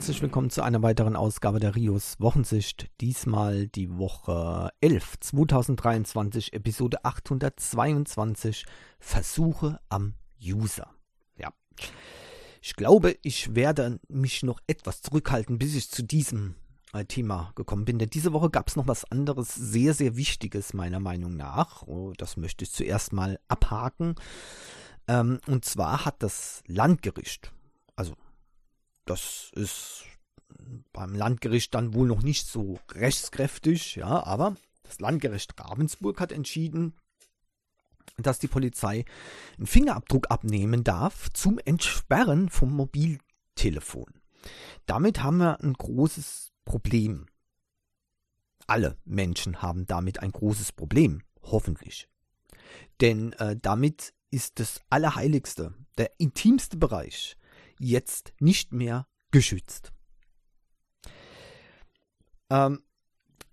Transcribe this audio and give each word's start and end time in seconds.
herzlich 0.00 0.22
willkommen 0.22 0.48
zu 0.48 0.62
einer 0.62 0.82
weiteren 0.82 1.14
Ausgabe 1.14 1.60
der 1.60 1.76
Rios 1.76 2.16
Wochensicht. 2.20 2.88
Diesmal 3.02 3.68
die 3.68 3.98
Woche 3.98 4.70
11, 4.80 5.20
2023, 5.20 6.54
Episode 6.54 7.04
822, 7.04 8.64
Versuche 8.98 9.78
am 9.90 10.14
User. 10.42 10.88
Ja. 11.36 11.52
Ich 12.62 12.76
glaube, 12.76 13.18
ich 13.20 13.54
werde 13.54 14.00
mich 14.08 14.42
noch 14.42 14.60
etwas 14.66 15.02
zurückhalten, 15.02 15.58
bis 15.58 15.74
ich 15.74 15.90
zu 15.90 16.02
diesem 16.02 16.54
äh, 16.94 17.04
Thema 17.04 17.52
gekommen 17.54 17.84
bin. 17.84 17.98
Denn 17.98 18.08
diese 18.08 18.32
Woche 18.32 18.48
gab 18.48 18.68
es 18.68 18.76
noch 18.76 18.88
was 18.88 19.04
anderes, 19.04 19.54
sehr, 19.54 19.92
sehr 19.92 20.16
Wichtiges 20.16 20.72
meiner 20.72 20.98
Meinung 20.98 21.36
nach. 21.36 21.82
Oh, 21.82 22.14
das 22.16 22.38
möchte 22.38 22.64
ich 22.64 22.72
zuerst 22.72 23.12
mal 23.12 23.38
abhaken. 23.48 24.14
Ähm, 25.08 25.40
und 25.46 25.66
zwar 25.66 26.06
hat 26.06 26.22
das 26.22 26.62
Landgericht, 26.66 27.52
das 29.10 29.50
ist 29.54 30.04
beim 30.92 31.14
Landgericht 31.14 31.74
dann 31.74 31.94
wohl 31.94 32.06
noch 32.06 32.22
nicht 32.22 32.46
so 32.46 32.78
rechtskräftig, 32.92 33.96
ja, 33.96 34.24
aber 34.24 34.56
das 34.84 35.00
Landgericht 35.00 35.58
Ravensburg 35.58 36.20
hat 36.20 36.30
entschieden, 36.30 36.94
dass 38.18 38.38
die 38.38 38.46
Polizei 38.46 39.04
einen 39.56 39.66
Fingerabdruck 39.66 40.30
abnehmen 40.30 40.84
darf 40.84 41.28
zum 41.32 41.58
Entsperren 41.58 42.50
vom 42.50 42.72
Mobiltelefon. 42.72 44.14
Damit 44.86 45.22
haben 45.22 45.38
wir 45.38 45.60
ein 45.60 45.72
großes 45.72 46.52
Problem. 46.64 47.26
Alle 48.68 48.96
Menschen 49.04 49.60
haben 49.60 49.86
damit 49.86 50.20
ein 50.20 50.30
großes 50.30 50.70
Problem, 50.72 51.22
hoffentlich. 51.42 52.08
Denn 53.00 53.32
äh, 53.34 53.56
damit 53.60 54.14
ist 54.30 54.60
das 54.60 54.80
Allerheiligste, 54.88 55.74
der 55.98 56.12
intimste 56.18 56.76
Bereich, 56.76 57.36
jetzt 57.80 58.32
nicht 58.38 58.72
mehr 58.72 59.06
geschützt. 59.30 59.92
Ähm, 62.50 62.82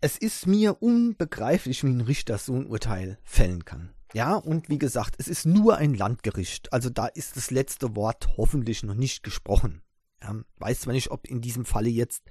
es 0.01 0.17
ist 0.17 0.45
mir 0.45 0.81
unbegreiflich, 0.81 1.83
wie 1.83 1.89
ein 1.89 2.01
Richter 2.01 2.37
so 2.37 2.53
ein 2.53 2.67
Urteil 2.67 3.17
fällen 3.23 3.65
kann. 3.65 3.93
Ja, 4.13 4.35
und 4.35 4.69
wie 4.69 4.77
gesagt, 4.77 5.15
es 5.17 5.27
ist 5.27 5.45
nur 5.45 5.77
ein 5.77 5.93
Landgericht, 5.93 6.71
also 6.71 6.89
da 6.89 7.07
ist 7.07 7.35
das 7.35 7.51
letzte 7.51 7.95
Wort 7.95 8.37
hoffentlich 8.37 8.83
noch 8.83 8.93
nicht 8.93 9.23
gesprochen. 9.23 9.81
Ja, 10.21 10.35
weiß 10.57 10.81
zwar 10.81 10.93
nicht, 10.93 11.11
ob 11.11 11.27
in 11.27 11.41
diesem 11.41 11.65
Falle 11.65 11.89
jetzt 11.89 12.23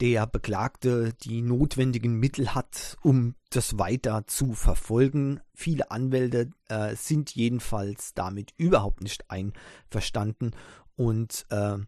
der 0.00 0.26
Beklagte 0.26 1.12
die 1.22 1.42
notwendigen 1.42 2.18
Mittel 2.18 2.54
hat, 2.54 2.96
um 3.02 3.34
das 3.50 3.78
weiter 3.78 4.26
zu 4.26 4.52
verfolgen. 4.52 5.40
Viele 5.54 5.90
Anwälte 5.90 6.50
äh, 6.68 6.96
sind 6.96 7.34
jedenfalls 7.34 8.14
damit 8.14 8.52
überhaupt 8.56 9.02
nicht 9.02 9.30
einverstanden 9.30 10.52
und 10.96 11.46
äh, 11.50 11.78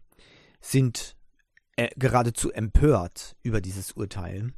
sind 0.61 1.15
äh, 1.75 1.89
geradezu 1.95 2.51
empört 2.51 3.35
über 3.43 3.61
dieses 3.61 3.91
Urteil. 3.93 4.53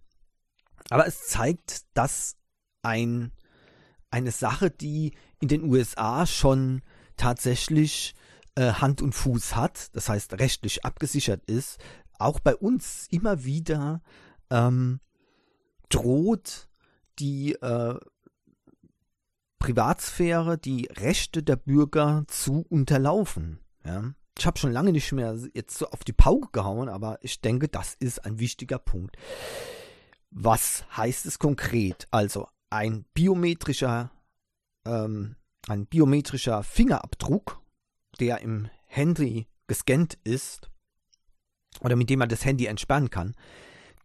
Aber 0.89 1.05
es 1.05 1.27
zeigt, 1.27 1.85
dass 1.93 2.37
ein, 2.81 3.31
eine 4.09 4.31
Sache, 4.31 4.71
die 4.71 5.13
in 5.39 5.47
den 5.47 5.63
USA 5.63 6.25
schon 6.25 6.81
tatsächlich 7.17 8.15
äh, 8.55 8.73
Hand 8.73 9.01
und 9.01 9.13
Fuß 9.13 9.55
hat, 9.55 9.95
das 9.95 10.09
heißt 10.09 10.33
rechtlich 10.39 10.85
abgesichert 10.85 11.45
ist, 11.45 11.77
auch 12.17 12.39
bei 12.39 12.55
uns 12.55 13.07
immer 13.09 13.43
wieder 13.43 14.01
ähm, 14.49 14.99
droht 15.89 16.69
die 17.19 17.53
äh, 17.53 17.99
Privatsphäre, 19.59 20.57
die 20.57 20.87
Rechte 20.91 21.43
der 21.43 21.57
Bürger 21.57 22.23
zu 22.27 22.65
unterlaufen. 22.69 23.59
Ja? 23.83 24.13
Ich 24.37 24.45
habe 24.45 24.57
schon 24.57 24.71
lange 24.71 24.91
nicht 24.91 25.11
mehr 25.11 25.37
jetzt 25.53 25.77
so 25.77 25.87
auf 25.89 26.03
die 26.03 26.13
Pauke 26.13 26.49
gehauen, 26.51 26.89
aber 26.89 27.19
ich 27.21 27.41
denke, 27.41 27.67
das 27.67 27.95
ist 27.99 28.25
ein 28.25 28.39
wichtiger 28.39 28.79
Punkt. 28.79 29.17
Was 30.31 30.85
heißt 30.95 31.25
es 31.25 31.39
konkret? 31.39 32.07
Also 32.11 32.47
ein 32.69 33.05
biometrischer, 33.13 34.11
ähm, 34.85 35.35
ein 35.67 35.87
biometrischer 35.87 36.63
Fingerabdruck, 36.63 37.61
der 38.19 38.39
im 38.41 38.69
Handy 38.85 39.47
gescannt 39.67 40.17
ist, 40.23 40.69
oder 41.81 41.95
mit 41.95 42.09
dem 42.09 42.19
man 42.19 42.29
das 42.29 42.45
Handy 42.45 42.65
entsperren 42.65 43.09
kann, 43.09 43.35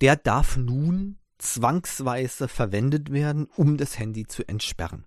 der 0.01 0.17
darf 0.17 0.57
nun 0.57 1.19
zwangsweise 1.39 2.49
verwendet 2.49 3.13
werden, 3.13 3.47
um 3.57 3.77
das 3.77 3.99
Handy 3.99 4.27
zu 4.27 4.47
entsperren. 4.49 5.07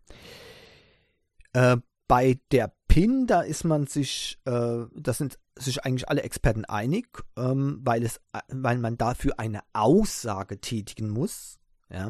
Äh, 1.53 1.77
bei 2.07 2.39
der 2.51 2.73
PIN, 2.97 3.27
da 3.27 3.41
ist 3.41 3.63
man 3.63 3.85
sich, 3.85 4.39
äh, 4.45 4.85
das 4.95 5.19
sind 5.19 5.37
sich 5.55 5.85
eigentlich 5.85 6.09
alle 6.09 6.23
Experten 6.23 6.65
einig, 6.65 7.07
ähm, 7.37 7.79
weil, 7.83 8.01
es, 8.01 8.19
weil 8.47 8.79
man 8.79 8.97
dafür 8.97 9.39
eine 9.39 9.61
Aussage 9.71 10.59
tätigen 10.59 11.11
muss, 11.11 11.59
ja, 11.91 12.09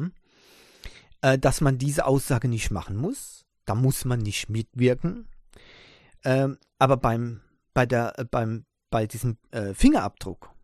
äh, 1.20 1.38
dass 1.38 1.60
man 1.60 1.76
diese 1.76 2.06
Aussage 2.06 2.48
nicht 2.48 2.70
machen 2.70 2.96
muss. 2.96 3.44
Da 3.66 3.74
muss 3.74 4.06
man 4.06 4.20
nicht 4.20 4.48
mitwirken. 4.48 5.28
Ähm, 6.24 6.56
aber 6.78 6.96
beim, 6.96 7.42
bei 7.74 7.84
der, 7.84 8.18
äh, 8.18 8.24
beim, 8.24 8.64
bei 8.88 9.06
diesem 9.06 9.36
äh, 9.50 9.74
Fingerabdruck, 9.74 10.54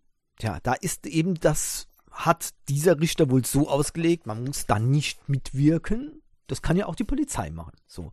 ja, 0.40 0.58
da 0.62 0.72
ist 0.72 1.06
eben 1.06 1.34
das, 1.34 1.86
hat 2.10 2.54
dieser 2.70 2.98
Richter 2.98 3.28
wohl 3.28 3.44
so 3.44 3.68
ausgelegt, 3.68 4.26
man 4.26 4.42
muss 4.42 4.64
da 4.64 4.78
nicht 4.78 5.28
mitwirken. 5.28 6.22
Das 6.46 6.62
kann 6.62 6.76
ja 6.76 6.86
auch 6.86 6.94
die 6.94 7.04
Polizei 7.04 7.50
machen. 7.50 7.76
So. 7.86 8.12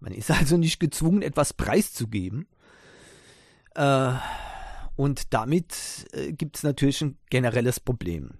Man 0.00 0.12
ist 0.12 0.30
also 0.30 0.56
nicht 0.56 0.80
gezwungen, 0.80 1.22
etwas 1.22 1.52
preiszugeben. 1.52 2.46
Äh, 3.74 4.12
und 4.96 5.32
damit 5.32 6.06
äh, 6.12 6.32
gibt 6.32 6.56
es 6.56 6.62
natürlich 6.62 7.00
ein 7.02 7.18
generelles 7.30 7.78
Problem. 7.80 8.32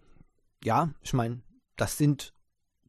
Ja, 0.65 0.93
ich 1.03 1.12
meine, 1.12 1.41
das 1.76 1.97
sind 1.97 2.34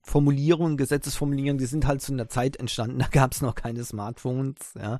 Formulierungen, 0.04 0.78
Gesetzesformulierungen, 0.78 1.58
die 1.58 1.66
sind 1.66 1.86
halt 1.86 2.02
zu 2.02 2.14
einer 2.14 2.30
Zeit 2.30 2.58
entstanden, 2.58 3.00
da 3.00 3.08
gab 3.08 3.34
es 3.34 3.42
noch 3.42 3.56
keine 3.56 3.84
Smartphones, 3.84 4.74
ja. 4.80 5.00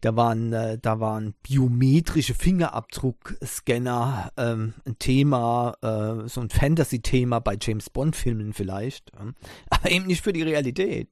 Da 0.00 0.16
waren, 0.16 0.52
äh, 0.52 0.78
da 0.80 1.00
waren 1.00 1.34
biometrische 1.42 2.34
Fingerabdruckscanner 2.34 4.32
ähm, 4.36 4.74
ein 4.86 4.98
Thema, 4.98 5.76
äh, 5.82 6.28
so 6.28 6.40
ein 6.40 6.50
Fantasy-Thema 6.50 7.40
bei 7.40 7.56
James 7.60 7.90
Bond-Filmen 7.90 8.52
vielleicht, 8.52 9.12
ja. 9.14 9.32
aber 9.70 9.90
eben 9.90 10.06
nicht 10.06 10.22
für 10.22 10.32
die 10.32 10.42
Realität. 10.42 11.10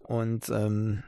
Und 0.00 0.48
ähm, 0.50 1.02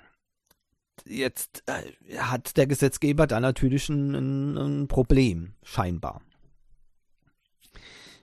jetzt 1.07 1.63
äh, 1.67 2.19
hat 2.19 2.57
der 2.57 2.67
Gesetzgeber 2.67 3.27
da 3.27 3.41
natürlich 3.41 3.89
ein, 3.89 4.15
ein, 4.15 4.57
ein 4.57 4.89
Problem, 4.89 5.55
scheinbar. 5.63 6.21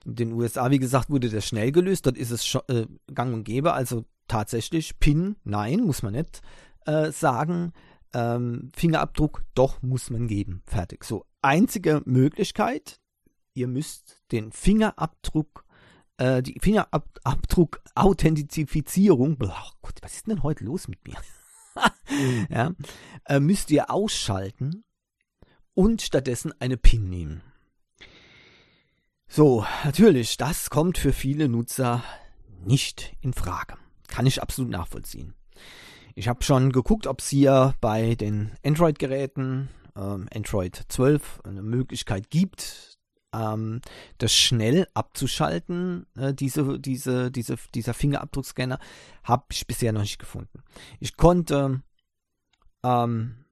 In 0.06 0.14
den 0.14 0.32
USA, 0.32 0.70
wie 0.70 0.78
gesagt, 0.78 1.10
wurde 1.10 1.28
das 1.28 1.46
schnell 1.46 1.72
gelöst. 1.72 2.06
Dort 2.06 2.16
ist 2.16 2.30
es 2.30 2.46
schon, 2.46 2.62
äh, 2.68 2.86
gang 3.12 3.34
und 3.34 3.44
gäbe. 3.44 3.72
Also 3.72 4.04
tatsächlich 4.28 4.98
PIN, 5.00 5.36
nein, 5.44 5.80
muss 5.80 6.02
man 6.02 6.12
nicht 6.12 6.42
äh, 6.86 7.10
sagen. 7.10 7.72
Ähm, 8.14 8.70
Fingerabdruck, 8.74 9.44
doch, 9.54 9.82
muss 9.82 10.08
man 10.10 10.28
geben. 10.28 10.62
Fertig. 10.66 11.04
So, 11.04 11.26
einzige 11.42 12.02
Möglichkeit, 12.04 13.00
ihr 13.54 13.66
müsst 13.66 14.22
den 14.32 14.52
Fingerabdruck, 14.52 15.64
äh, 16.18 16.42
die 16.42 16.58
Fingerabdruck-Authentifizierung, 16.60 19.36
oh 19.42 19.70
Gott, 19.82 19.98
was 20.02 20.14
ist 20.14 20.28
denn 20.28 20.42
heute 20.42 20.64
los 20.64 20.88
mit 20.88 21.06
mir? 21.06 21.16
ja, 22.48 22.72
äh, 23.26 23.40
müsst 23.40 23.70
ihr 23.70 23.90
ausschalten 23.90 24.84
und 25.74 26.00
stattdessen 26.02 26.52
eine 26.58 26.76
PIN 26.76 27.08
nehmen. 27.10 27.42
So, 29.28 29.66
natürlich, 29.84 30.36
das 30.36 30.70
kommt 30.70 30.98
für 30.98 31.12
viele 31.12 31.48
Nutzer 31.48 32.02
nicht 32.64 33.14
in 33.20 33.32
Frage. 33.32 33.74
Kann 34.08 34.26
ich 34.26 34.40
absolut 34.40 34.70
nachvollziehen. 34.70 35.34
Ich 36.14 36.28
habe 36.28 36.42
schon 36.42 36.72
geguckt, 36.72 37.06
ob 37.06 37.20
es 37.20 37.28
hier 37.28 37.74
bei 37.80 38.14
den 38.14 38.52
Android-Geräten, 38.64 39.68
ähm, 39.96 40.28
Android 40.34 40.84
12, 40.88 41.40
eine 41.44 41.62
Möglichkeit 41.62 42.30
gibt, 42.30 42.98
ähm, 43.34 43.80
das 44.18 44.32
schnell 44.32 44.86
abzuschalten, 44.94 46.06
äh, 46.16 46.32
diese, 46.32 46.78
diese, 46.78 47.30
diese, 47.30 47.56
dieser 47.74 47.94
Fingerabdruckscanner, 47.94 48.78
habe 49.24 49.44
ich 49.50 49.66
bisher 49.66 49.92
noch 49.92 50.00
nicht 50.00 50.18
gefunden. 50.18 50.62
Ich 51.00 51.16
konnte 51.16 51.82
ähm, 52.82 53.45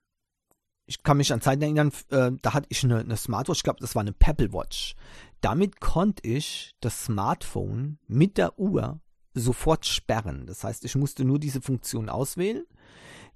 ich 0.87 1.03
kann 1.03 1.17
mich 1.17 1.33
an 1.33 1.41
Zeiten 1.41 1.63
erinnern, 1.63 1.93
äh, 2.11 2.33
da 2.43 2.55
hatte 2.55 2.67
ich 2.71 2.85
eine, 2.85 2.99
eine 3.01 3.17
Smartwatch, 3.17 3.59
ich 3.59 3.65
glaube, 3.65 3.81
das 3.81 3.95
war 3.95 4.01
eine 4.01 4.13
Pebble 4.13 4.53
Watch. 4.53 4.95
Damit 5.41 5.81
konnte 5.81 6.27
ich 6.27 6.75
das 6.81 7.05
Smartphone 7.05 7.99
mit 8.07 8.39
der 8.39 8.59
Uhr 8.59 9.01
sofort 9.35 9.87
sperren. 9.87 10.47
Das 10.47 10.65
heißt, 10.65 10.85
ich 10.85 10.95
musste 10.95 11.25
nur 11.25 11.39
diese 11.39 11.61
Funktion 11.61 12.09
auswählen. 12.09 12.65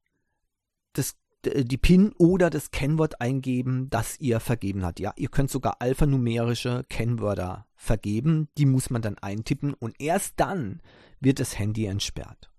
das, 0.95 1.17
die 1.47 1.77
PIN 1.77 2.13
oder 2.19 2.51
das 2.51 2.71
Kennwort 2.71 3.21
eingeben, 3.21 3.89
das 3.91 4.19
ihr 4.21 4.41
vergeben 4.41 4.85
habt. 4.85 5.01
Ja, 5.01 5.13
ihr 5.17 5.29
könnt 5.29 5.51
sogar 5.51 5.81
alphanumerische 5.81 6.85
Kennwörter 6.89 7.67
vergeben, 7.77 8.49
die 8.59 8.67
muss 8.67 8.91
man 8.91 9.03
dann 9.03 9.19
eintippen 9.19 9.75
und 9.75 9.95
erst 10.01 10.35
dann 10.37 10.81
wird 11.21 11.41
das 11.41 11.59
Handy 11.59 11.87
entsperrt. 11.87 12.51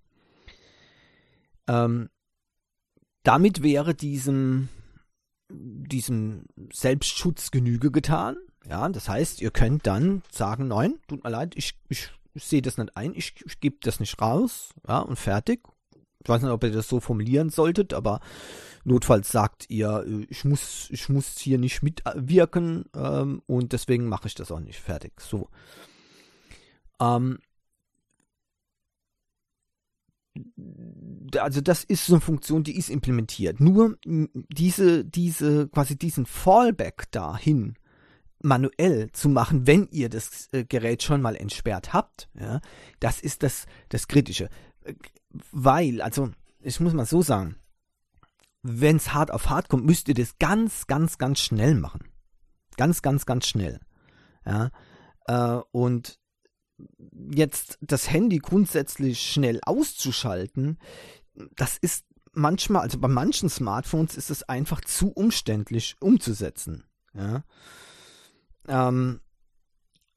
Ähm, 1.67 2.09
damit 3.23 3.63
wäre 3.63 3.95
diesem 3.95 4.69
diesem 5.49 6.45
Selbstschutz 6.73 7.51
Genüge 7.51 7.91
getan. 7.91 8.37
Ja, 8.67 8.87
das 8.89 9.07
heißt, 9.07 9.41
ihr 9.41 9.51
könnt 9.51 9.85
dann 9.85 10.23
sagen, 10.31 10.67
nein, 10.67 10.95
tut 11.07 11.23
mir 11.23 11.29
leid, 11.29 11.53
ich, 11.55 11.77
ich, 11.87 12.09
ich 12.33 12.43
sehe 12.43 12.63
das 12.63 12.77
nicht 12.77 12.97
ein, 12.97 13.13
ich, 13.13 13.35
ich 13.45 13.59
gebe 13.59 13.77
das 13.81 13.99
nicht 13.99 14.19
raus, 14.19 14.69
ja, 14.87 14.99
und 14.99 15.17
fertig. 15.17 15.61
Ich 16.23 16.29
weiß 16.29 16.41
nicht, 16.41 16.51
ob 16.51 16.63
ihr 16.63 16.71
das 16.71 16.89
so 16.89 16.99
formulieren 16.99 17.51
solltet, 17.51 17.93
aber 17.93 18.19
notfalls 18.85 19.29
sagt 19.29 19.69
ihr, 19.69 20.05
ich 20.29 20.45
muss, 20.45 20.87
ich 20.91 21.09
muss 21.09 21.37
hier 21.37 21.57
nicht 21.57 21.83
mitwirken 21.83 22.85
ähm, 22.95 23.41
und 23.47 23.73
deswegen 23.73 24.07
mache 24.07 24.27
ich 24.27 24.35
das 24.35 24.51
auch 24.51 24.59
nicht 24.59 24.79
fertig. 24.79 25.19
So. 25.19 25.49
Ähm, 27.01 27.39
also 31.37 31.61
das 31.61 31.83
ist 31.83 32.05
so 32.05 32.13
eine 32.13 32.21
Funktion, 32.21 32.63
die 32.63 32.77
ist 32.77 32.89
implementiert. 32.89 33.59
Nur 33.59 33.97
diese, 34.03 35.03
diese, 35.03 35.67
quasi 35.69 35.97
diesen 35.97 36.25
Fallback 36.25 37.11
dahin 37.11 37.75
manuell 38.41 39.11
zu 39.11 39.29
machen, 39.29 39.65
wenn 39.65 39.87
ihr 39.89 40.09
das 40.09 40.49
äh, 40.51 40.63
Gerät 40.63 41.01
schon 41.01 41.21
mal 41.21 41.35
entsperrt 41.35 41.93
habt, 41.93 42.29
ja, 42.39 42.61
das 42.99 43.19
ist 43.19 43.41
das, 43.41 43.65
das 43.89 44.07
Kritische. 44.07 44.49
Weil, 45.51 46.01
also, 46.01 46.31
ich 46.61 46.79
muss 46.79 46.93
mal 46.93 47.05
so 47.05 47.21
sagen, 47.21 47.55
wenn 48.67 48.95
es 48.95 49.13
hart 49.13 49.31
auf 49.31 49.49
hart 49.49 49.69
kommt, 49.69 49.85
müsst 49.85 50.07
ihr 50.07 50.15
das 50.15 50.39
ganz, 50.39 50.87
ganz, 50.87 51.19
ganz 51.19 51.39
schnell 51.39 51.75
machen. 51.75 52.09
Ganz, 52.77 53.03
ganz, 53.03 53.25
ganz 53.25 53.45
schnell. 53.47 53.79
Ja, 54.45 54.71
äh, 55.27 55.61
und 55.71 56.19
jetzt 57.31 57.77
das 57.81 58.09
Handy 58.11 58.39
grundsätzlich 58.39 59.21
schnell 59.21 59.59
auszuschalten, 59.63 60.79
das 61.55 61.77
ist 61.77 62.05
manchmal, 62.33 62.81
also 62.81 62.99
bei 62.99 63.07
manchen 63.07 63.49
Smartphones 63.49 64.17
ist 64.17 64.31
es 64.31 64.43
einfach 64.43 64.81
zu 64.81 65.11
umständlich 65.11 65.95
umzusetzen. 65.99 66.85
Ja. 67.13 67.43
Ähm, 68.67 69.21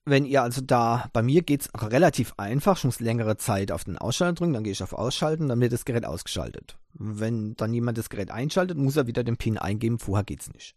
wenn 0.08 0.24
ihr 0.24 0.42
also 0.42 0.60
da, 0.60 1.08
bei 1.12 1.22
mir 1.22 1.42
geht 1.42 1.62
es 1.62 1.70
relativ 1.74 2.34
einfach, 2.36 2.78
ich 2.78 2.84
muss 2.84 3.00
längere 3.00 3.36
Zeit 3.36 3.72
auf 3.72 3.84
den 3.84 3.98
Ausschalter 3.98 4.34
drücken, 4.34 4.52
dann 4.52 4.64
gehe 4.64 4.72
ich 4.72 4.82
auf 4.82 4.92
Ausschalten, 4.92 5.48
dann 5.48 5.60
wird 5.60 5.72
das 5.72 5.84
Gerät 5.84 6.04
ausgeschaltet. 6.04 6.76
Wenn 6.94 7.54
dann 7.56 7.72
jemand 7.74 7.98
das 7.98 8.10
Gerät 8.10 8.30
einschaltet, 8.30 8.78
muss 8.78 8.96
er 8.96 9.06
wieder 9.06 9.24
den 9.24 9.36
PIN 9.36 9.58
eingeben, 9.58 9.98
vorher 9.98 10.24
geht 10.24 10.42
es 10.42 10.52
nicht. 10.52 10.76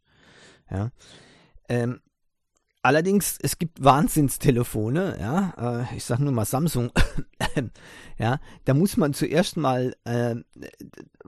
Ja. 0.70 0.92
Ähm, 1.70 2.02
Allerdings, 2.84 3.38
es 3.40 3.60
gibt 3.60 3.84
Wahnsinnstelefone, 3.84 5.18
ja, 5.20 5.82
äh, 5.84 5.96
ich 5.96 6.04
sag 6.04 6.18
nur 6.18 6.32
mal 6.32 6.46
Samsung, 6.46 6.92
ja, 8.18 8.40
da 8.66 8.74
muss 8.74 8.98
man 8.98 9.14
zuerst 9.14 9.56
mal 9.56 9.96
äh, 10.04 10.36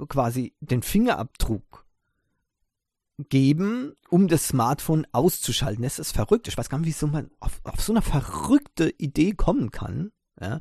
quasi 0.09 0.55
den 0.61 0.81
Fingerabdruck 0.81 1.82
geben, 3.30 3.94
um 4.10 4.28
das 4.28 4.48
Smartphone 4.48 5.06
auszuschalten. 5.12 5.84
Das 5.84 6.00
ist 6.00 6.12
verrückt. 6.12 6.48
Ich 6.48 6.58
weiß 6.58 6.70
gar 6.70 6.78
nicht, 6.78 6.88
wieso 6.88 7.08
man 7.08 7.31
auf, 7.40 7.60
auf 7.64 7.81
so 7.81 7.94
eine 7.94 8.02
verrückte 8.02 8.90
Idee 8.98 9.34
kommen 9.34 9.72
kann. 9.72 10.12
Ja. 10.40 10.60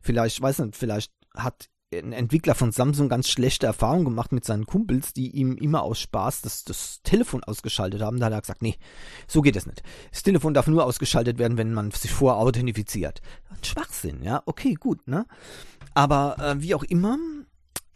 Vielleicht, 0.00 0.40
weiß 0.40 0.60
nicht, 0.60 0.76
vielleicht 0.76 1.12
hat 1.34 1.68
ein 1.92 2.12
Entwickler 2.12 2.54
von 2.54 2.72
Samsung 2.72 3.08
ganz 3.08 3.28
schlechte 3.28 3.66
Erfahrungen 3.66 4.04
gemacht 4.04 4.32
mit 4.32 4.44
seinen 4.44 4.66
Kumpels, 4.66 5.12
die 5.12 5.30
ihm 5.30 5.56
immer 5.56 5.82
aus 5.82 6.00
Spaß 6.00 6.42
das, 6.42 6.64
das 6.64 7.00
Telefon 7.02 7.44
ausgeschaltet 7.44 8.02
haben. 8.02 8.18
Da 8.18 8.26
hat 8.26 8.32
er 8.32 8.40
gesagt, 8.40 8.62
nee, 8.62 8.76
so 9.28 9.40
geht 9.40 9.56
es 9.56 9.66
nicht. 9.66 9.82
Das 10.10 10.22
Telefon 10.22 10.52
darf 10.52 10.66
nur 10.66 10.84
ausgeschaltet 10.84 11.38
werden, 11.38 11.58
wenn 11.58 11.72
man 11.72 11.90
sich 11.92 12.10
vorher 12.10 12.40
authentifiziert. 12.40 13.22
Schwachsinn, 13.62 14.22
ja, 14.22 14.42
okay, 14.46 14.74
gut, 14.74 15.06
ne? 15.06 15.26
Aber 15.94 16.36
äh, 16.40 16.60
wie 16.60 16.74
auch 16.74 16.82
immer, 16.82 17.18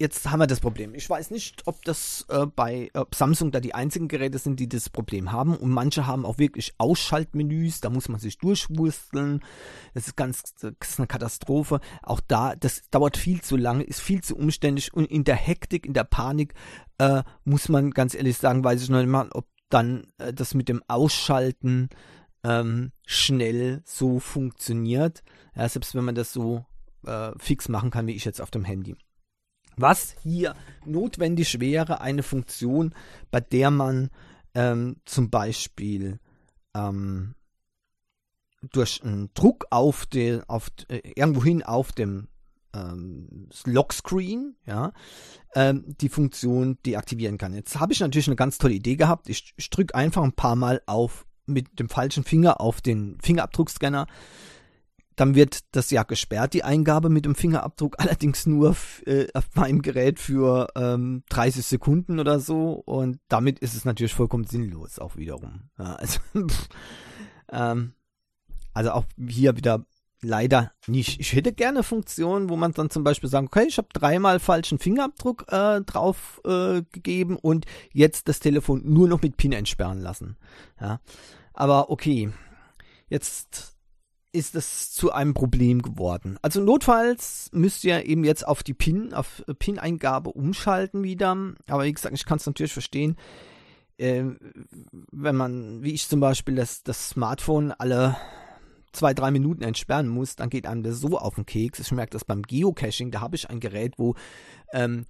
jetzt 0.01 0.31
haben 0.31 0.41
wir 0.41 0.47
das 0.47 0.61
Problem. 0.61 0.95
Ich 0.95 1.09
weiß 1.09 1.31
nicht, 1.31 1.67
ob 1.67 1.85
das 1.85 2.25
äh, 2.31 2.47
bei 2.47 2.91
ob 2.95 3.15
Samsung 3.15 3.53
da 3.53 3.61
die 3.61 3.75
einzigen 3.75 4.09
Geräte 4.09 4.39
sind, 4.39 4.59
die 4.59 4.69
das 4.69 4.89
Problem 4.89 5.31
haben. 5.31 5.57
Und 5.57 5.71
manche 5.71 6.07
haben 6.07 6.25
auch 6.25 6.39
wirklich 6.39 6.75
Ausschaltmenüs, 6.79 7.81
da 7.81 7.91
muss 7.91 8.09
man 8.09 8.19
sich 8.19 8.39
durchwursteln. 8.39 9.45
Das 9.93 10.07
ist 10.07 10.17
ganz, 10.17 10.55
das 10.61 10.73
ist 10.81 10.99
eine 10.99 11.07
Katastrophe. 11.07 11.81
Auch 12.03 12.21
da, 12.27 12.57
das 12.57 12.89
dauert 12.91 13.19
viel 13.19 13.43
zu 13.43 13.57
lange, 13.57 13.85
ist 13.85 14.01
viel 14.01 14.23
zu 14.23 14.37
umständlich 14.37 14.93
und 14.95 15.05
in 15.05 15.25
der 15.25 15.37
Hektik, 15.37 15.85
in 15.85 15.93
der 15.93 16.05
Panik 16.05 16.55
äh, 16.99 17.23
muss 17.45 17.69
man 17.69 17.91
ganz 17.91 18.15
ehrlich 18.15 18.39
sagen, 18.39 18.65
weiß 18.65 18.83
ich 18.83 18.89
noch 18.89 19.01
nicht 19.01 19.09
mal, 19.09 19.29
ob 19.33 19.47
dann 19.69 20.07
äh, 20.17 20.33
das 20.33 20.55
mit 20.55 20.71
dem 20.71 20.83
Ausschalten 20.89 21.91
ähm, 22.43 22.93
schnell 23.05 23.83
so 23.85 24.19
funktioniert. 24.19 25.23
Ja, 25.55 25.69
selbst 25.69 25.95
wenn 25.95 26.05
man 26.05 26.15
das 26.15 26.33
so 26.33 26.65
äh, 27.05 27.33
fix 27.39 27.69
machen 27.69 27.91
kann, 27.91 28.07
wie 28.07 28.15
ich 28.15 28.25
jetzt 28.25 28.41
auf 28.41 28.51
dem 28.51 28.65
Handy. 28.65 28.97
Was 29.81 30.15
hier 30.23 30.55
notwendig 30.85 31.61
wäre, 31.61 32.01
eine 32.01 32.23
Funktion, 32.23 32.95
bei 33.31 33.41
der 33.41 33.71
man 33.71 34.11
ähm, 34.55 34.97
zum 35.05 35.31
Beispiel 35.31 36.19
ähm, 36.75 37.35
durch 38.73 39.03
einen 39.03 39.31
Druck 39.35 39.67
auf 39.71 40.07
den, 40.07 40.43
auf, 40.49 40.69
äh, 40.89 41.01
irgendwohin 41.15 41.63
auf 41.63 41.93
dem 41.93 42.29
ähm, 42.75 43.49
Lockscreen, 43.65 44.57
ja, 44.67 44.93
ähm, 45.55 45.85
die 46.01 46.09
Funktion 46.09 46.79
deaktivieren 46.85 47.39
kann. 47.39 47.55
Jetzt 47.55 47.81
habe 47.81 47.93
ich 47.93 48.01
natürlich 48.01 48.29
eine 48.29 48.37
ganz 48.37 48.59
tolle 48.59 48.75
Idee 48.75 48.97
gehabt. 48.97 49.29
Ich, 49.29 49.55
ich 49.57 49.71
drücke 49.71 49.95
einfach 49.95 50.23
ein 50.23 50.35
paar 50.35 50.57
Mal 50.57 50.83
auf 50.87 51.27
mit 51.47 51.81
dem 51.81 51.89
falschen 51.89 52.23
Finger 52.23 52.61
auf 52.61 52.81
den 52.81 53.19
Fingerabdruckscanner 53.21 54.07
dann 55.21 55.35
wird 55.35 55.61
das 55.73 55.91
ja 55.91 56.03
gesperrt, 56.03 56.55
die 56.55 56.65
Eingabe 56.65 57.11
mit 57.11 57.27
dem 57.27 57.35
Fingerabdruck, 57.35 57.97
allerdings 57.99 58.47
nur 58.47 58.75
äh, 59.05 59.27
auf 59.35 59.45
meinem 59.55 59.83
Gerät 59.83 60.19
für 60.19 60.69
ähm, 60.75 61.25
30 61.29 61.67
Sekunden 61.67 62.19
oder 62.19 62.41
so. 62.41 62.73
Und 62.73 63.21
damit 63.29 63.59
ist 63.59 63.75
es 63.75 63.85
natürlich 63.85 64.15
vollkommen 64.15 64.45
sinnlos 64.45 64.99
auch 64.99 65.17
wiederum. 65.17 65.69
Ja, 65.79 65.97
also, 65.97 66.21
ähm, 67.53 67.93
also 68.73 68.93
auch 68.93 69.05
hier 69.29 69.57
wieder 69.57 69.85
leider 70.23 70.73
nicht. 70.87 71.21
Ich 71.21 71.35
hätte 71.35 71.53
gerne 71.53 71.83
Funktionen, 71.83 72.49
wo 72.49 72.57
man 72.57 72.73
dann 72.73 72.89
zum 72.89 73.05
Beispiel 73.05 73.29
sagen, 73.29 73.47
okay, 73.47 73.67
ich 73.69 73.77
habe 73.77 73.89
dreimal 73.93 74.41
falschen 74.41 74.79
Fingerabdruck 74.79 75.47
äh, 75.49 75.83
drauf 75.83 76.41
äh, 76.45 76.83
gegeben 76.93 77.37
und 77.37 77.67
jetzt 77.93 78.29
das 78.29 78.41
Telefon 78.41 78.83
nur 78.85 79.09
noch 79.09 79.21
mit 79.21 79.37
PIN 79.37 79.53
entsperren 79.53 80.01
lassen. 80.01 80.37
Ja, 80.81 81.01
aber 81.53 81.91
okay. 81.91 82.33
Jetzt 83.09 83.80
ist 84.33 84.55
es 84.55 84.93
zu 84.93 85.13
einem 85.13 85.35
Problem 85.35 85.83
geworden. 85.83 86.39
Also 86.43 86.61
notfalls 86.61 87.51
müsst 87.53 87.85
ihr 87.85 88.07
eben 88.07 88.25
jetzt 88.25 88.47
auf 88.47 88.63
die 88.63 88.75
PIN, 88.75 89.13
auf 89.13 89.43
PIN-Eingabe 89.59 90.31
umschalten 90.31 91.03
wieder. 91.03 91.37
Aber 91.67 91.85
wie 91.85 91.93
gesagt, 91.93 92.15
ich 92.15 92.25
kann 92.25 92.39
es 92.39 92.47
natürlich 92.47 92.73
verstehen, 92.73 93.17
äh, 93.99 94.25
wenn 95.13 95.37
man, 95.37 95.83
wie 95.83 95.93
ich 95.93 96.09
zum 96.09 96.21
Beispiel, 96.21 96.55
das, 96.55 96.83
das 96.83 97.11
Smartphone 97.11 97.73
alle 97.73 98.17
zwei, 98.93 99.15
drei 99.15 99.31
Minuten 99.31 99.63
entsperren 99.63 100.09
muss, 100.09 100.37
dann 100.37 100.51
geht 100.51 100.67
einem 100.67 100.83
das 100.83 101.01
so 101.01 101.19
auf 101.19 101.35
den 101.35 101.47
Keks. 101.47 101.79
Ich 101.81 101.93
merke 101.93 102.11
das 102.11 102.25
beim 102.25 102.43
Geocaching, 102.43 103.11
da 103.11 103.21
habe 103.21 103.37
ich 103.37 103.51
ein 103.51 103.61
Gerät, 103.61 103.95
wo 103.99 104.15
ähm, 104.73 105.07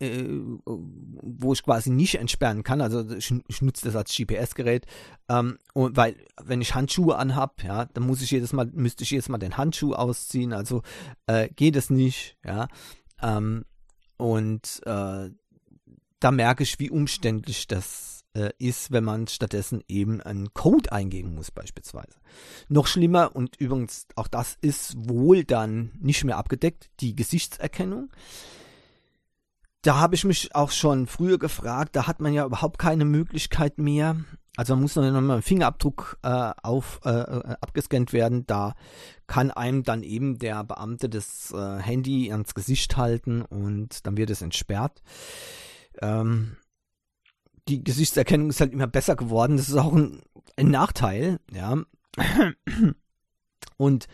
äh, 0.00 0.24
wo 0.64 1.52
ich 1.52 1.62
quasi 1.62 1.90
nicht 1.90 2.16
entsperren 2.16 2.62
kann. 2.62 2.80
Also 2.80 3.08
ich, 3.10 3.32
ich 3.48 3.62
nutze 3.62 3.86
das 3.86 3.96
als 3.96 4.14
GPS-Gerät, 4.14 4.86
ähm, 5.28 5.58
und 5.72 5.96
weil 5.96 6.16
wenn 6.42 6.60
ich 6.60 6.74
Handschuhe 6.74 7.16
anhab, 7.16 7.62
ja, 7.62 7.86
dann 7.86 8.06
muss 8.06 8.22
ich 8.22 8.30
jedes 8.30 8.52
Mal, 8.52 8.66
müsste 8.72 9.04
ich 9.04 9.10
jedes 9.10 9.28
Mal 9.28 9.38
den 9.38 9.56
Handschuh 9.56 9.94
ausziehen. 9.94 10.52
Also 10.52 10.82
äh, 11.26 11.48
geht 11.48 11.76
es 11.76 11.90
nicht, 11.90 12.36
ja. 12.44 12.68
Ähm, 13.22 13.64
und 14.16 14.80
äh, 14.86 15.30
da 16.20 16.30
merke 16.30 16.62
ich, 16.62 16.78
wie 16.78 16.90
umständlich 16.90 17.66
das 17.66 18.24
äh, 18.34 18.50
ist, 18.58 18.92
wenn 18.92 19.04
man 19.04 19.26
stattdessen 19.26 19.82
eben 19.88 20.20
einen 20.20 20.52
Code 20.54 20.92
eingeben 20.92 21.34
muss, 21.34 21.50
beispielsweise. 21.50 22.18
Noch 22.68 22.86
schlimmer, 22.86 23.34
und 23.34 23.56
übrigens 23.60 24.06
auch 24.16 24.28
das 24.28 24.56
ist 24.60 25.08
wohl 25.08 25.44
dann 25.44 25.92
nicht 26.00 26.24
mehr 26.24 26.36
abgedeckt, 26.36 26.90
die 27.00 27.14
Gesichtserkennung 27.14 28.10
da 29.84 29.96
habe 29.96 30.14
ich 30.14 30.24
mich 30.24 30.54
auch 30.54 30.70
schon 30.70 31.06
früher 31.06 31.38
gefragt, 31.38 31.94
da 31.94 32.06
hat 32.06 32.18
man 32.18 32.32
ja 32.32 32.46
überhaupt 32.46 32.78
keine 32.78 33.04
Möglichkeit 33.04 33.78
mehr. 33.78 34.16
Also 34.56 34.74
man 34.74 34.82
muss 34.82 34.96
noch 34.96 35.20
mal 35.20 35.36
ein 35.36 35.42
Fingerabdruck 35.42 36.18
äh, 36.22 36.52
auf 36.62 37.00
äh, 37.04 37.10
äh, 37.10 37.56
abgescannt 37.60 38.12
werden. 38.12 38.46
Da 38.46 38.74
kann 39.26 39.50
einem 39.50 39.82
dann 39.82 40.02
eben 40.02 40.38
der 40.38 40.64
Beamte 40.64 41.08
das 41.08 41.52
äh, 41.52 41.78
Handy 41.80 42.32
ans 42.32 42.54
Gesicht 42.54 42.96
halten 42.96 43.42
und 43.42 44.06
dann 44.06 44.16
wird 44.16 44.30
es 44.30 44.42
entsperrt. 44.42 45.02
Ähm, 46.00 46.56
die 47.68 47.84
Gesichtserkennung 47.84 48.48
ist 48.50 48.60
halt 48.60 48.72
immer 48.72 48.86
besser 48.86 49.16
geworden. 49.16 49.58
Das 49.58 49.68
ist 49.68 49.76
auch 49.76 49.92
ein, 49.92 50.22
ein 50.56 50.70
Nachteil, 50.70 51.40
ja. 51.52 51.78
Und 53.76 54.06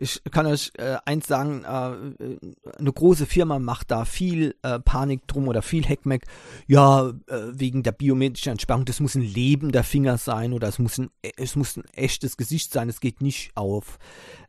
ich 0.00 0.22
kann 0.30 0.46
euch 0.46 0.72
äh, 0.78 0.96
eins 1.04 1.26
sagen, 1.26 1.62
äh, 1.64 2.78
eine 2.78 2.92
große 2.92 3.26
Firma 3.26 3.58
macht 3.58 3.90
da 3.90 4.04
viel 4.04 4.56
äh, 4.62 4.80
Panik 4.80 5.26
drum 5.26 5.46
oder 5.46 5.60
viel 5.60 5.84
Heckmeck. 5.84 6.24
Ja, 6.66 7.08
äh, 7.08 7.12
wegen 7.52 7.82
der 7.82 7.92
biometrischen 7.92 8.52
Entsperrung, 8.52 8.86
das 8.86 9.00
muss 9.00 9.14
ein 9.14 9.22
lebender 9.22 9.84
Finger 9.84 10.16
sein 10.16 10.54
oder 10.54 10.68
es 10.68 10.78
muss 10.78 10.98
ein, 10.98 11.10
es 11.36 11.54
muss 11.54 11.76
ein 11.76 11.84
echtes 11.92 12.38
Gesicht 12.38 12.72
sein, 12.72 12.88
es 12.88 13.00
geht 13.00 13.20
nicht 13.20 13.52
auf 13.56 13.98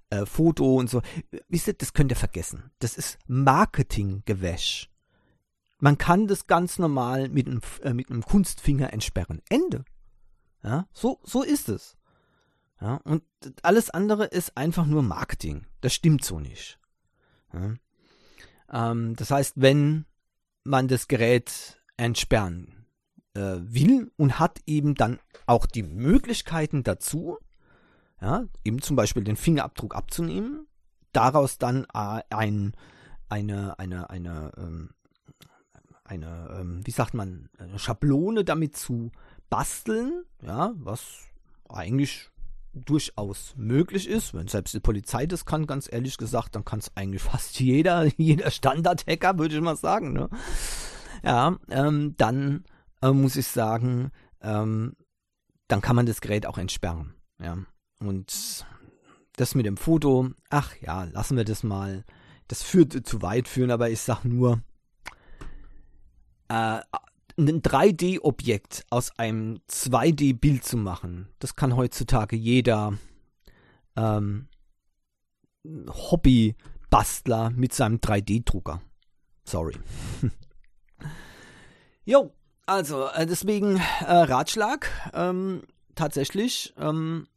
äh, 0.10 0.26
Foto 0.26 0.76
und 0.76 0.90
so. 0.90 1.02
Wisst 1.50 1.68
ihr, 1.68 1.74
das 1.74 1.94
könnt 1.94 2.12
ihr 2.12 2.18
vergessen. 2.18 2.72
Das 2.80 2.96
ist 2.96 3.20
Marketinggewäsch. 3.28 4.90
Man 5.80 5.98
kann 5.98 6.28
das 6.28 6.48
ganz 6.48 6.80
normal 6.80 7.28
mit 7.28 7.48
einem, 7.48 7.62
äh, 7.82 7.94
mit 7.94 8.10
einem 8.10 8.24
Kunstfinger 8.24 8.94
entsperren. 8.94 9.42
Ende. 9.50 9.84
Ja, 10.64 10.88
so, 10.94 11.20
so 11.24 11.44
ist 11.44 11.70
es. 11.70 11.98
Ja, 12.82 12.96
und 13.04 13.24
alles 13.62 13.92
andere 13.92 14.26
ist 14.26 14.58
einfach 14.58 14.88
nur 14.88 15.04
Marketing. 15.04 15.68
Das 15.82 15.94
stimmt 15.94 16.26
so 16.26 16.40
nicht. 16.40 16.80
Ja. 17.54 17.76
Ähm, 18.72 19.16
das 19.16 19.30
heißt, 19.30 19.54
wenn 19.58 20.06
man 20.64 20.88
das 20.88 21.08
Gerät 21.08 21.80
entsperren 21.98 22.86
äh, 23.36 23.58
will 23.60 24.12
und 24.18 24.40
hat 24.40 24.62
eben 24.66 24.96
dann 24.96 25.20
auch 25.46 25.68
die 25.68 25.84
Möglichkeiten 25.84 26.82
dazu, 26.82 27.38
ja, 28.20 28.46
eben 28.64 28.82
zum 28.82 28.96
Beispiel 28.96 29.24
den 29.24 29.36
Fingerabdruck 29.36 29.96
abzunehmen, 29.96 30.68
daraus 31.12 31.60
dann 31.60 31.86
äh, 31.94 32.22
ein, 32.32 32.74
eine, 33.30 33.78
eine, 33.78 34.10
eine, 34.10 34.52
ähm, 34.58 34.90
eine, 36.04 36.58
ähm, 36.60 36.82
wie 36.86 36.92
sagt 36.92 37.14
man, 37.14 37.50
Schablone 37.78 38.44
damit 38.44 38.76
zu 38.76 39.12
basteln, 39.50 40.24
ja, 40.42 40.74
was 40.76 41.20
eigentlich 41.70 42.32
durchaus 42.74 43.54
möglich 43.58 44.08
ist, 44.08 44.34
wenn 44.34 44.48
selbst 44.48 44.74
die 44.74 44.80
Polizei 44.80 45.26
das 45.26 45.46
kann, 45.46 45.68
ganz 45.68 45.92
ehrlich 45.92 46.18
gesagt, 46.18 46.56
dann 46.56 46.66
kann 46.66 46.80
es 46.80 46.96
eigentlich 46.96 47.22
fast 47.32 47.60
jeder, 47.60 48.06
jeder 48.18 48.52
Standard-Hacker, 48.52 49.38
würde 49.38 49.56
ich 49.56 49.62
mal 49.62 49.76
sagen, 49.76 50.14
ne? 50.14 50.30
Ja, 51.24 51.58
ähm, 51.70 52.16
dann 52.18 52.64
äh, 53.02 53.12
muss 53.12 53.36
ich 53.36 53.48
sagen, 53.48 54.12
ähm, 54.42 54.96
dann 55.68 55.82
kann 55.82 55.96
man 55.96 56.06
das 56.06 56.22
Gerät 56.22 56.46
auch 56.46 56.58
entsperren, 56.58 57.14
ja. 57.40 57.58
Und 58.00 58.66
das 59.36 59.56
mit 59.56 59.66
dem 59.66 59.78
Foto, 59.78 60.30
ach 60.50 60.76
ja, 60.82 61.04
lassen 61.04 61.38
wir 61.38 61.46
das 61.46 61.64
mal. 61.64 62.04
Das 62.48 62.64
führt 62.64 63.06
zu 63.08 63.22
weit 63.22 63.48
führen, 63.48 63.72
aber 63.72 63.90
ich 63.90 64.02
sag 64.02 64.26
nur, 64.26 64.62
äh, 66.50 66.82
ein 67.38 67.62
3D-Objekt 67.62 68.86
aus 68.90 69.18
einem 69.18 69.60
2D-Bild 69.70 70.64
zu 70.64 70.78
machen, 70.78 71.28
das 71.40 71.56
kann 71.56 71.76
heutzutage 71.76 72.36
jeder 72.36 72.98
ähm, 73.96 74.48
Hobbybastler 75.66 77.52
mit 77.52 77.74
seinem 77.74 77.98
3D-Drucker. 77.98 78.82
Sorry. 79.44 79.76
jo, 82.06 82.34
also 82.66 83.08
äh, 83.08 83.26
deswegen 83.26 83.78
äh, 83.78 84.14
Ratschlag. 84.14 84.90
Ähm, 85.14 85.64
tatsächlich 85.96 86.74
ähm, 86.78 87.28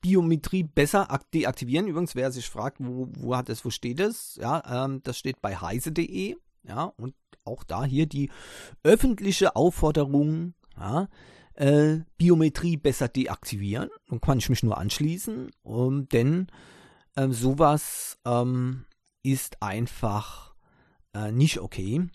Biometrie 0.00 0.62
besser 0.62 1.06
deaktivieren. 1.34 1.86
Übrigens, 1.86 2.14
wer 2.14 2.32
sich 2.32 2.48
fragt, 2.48 2.78
wo, 2.80 3.08
wo 3.12 3.36
hat 3.36 3.48
es, 3.48 3.64
wo 3.64 3.70
steht 3.70 4.00
es? 4.00 4.36
Ja, 4.36 4.84
ähm, 4.84 5.02
das 5.02 5.18
steht 5.18 5.40
bei 5.42 5.56
heise.de. 5.56 6.36
Ja, 6.62 6.84
und 6.96 7.14
auch 7.50 7.64
da 7.64 7.84
hier 7.84 8.06
die 8.06 8.30
öffentliche 8.82 9.56
Aufforderung, 9.56 10.54
ja, 10.78 11.08
äh, 11.54 11.98
Biometrie 12.16 12.76
besser 12.76 13.08
deaktivieren. 13.08 13.90
Dann 14.08 14.20
kann 14.20 14.38
ich 14.38 14.48
mich 14.48 14.62
nur 14.62 14.78
anschließen, 14.78 15.50
um, 15.62 16.08
denn 16.08 16.46
äh, 17.16 17.28
sowas 17.28 18.18
ähm, 18.24 18.86
ist 19.22 19.62
einfach 19.62 20.54
äh, 21.14 21.32
nicht 21.32 21.60
okay. 21.60 22.08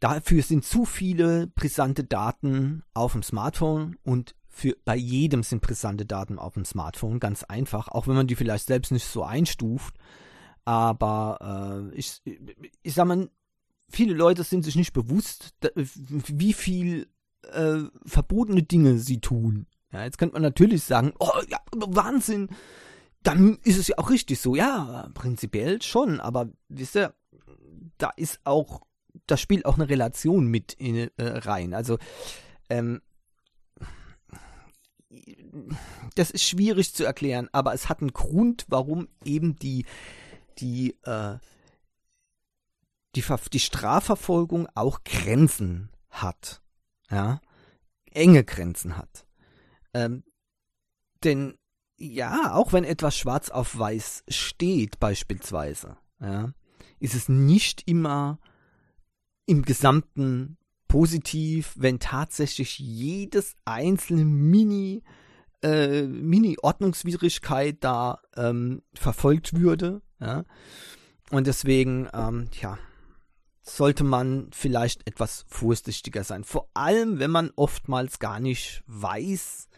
Dafür 0.00 0.42
sind 0.42 0.64
zu 0.64 0.84
viele 0.84 1.46
brisante 1.46 2.04
Daten 2.04 2.82
auf 2.92 3.12
dem 3.12 3.22
Smartphone 3.22 3.96
und 4.02 4.34
für, 4.48 4.74
bei 4.84 4.96
jedem 4.96 5.42
sind 5.42 5.62
brisante 5.62 6.06
Daten 6.06 6.38
auf 6.38 6.54
dem 6.54 6.64
Smartphone, 6.64 7.20
ganz 7.20 7.44
einfach, 7.44 7.88
auch 7.88 8.06
wenn 8.06 8.14
man 8.14 8.26
die 8.26 8.36
vielleicht 8.36 8.66
selbst 8.66 8.90
nicht 8.90 9.04
so 9.04 9.22
einstuft. 9.22 9.96
Aber 10.64 11.90
äh, 11.92 11.94
ich, 11.94 12.22
ich 12.82 12.94
sag 12.94 13.06
mal, 13.06 13.30
viele 13.88 14.14
Leute 14.14 14.44
sind 14.44 14.64
sich 14.64 14.76
nicht 14.76 14.92
bewusst, 14.92 15.54
wie 15.74 16.52
viel 16.52 17.08
äh, 17.52 17.80
verbotene 18.04 18.62
Dinge 18.62 18.98
sie 18.98 19.20
tun. 19.20 19.66
Ja, 19.92 20.04
jetzt 20.04 20.18
könnte 20.18 20.34
man 20.34 20.42
natürlich 20.42 20.82
sagen, 20.82 21.12
oh 21.18 21.30
ja, 21.48 21.58
Wahnsinn, 21.74 22.48
dann 23.22 23.58
ist 23.62 23.78
es 23.78 23.88
ja 23.88 23.98
auch 23.98 24.10
richtig 24.10 24.40
so. 24.40 24.54
Ja, 24.54 25.10
prinzipiell 25.14 25.82
schon, 25.82 26.20
aber 26.20 26.50
wisst 26.68 26.96
ihr, 26.96 27.14
da 27.98 28.10
ist 28.16 28.40
auch, 28.44 28.82
da 29.26 29.36
spielt 29.36 29.64
auch 29.64 29.76
eine 29.76 29.88
Relation 29.88 30.46
mit 30.46 30.74
in, 30.74 30.96
äh, 30.96 31.10
rein. 31.18 31.74
Also, 31.74 31.98
ähm, 32.68 33.00
das 36.14 36.30
ist 36.30 36.44
schwierig 36.44 36.94
zu 36.94 37.04
erklären, 37.04 37.48
aber 37.52 37.72
es 37.72 37.88
hat 37.88 38.00
einen 38.00 38.12
Grund, 38.12 38.66
warum 38.68 39.08
eben 39.24 39.56
die, 39.56 39.86
die, 40.58 40.96
äh, 41.04 41.38
die, 43.16 43.24
die 43.52 43.60
Strafverfolgung 43.60 44.68
auch 44.74 45.04
Grenzen 45.04 45.90
hat. 46.10 46.62
Ja, 47.10 47.40
enge 48.12 48.44
Grenzen 48.44 48.96
hat. 48.96 49.26
Ähm, 49.94 50.24
denn 51.24 51.56
ja, 51.98 52.52
auch 52.54 52.72
wenn 52.72 52.84
etwas 52.84 53.16
schwarz 53.16 53.48
auf 53.48 53.78
weiß 53.78 54.24
steht, 54.28 55.00
beispielsweise, 55.00 55.96
ja, 56.20 56.52
ist 56.98 57.14
es 57.14 57.28
nicht 57.28 57.88
immer 57.88 58.38
im 59.46 59.62
Gesamten 59.62 60.58
positiv, 60.88 61.74
wenn 61.76 61.98
tatsächlich 61.98 62.78
jedes 62.78 63.56
einzelne 63.64 64.24
Mini 64.24 65.02
äh, 65.62 66.02
Mini-Ordnungswidrigkeit 66.02 67.78
da 67.80 68.20
ähm, 68.36 68.82
verfolgt 68.94 69.58
würde. 69.58 70.02
Ja? 70.20 70.44
Und 71.30 71.46
deswegen, 71.46 72.08
ähm, 72.12 72.48
ja, 72.60 72.78
sollte 73.68 74.04
man 74.04 74.48
vielleicht 74.52 75.06
etwas 75.08 75.44
vorsichtiger 75.48 76.24
sein. 76.24 76.44
Vor 76.44 76.68
allem, 76.74 77.18
wenn 77.18 77.30
man 77.30 77.50
oftmals 77.56 78.18
gar 78.18 78.40
nicht 78.40 78.82
weiß, 78.86 79.68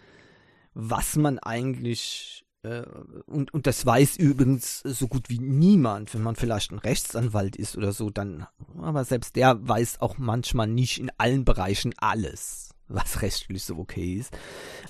was 0.75 1.17
man 1.17 1.39
eigentlich 1.39 2.45
äh, 2.63 2.83
und, 3.27 3.53
und 3.55 3.67
das 3.67 3.85
weiß 3.85 4.17
übrigens 4.17 4.81
so 4.81 5.09
gut 5.09 5.29
wie 5.29 5.39
niemand, 5.39 6.15
wenn 6.15 6.23
man 6.23 6.37
vielleicht 6.37 6.71
ein 6.71 6.79
Rechtsanwalt 6.79 7.57
ist 7.57 7.77
oder 7.77 7.93
so, 7.93 8.11
dann, 8.11 8.47
aber 8.77 9.05
selbst 9.05 9.37
der 9.37 9.67
weiß 9.67 10.01
auch 10.01 10.19
manchmal 10.19 10.67
nicht 10.67 10.99
in 10.99 11.11
allen 11.19 11.45
Bereichen 11.45 11.95
alles, 11.99 12.75
was 12.89 13.23
rechtlich 13.23 13.65
so 13.65 13.79
okay 13.79 14.15
ist. 14.15 14.37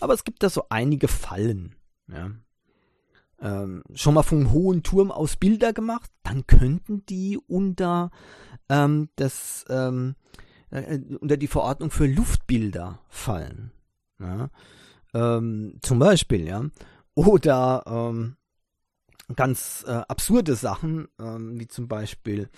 Aber 0.00 0.14
es 0.14 0.24
gibt 0.24 0.42
da 0.42 0.50
so 0.50 0.64
einige 0.70 1.08
Fallen, 1.08 1.76
ja 2.08 2.32
ähm, 3.40 3.82
schon 3.94 4.14
mal 4.14 4.22
vom 4.22 4.52
hohen 4.52 4.82
Turm 4.82 5.10
aus 5.10 5.36
Bilder 5.36 5.72
gemacht, 5.72 6.10
dann 6.22 6.46
könnten 6.46 7.04
die 7.06 7.38
unter 7.46 8.10
ähm, 8.68 9.08
das 9.16 9.64
ähm, 9.68 10.16
äh, 10.70 10.98
unter 11.20 11.36
die 11.36 11.46
Verordnung 11.46 11.90
für 11.90 12.06
Luftbilder 12.06 13.00
fallen. 13.08 13.72
Ja? 14.18 14.50
Ähm, 15.14 15.78
zum 15.82 15.98
Beispiel, 15.98 16.46
ja. 16.46 16.64
Oder 17.14 17.84
ähm, 17.86 18.36
ganz 19.34 19.84
äh, 19.86 19.92
absurde 19.92 20.54
Sachen, 20.54 21.08
wie 21.18 21.66
zum 21.66 21.88
Beispiel, 21.88 22.48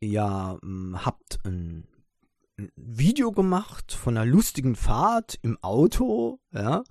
ja, 0.00 0.58
ähm, 0.62 0.98
habt 1.04 1.38
ein 1.44 1.86
Video 2.76 3.32
gemacht 3.32 3.92
von 3.92 4.16
einer 4.16 4.26
lustigen 4.26 4.76
Fahrt 4.76 5.38
im 5.42 5.58
Auto, 5.62 6.38
ja. 6.52 6.84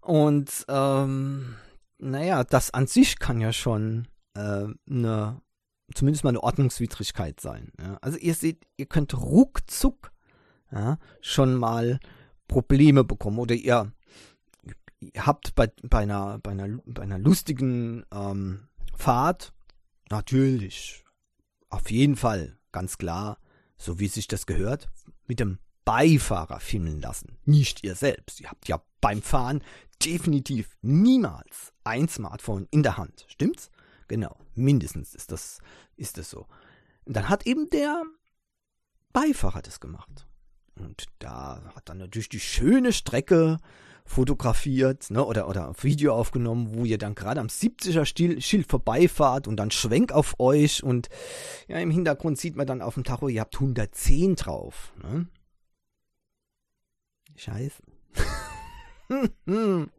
Und 0.00 0.64
ähm, 0.68 1.56
naja, 1.98 2.44
das 2.44 2.72
an 2.72 2.86
sich 2.86 3.18
kann 3.18 3.40
ja 3.40 3.52
schon 3.52 4.08
äh, 4.34 4.66
eine, 4.88 5.40
zumindest 5.94 6.24
mal 6.24 6.30
eine 6.30 6.42
Ordnungswidrigkeit 6.42 7.40
sein. 7.40 7.72
Ja? 7.80 7.98
Also 8.00 8.18
ihr 8.18 8.34
seht, 8.34 8.66
ihr 8.76 8.86
könnt 8.86 9.14
ruckzuck 9.14 10.12
ja, 10.72 10.98
schon 11.20 11.54
mal 11.54 12.00
Probleme 12.48 13.04
bekommen 13.04 13.38
oder 13.38 13.54
ihr, 13.54 13.92
ihr 15.00 15.26
habt 15.26 15.54
bei, 15.54 15.70
bei, 15.82 16.00
einer, 16.00 16.38
bei, 16.38 16.52
einer, 16.52 16.80
bei 16.84 17.02
einer 17.02 17.18
lustigen 17.18 18.04
ähm, 18.12 18.68
Fahrt 18.94 19.52
natürlich 20.10 21.04
auf 21.68 21.90
jeden 21.90 22.16
Fall, 22.16 22.58
ganz 22.72 22.98
klar, 22.98 23.38
so 23.76 23.98
wie 23.98 24.08
sich 24.08 24.28
das 24.28 24.46
gehört, 24.46 24.88
mit 25.26 25.40
dem 25.40 25.58
Beifahrer 25.84 26.60
filmen 26.60 27.00
lassen. 27.00 27.38
Nicht 27.44 27.84
ihr 27.84 27.94
selbst. 27.94 28.40
Ihr 28.40 28.50
habt 28.50 28.66
ja 28.68 28.82
beim 29.00 29.22
Fahren 29.22 29.62
definitiv 30.04 30.76
niemals 30.82 31.72
ein 31.84 32.08
Smartphone 32.08 32.66
in 32.70 32.82
der 32.82 32.96
Hand. 32.96 33.24
Stimmt's? 33.28 33.70
Genau. 34.08 34.36
Mindestens 34.54 35.14
ist 35.14 35.32
das, 35.32 35.58
ist 35.96 36.18
das 36.18 36.30
so. 36.30 36.46
Und 37.04 37.16
dann 37.16 37.28
hat 37.28 37.46
eben 37.46 37.68
der 37.70 38.04
Beifahrer 39.12 39.62
das 39.62 39.80
gemacht. 39.80 40.26
Und 40.78 41.06
da 41.18 41.72
hat 41.74 41.88
dann 41.88 41.98
natürlich 41.98 42.28
die 42.28 42.40
schöne 42.40 42.92
Strecke 42.92 43.58
fotografiert 44.04 45.10
ne, 45.10 45.24
oder, 45.24 45.48
oder 45.48 45.72
Video 45.82 46.14
aufgenommen, 46.14 46.74
wo 46.74 46.84
ihr 46.84 46.98
dann 46.98 47.14
gerade 47.14 47.40
am 47.40 47.48
70er 47.48 48.04
Schild 48.40 48.70
vorbeifahrt 48.70 49.48
und 49.48 49.56
dann 49.56 49.70
Schwenk 49.70 50.12
auf 50.12 50.38
euch 50.38 50.82
und 50.82 51.08
ja, 51.66 51.78
im 51.78 51.90
Hintergrund 51.90 52.38
sieht 52.38 52.56
man 52.56 52.66
dann 52.66 52.82
auf 52.82 52.94
dem 52.94 53.04
Tacho, 53.04 53.28
ihr 53.28 53.40
habt 53.40 53.56
110 53.56 54.36
drauf. 54.36 54.92
Ne? 55.02 55.26
Scheiße. 57.34 57.82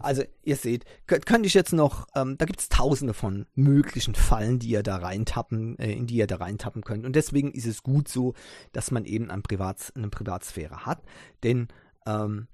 Also, 0.00 0.24
ihr 0.42 0.56
seht, 0.56 0.84
könnte 1.06 1.46
ich 1.46 1.54
jetzt 1.54 1.72
noch, 1.72 2.06
ähm, 2.14 2.36
da 2.36 2.44
gibt 2.44 2.60
es 2.60 2.68
tausende 2.68 3.14
von 3.14 3.46
möglichen 3.54 4.14
Fallen, 4.14 4.58
die 4.58 4.68
ihr 4.68 4.82
da 4.82 4.96
reintappen, 4.96 5.78
äh, 5.78 5.92
in 5.92 6.06
die 6.06 6.16
ihr 6.16 6.26
da 6.26 6.36
reintappen 6.36 6.82
könnt. 6.82 7.04
Und 7.04 7.14
deswegen 7.14 7.52
ist 7.52 7.66
es 7.66 7.82
gut 7.82 8.08
so, 8.08 8.34
dass 8.72 8.90
man 8.90 9.04
eben 9.04 9.30
ein 9.30 9.42
Privats-, 9.42 9.94
eine 9.94 10.08
Privatsphäre 10.08 10.84
hat. 10.84 11.02
Denn 11.44 11.68
ähm, 12.06 12.48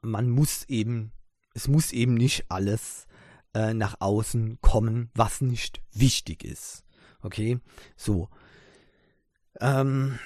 man 0.00 0.30
muss 0.30 0.64
eben, 0.68 1.12
es 1.54 1.68
muss 1.68 1.92
eben 1.92 2.14
nicht 2.14 2.46
alles 2.50 3.06
äh, 3.54 3.74
nach 3.74 4.00
außen 4.00 4.58
kommen, 4.60 5.10
was 5.14 5.40
nicht 5.40 5.82
wichtig 5.92 6.44
ist. 6.44 6.84
Okay, 7.22 7.58
so. 7.96 8.28
Ähm, 9.60 10.18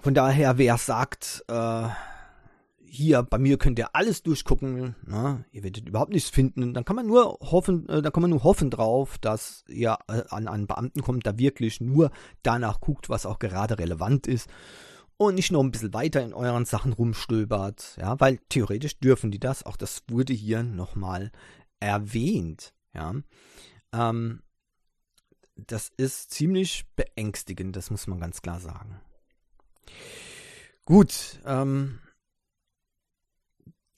von 0.00 0.14
daher, 0.14 0.58
wer 0.58 0.78
sagt, 0.78 1.44
äh, 1.48 1.88
hier 2.90 3.22
bei 3.22 3.38
mir 3.38 3.58
könnt 3.58 3.78
ihr 3.78 3.94
alles 3.94 4.22
durchgucken, 4.22 4.96
na, 5.04 5.44
ihr 5.52 5.62
werdet 5.62 5.88
überhaupt 5.88 6.12
nichts 6.12 6.30
finden, 6.30 6.74
dann 6.74 6.84
kann 6.84 6.96
man 6.96 7.06
nur 7.06 7.38
hoffen, 7.40 7.88
äh, 7.88 8.02
da 8.02 8.10
kann 8.10 8.22
man 8.22 8.30
nur 8.30 8.44
hoffen 8.44 8.70
drauf, 8.70 9.18
dass 9.18 9.64
ihr 9.68 9.98
äh, 10.08 10.22
an 10.30 10.48
einen 10.48 10.66
Beamten 10.66 11.02
kommt, 11.02 11.26
der 11.26 11.38
wirklich 11.38 11.80
nur 11.80 12.10
danach 12.42 12.80
guckt, 12.80 13.08
was 13.08 13.26
auch 13.26 13.38
gerade 13.38 13.78
relevant 13.78 14.26
ist 14.26 14.48
und 15.16 15.34
nicht 15.34 15.52
noch 15.52 15.62
ein 15.62 15.70
bisschen 15.70 15.92
weiter 15.92 16.22
in 16.22 16.32
euren 16.32 16.64
Sachen 16.64 16.92
rumstöbert, 16.92 17.96
ja, 18.00 18.18
weil 18.20 18.38
theoretisch 18.48 18.98
dürfen 18.98 19.30
die 19.30 19.40
das, 19.40 19.64
auch 19.64 19.76
das 19.76 20.02
wurde 20.08 20.32
hier 20.32 20.62
nochmal 20.62 21.30
erwähnt, 21.80 22.72
ja. 22.94 23.14
Ähm, 23.92 24.42
das 25.56 25.90
ist 25.96 26.30
ziemlich 26.30 26.86
beängstigend, 26.94 27.74
das 27.74 27.90
muss 27.90 28.06
man 28.06 28.20
ganz 28.20 28.42
klar 28.42 28.60
sagen. 28.60 29.00
Gut, 30.84 31.40
ähm, 31.44 31.98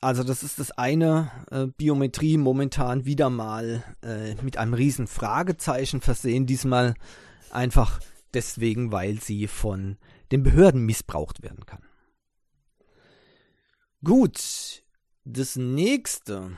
also 0.00 0.24
das 0.24 0.42
ist 0.42 0.58
das 0.58 0.70
eine, 0.72 1.30
äh, 1.50 1.66
Biometrie 1.66 2.38
momentan 2.38 3.04
wieder 3.04 3.28
mal 3.30 3.84
äh, 4.02 4.34
mit 4.42 4.56
einem 4.56 4.74
riesen 4.74 5.06
Fragezeichen 5.06 6.00
versehen, 6.00 6.46
diesmal 6.46 6.94
einfach 7.50 8.00
deswegen, 8.32 8.92
weil 8.92 9.20
sie 9.20 9.46
von 9.46 9.98
den 10.32 10.42
Behörden 10.42 10.86
missbraucht 10.86 11.42
werden 11.42 11.66
kann. 11.66 11.82
Gut, 14.02 14.82
das 15.24 15.56
nächste 15.56 16.56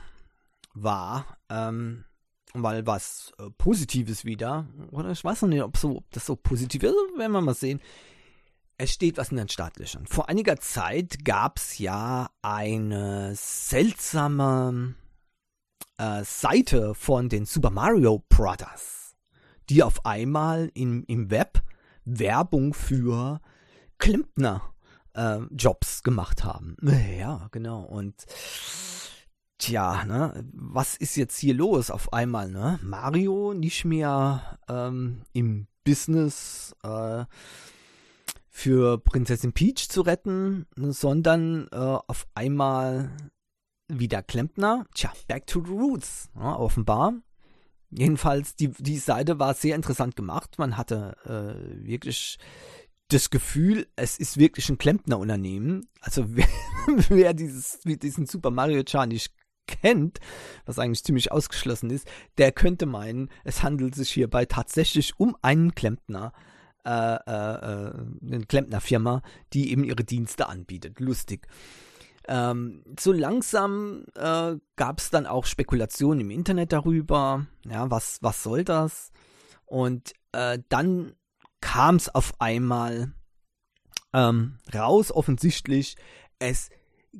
war, 0.73 1.37
ähm, 1.49 2.05
weil 2.53 2.87
was 2.87 3.33
äh, 3.39 3.49
Positives 3.57 4.23
wieder, 4.23 4.67
oder 4.91 5.11
ich 5.11 5.23
weiß 5.23 5.41
noch 5.41 5.49
nicht, 5.49 5.63
ob, 5.63 5.75
so, 5.75 5.97
ob 5.97 6.11
das 6.11 6.25
so 6.25 6.35
positiv 6.37 6.83
ist, 6.83 6.95
werden 7.17 7.33
wir 7.33 7.41
mal 7.41 7.53
sehen. 7.53 7.81
Es 8.77 8.91
steht 8.91 9.17
was 9.17 9.29
in 9.29 9.37
den 9.37 9.49
Startlöchern. 9.49 10.07
Vor 10.07 10.29
einiger 10.29 10.57
Zeit 10.57 11.23
gab 11.23 11.57
es 11.57 11.77
ja 11.77 12.29
eine 12.41 13.33
seltsame 13.35 14.95
äh, 15.97 16.23
Seite 16.23 16.95
von 16.95 17.29
den 17.29 17.45
Super 17.45 17.69
Mario 17.69 18.23
Brothers, 18.29 19.15
die 19.69 19.83
auf 19.83 20.05
einmal 20.05 20.71
im, 20.73 21.03
im 21.07 21.29
Web 21.29 21.63
Werbung 22.05 22.73
für 22.73 23.41
Klempner 23.99 24.73
äh, 25.13 25.39
Jobs 25.51 26.03
gemacht 26.03 26.43
haben. 26.43 26.75
Ja, 27.17 27.47
genau. 27.51 27.83
Und 27.83 28.25
tja, 29.59 30.03
ne, 30.03 30.43
was 30.51 30.97
ist 30.97 31.15
jetzt 31.15 31.37
hier 31.37 31.53
los 31.53 31.89
auf 31.89 32.11
einmal, 32.11 32.49
ne? 32.49 32.79
Mario 32.83 33.53
nicht 33.53 33.85
mehr 33.85 34.59
ähm, 34.67 35.21
im 35.31 35.67
Business, 35.85 36.75
äh, 36.83 37.25
für 38.55 38.99
Prinzessin 38.99 39.51
Peach 39.51 39.89
zu 39.89 40.01
retten, 40.01 40.67
sondern 40.75 41.67
äh, 41.71 41.75
auf 41.75 42.27
einmal 42.35 43.09
wieder 43.87 44.21
Klempner. 44.21 44.85
Tja, 44.93 45.11
back 45.27 45.47
to 45.47 45.61
the 45.65 45.71
roots, 45.71 46.29
ja, 46.35 46.55
offenbar. 46.55 47.15
Jedenfalls, 47.89 48.55
die, 48.55 48.69
die 48.69 48.99
Seite 48.99 49.39
war 49.39 49.55
sehr 49.55 49.75
interessant 49.75 50.15
gemacht. 50.15 50.59
Man 50.59 50.77
hatte 50.77 51.17
äh, 51.25 51.85
wirklich 51.85 52.37
das 53.07 53.31
Gefühl, 53.31 53.87
es 53.95 54.19
ist 54.19 54.37
wirklich 54.37 54.69
ein 54.69 54.77
Klempnerunternehmen. 54.77 55.87
Also 55.99 56.25
wer, 56.35 56.47
wer 57.09 57.33
dieses, 57.33 57.79
diesen 57.83 58.27
Super 58.27 58.51
Mario 58.51 58.83
Char 58.87 59.07
nicht 59.07 59.33
kennt, 59.65 60.19
was 60.65 60.77
eigentlich 60.77 61.03
ziemlich 61.03 61.31
ausgeschlossen 61.31 61.89
ist, 61.89 62.07
der 62.37 62.51
könnte 62.51 62.85
meinen, 62.85 63.29
es 63.43 63.63
handelt 63.63 63.95
sich 63.95 64.11
hierbei 64.11 64.45
tatsächlich 64.45 65.19
um 65.19 65.35
einen 65.41 65.73
Klempner 65.73 66.33
äh, 66.85 67.15
äh, 67.15 67.87
äh, 67.87 67.93
eine 68.21 68.45
Klempnerfirma, 68.47 69.21
die 69.53 69.71
eben 69.71 69.83
ihre 69.83 70.03
Dienste 70.03 70.49
anbietet. 70.49 70.99
Lustig. 70.99 71.47
Ähm, 72.27 72.83
so 72.99 73.11
langsam 73.11 74.05
äh, 74.15 74.55
gab 74.75 74.99
es 74.99 75.09
dann 75.09 75.25
auch 75.25 75.45
Spekulationen 75.45 76.21
im 76.21 76.31
Internet 76.31 76.71
darüber, 76.71 77.45
ja, 77.65 77.89
was, 77.91 78.19
was 78.21 78.43
soll 78.43 78.63
das? 78.63 79.11
Und 79.65 80.13
äh, 80.31 80.59
dann 80.69 81.13
kam 81.59 81.95
es 81.95 82.13
auf 82.13 82.33
einmal 82.39 83.13
ähm, 84.13 84.57
raus, 84.73 85.11
offensichtlich, 85.11 85.95
es 86.39 86.69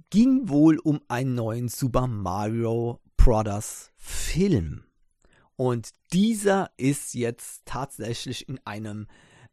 ging 0.10 0.49
wohl 0.49 0.80
um 0.80 1.02
einen 1.08 1.36
neuen 1.36 1.67
Super 1.69 2.08
Mario 2.08 2.99
Brothers 3.17 3.91
Film. 3.97 4.84
Und 5.56 5.91
dieser 6.12 6.71
ist 6.78 7.13
jetzt 7.13 7.65
tatsächlich 7.65 8.49
in 8.49 8.60
einem 8.65 9.08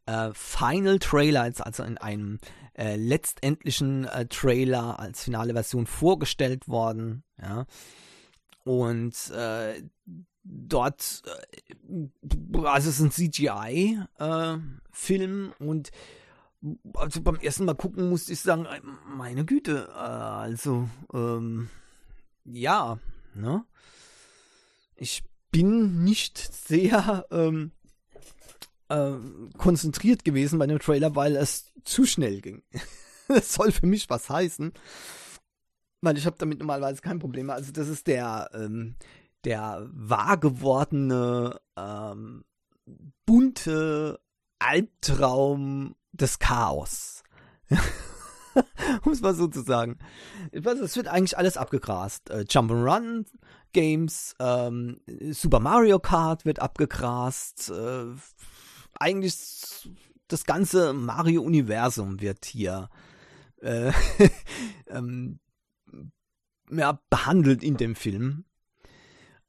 äh, 0.06 0.30
Final 0.32 0.98
Trailer, 0.98 1.52
also 1.58 1.82
in 1.82 1.98
einem 1.98 2.38
äh, 2.74 2.96
letztendlichen 2.96 4.04
äh, 4.04 4.26
Trailer 4.26 4.98
als 4.98 5.24
finale 5.24 5.52
Version 5.52 5.86
vorgestellt 5.86 6.68
worden. 6.68 7.22
Ja. 7.40 7.66
Und 8.64 9.30
äh, 9.30 9.82
dort, 10.44 11.22
äh, 11.26 12.06
also 12.64 12.88
es 12.88 13.00
ist 13.00 13.00
ein 13.00 13.10
CGI-Film 13.12 14.06
äh, 15.58 15.64
und 15.64 15.90
also 16.94 17.22
beim 17.22 17.36
ersten 17.36 17.64
Mal 17.64 17.74
gucken 17.74 18.10
musste 18.10 18.32
ich 18.32 18.40
sagen, 18.40 18.66
meine 19.06 19.44
Güte, 19.44 19.94
also 19.94 20.88
ähm, 21.12 21.70
ja, 22.44 22.98
ne? 23.34 23.64
Ich 24.94 25.24
bin 25.50 26.04
nicht 26.04 26.36
sehr 26.38 27.26
ähm, 27.30 27.72
äh, 28.90 29.12
konzentriert 29.56 30.24
gewesen 30.24 30.58
bei 30.58 30.66
dem 30.66 30.78
Trailer, 30.78 31.14
weil 31.16 31.36
es 31.36 31.72
zu 31.84 32.04
schnell 32.04 32.40
ging. 32.40 32.62
das 33.28 33.54
soll 33.54 33.72
für 33.72 33.86
mich 33.86 34.10
was 34.10 34.28
heißen. 34.28 34.72
Weil 36.02 36.18
ich 36.18 36.26
habe 36.26 36.36
damit 36.38 36.58
normalerweise 36.58 37.00
kein 37.00 37.18
Problem. 37.18 37.50
Also 37.50 37.72
das 37.72 37.88
ist 37.88 38.06
der, 38.06 38.50
ähm, 38.54 38.96
der 39.44 39.86
wahr 39.92 40.38
gewordene, 40.38 41.60
ähm, 41.76 42.44
bunte 43.26 44.20
Albtraum 44.58 45.94
des 46.12 46.38
Chaos. 46.38 47.22
um 49.04 49.12
es 49.12 49.20
mal 49.20 49.34
so 49.34 49.46
zu 49.46 49.62
sagen. 49.62 49.98
Es 50.52 50.96
wird 50.96 51.08
eigentlich 51.08 51.38
alles 51.38 51.56
abgegrast. 51.56 52.30
Äh, 52.30 52.44
Jump'n'Run 52.48 53.26
Games, 53.72 54.34
ähm, 54.40 55.00
Super 55.30 55.60
Mario 55.60 56.00
Kart 56.00 56.44
wird 56.44 56.60
abgegrast, 56.60 57.70
äh, 57.70 58.06
eigentlich 58.98 59.88
das 60.28 60.44
ganze 60.44 60.92
Mario-Universum 60.92 62.20
wird 62.20 62.44
hier 62.44 62.88
äh, 63.60 63.92
ähm, 64.88 65.40
ja, 66.70 67.00
behandelt 67.10 67.62
in 67.62 67.76
dem 67.76 67.94
Film. 67.94 68.44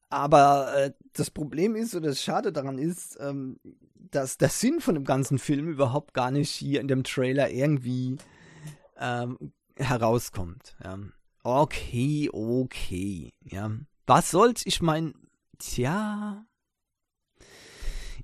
Aber 0.09 0.75
äh, 0.75 0.91
das 1.13 1.31
Problem 1.31 1.75
ist, 1.75 1.95
oder 1.95 2.09
das 2.09 2.21
Schade 2.21 2.51
daran 2.51 2.77
ist, 2.77 3.17
ähm, 3.21 3.59
dass 3.95 4.37
der 4.37 4.49
Sinn 4.49 4.81
von 4.81 4.95
dem 4.95 5.05
ganzen 5.05 5.39
Film 5.39 5.69
überhaupt 5.69 6.13
gar 6.13 6.31
nicht 6.31 6.49
hier 6.49 6.81
in 6.81 6.87
dem 6.87 7.03
Trailer 7.03 7.49
irgendwie 7.49 8.17
ähm, 8.97 9.53
herauskommt. 9.77 10.75
Ja. 10.83 10.99
Okay, 11.43 12.29
okay. 12.31 13.33
Ja. 13.43 13.71
Was 14.05 14.31
soll's? 14.31 14.63
Ich 14.65 14.81
meine, 14.81 15.13
tja, 15.57 16.45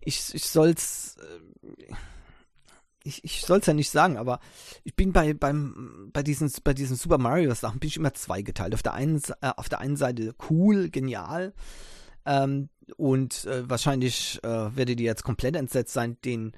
ich, 0.08 0.34
ich 0.34 0.46
soll's, 0.46 1.18
äh, 1.18 1.94
ich, 3.04 3.24
ich 3.26 3.42
soll's 3.42 3.66
ja 3.66 3.74
nicht 3.74 3.90
sagen, 3.90 4.18
aber 4.18 4.40
ich 4.86 4.96
bin 4.96 5.12
bei, 5.12 5.34
beim, 5.34 6.10
bei 6.14 6.24
diesen, 6.24 6.50
bei 6.64 6.74
diesen 6.74 6.96
Super 6.96 7.18
Mario 7.18 7.54
Sachen 7.54 7.80
bin 7.80 7.90
ich 7.90 7.98
immer 7.98 8.14
zweigeteilt. 8.14 8.74
Auf 8.74 8.84
der 8.84 8.94
einen, 8.94 9.22
äh, 9.42 9.52
auf 9.58 9.68
der 9.68 9.82
einen 9.82 9.98
Seite 9.98 10.34
cool, 10.50 10.90
genial, 10.90 11.54
ähm, 12.26 12.70
und 12.96 13.46
äh, 13.46 13.70
wahrscheinlich 13.70 14.40
äh, 14.44 14.76
werdet 14.76 15.02
ihr 15.02 15.06
jetzt 15.06 15.24
komplett 15.24 15.58
entsetzt 15.58 15.94
sein, 15.94 16.18
den, 16.24 16.54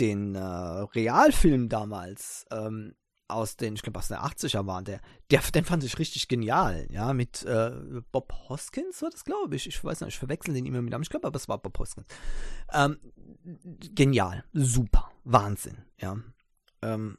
den 0.00 0.34
äh, 0.34 0.40
Realfilm 0.40 1.68
damals 1.68 2.44
ähm, 2.50 2.96
aus 3.28 3.56
den, 3.56 3.74
ich 3.74 3.82
glaube 3.82 3.98
aus 3.98 4.08
den 4.08 4.18
80er 4.18 4.66
waren, 4.66 4.84
der, 4.84 5.00
der, 5.30 5.40
den 5.54 5.64
fand 5.64 5.82
ich 5.84 5.98
richtig 5.98 6.28
genial, 6.28 6.86
ja, 6.90 7.12
mit 7.12 7.42
äh, 7.44 7.72
Bob 8.12 8.32
Hoskins 8.48 9.00
war 9.02 9.10
das, 9.10 9.24
glaube 9.24 9.56
ich. 9.56 9.66
Ich 9.66 9.82
weiß 9.82 10.00
nicht, 10.00 10.10
ich 10.10 10.18
verwechsel 10.18 10.54
den 10.54 10.66
immer 10.66 10.82
mit 10.82 10.90
Namen, 10.90 11.02
ich 11.02 11.10
glaube, 11.10 11.26
aber 11.26 11.36
es 11.36 11.48
war 11.48 11.58
Bob 11.58 11.78
Hoskins. 11.78 12.06
Ähm, 12.72 12.98
genial, 13.94 14.44
super, 14.52 15.10
Wahnsinn, 15.24 15.78
ja. 16.00 16.16
Ähm, 16.82 17.18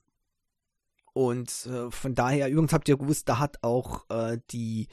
und 1.14 1.66
äh, 1.66 1.90
von 1.92 2.14
daher, 2.14 2.50
übrigens 2.50 2.74
habt 2.74 2.90
ihr 2.90 2.98
gewusst, 2.98 3.30
da 3.30 3.40
hat 3.40 3.64
auch 3.64 4.10
äh, 4.10 4.38
die 4.52 4.88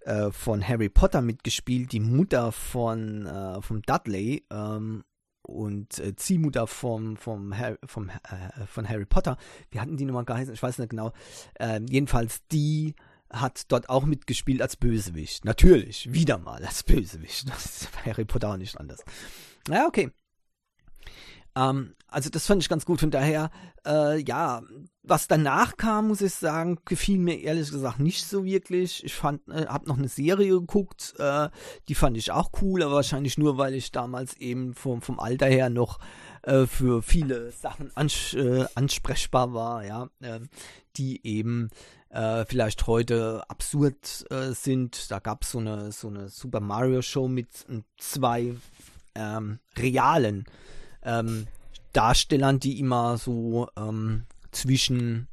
äh, 0.00 0.30
von 0.30 0.66
Harry 0.66 0.90
Potter 0.90 1.22
mitgespielt, 1.22 1.92
die 1.92 2.00
Mutter 2.00 2.52
von, 2.52 3.26
äh, 3.26 3.62
vom 3.62 3.82
Dudley 3.82 4.44
ähm, 4.50 5.04
und 5.46 5.98
äh, 5.98 6.16
Ziehmutter 6.16 6.66
vom, 6.66 7.16
vom, 7.16 7.56
Harry, 7.56 7.76
vom 7.84 8.08
äh, 8.08 8.66
von 8.66 8.88
Harry 8.88 9.04
Potter. 9.04 9.36
Wie 9.70 9.80
hatten 9.80 9.96
die 9.96 10.04
nochmal 10.04 10.24
geheißen? 10.24 10.54
Ich 10.54 10.62
weiß 10.62 10.78
nicht 10.78 10.90
genau. 10.90 11.12
Äh, 11.54 11.80
jedenfalls 11.88 12.46
die 12.48 12.94
hat 13.30 13.72
dort 13.72 13.88
auch 13.88 14.04
mitgespielt 14.04 14.62
als 14.62 14.76
Bösewicht. 14.76 15.44
Natürlich, 15.44 16.12
wieder 16.12 16.38
mal 16.38 16.64
als 16.64 16.82
Bösewicht. 16.82 17.48
Das 17.54 17.82
ist 17.82 17.88
bei 17.92 18.10
Harry 18.10 18.24
Potter 18.24 18.50
auch 18.50 18.56
nicht 18.56 18.78
anders. 18.78 19.04
Ja, 19.68 19.86
okay. 19.86 20.10
Ähm, 21.56 21.94
also 22.14 22.30
das 22.30 22.46
fand 22.46 22.62
ich 22.62 22.68
ganz 22.68 22.86
gut. 22.86 23.00
Von 23.00 23.10
daher, 23.10 23.50
äh, 23.84 24.20
ja, 24.22 24.62
was 25.02 25.26
danach 25.26 25.76
kam, 25.76 26.08
muss 26.08 26.20
ich 26.20 26.32
sagen, 26.32 26.78
gefiel 26.84 27.18
mir 27.18 27.40
ehrlich 27.40 27.70
gesagt 27.70 27.98
nicht 27.98 28.24
so 28.24 28.44
wirklich. 28.44 29.04
Ich 29.04 29.14
fand, 29.14 29.46
äh, 29.48 29.66
habe 29.66 29.88
noch 29.88 29.98
eine 29.98 30.08
Serie 30.08 30.60
geguckt, 30.60 31.14
äh, 31.18 31.48
die 31.88 31.96
fand 31.96 32.16
ich 32.16 32.30
auch 32.30 32.50
cool, 32.62 32.82
aber 32.82 32.94
wahrscheinlich 32.94 33.36
nur, 33.36 33.58
weil 33.58 33.74
ich 33.74 33.90
damals 33.90 34.34
eben 34.36 34.74
vom, 34.74 35.02
vom 35.02 35.18
Alter 35.18 35.46
her 35.46 35.70
noch 35.70 35.98
äh, 36.42 36.66
für 36.66 37.02
viele 37.02 37.50
Sachen 37.50 37.90
ans 37.96 38.32
äh, 38.34 38.64
ansprechbar 38.76 39.52
war, 39.52 39.84
ja, 39.84 40.08
äh, 40.20 40.40
die 40.96 41.26
eben 41.26 41.70
äh, 42.10 42.44
vielleicht 42.46 42.86
heute 42.86 43.42
absurd 43.48 44.24
äh, 44.30 44.52
sind. 44.52 45.10
Da 45.10 45.18
gab 45.18 45.44
so 45.44 45.58
eine 45.58 45.90
so 45.90 46.06
eine 46.08 46.28
Super 46.28 46.60
Mario 46.60 47.02
Show 47.02 47.26
mit 47.26 47.48
zwei 47.98 48.54
ähm, 49.16 49.58
realen 49.76 50.44
ähm, 51.04 51.46
Darstellern, 51.92 52.58
die 52.58 52.78
immer 52.80 53.18
so 53.18 53.68
ähm, 53.76 54.24
zwischen 54.50 55.28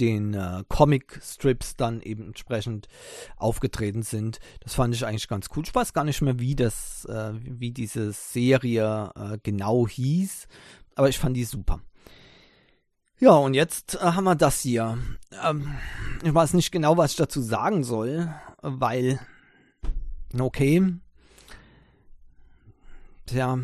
den 0.00 0.34
äh, 0.34 0.62
Comic-Strips 0.68 1.76
dann 1.76 2.02
eben 2.02 2.26
entsprechend 2.26 2.88
aufgetreten 3.36 4.02
sind. 4.02 4.38
Das 4.60 4.74
fand 4.74 4.94
ich 4.94 5.06
eigentlich 5.06 5.28
ganz 5.28 5.48
cool. 5.56 5.64
Ich 5.64 5.74
weiß 5.74 5.92
gar 5.92 6.04
nicht 6.04 6.20
mehr, 6.20 6.38
wie 6.38 6.54
das, 6.54 7.06
äh, 7.06 7.32
wie 7.34 7.70
diese 7.70 8.12
Serie 8.12 9.10
äh, 9.16 9.38
genau 9.42 9.88
hieß, 9.88 10.48
aber 10.94 11.08
ich 11.08 11.18
fand 11.18 11.36
die 11.36 11.44
super. 11.44 11.80
Ja, 13.18 13.30
und 13.30 13.54
jetzt 13.54 13.94
äh, 13.94 13.98
haben 14.00 14.24
wir 14.24 14.34
das 14.34 14.60
hier. 14.60 14.98
Ähm, 15.42 15.74
ich 16.22 16.34
weiß 16.34 16.52
nicht 16.52 16.70
genau, 16.70 16.98
was 16.98 17.12
ich 17.12 17.16
dazu 17.16 17.40
sagen 17.40 17.82
soll, 17.82 18.30
weil, 18.60 19.18
okay, 20.38 20.94
tja, 23.24 23.58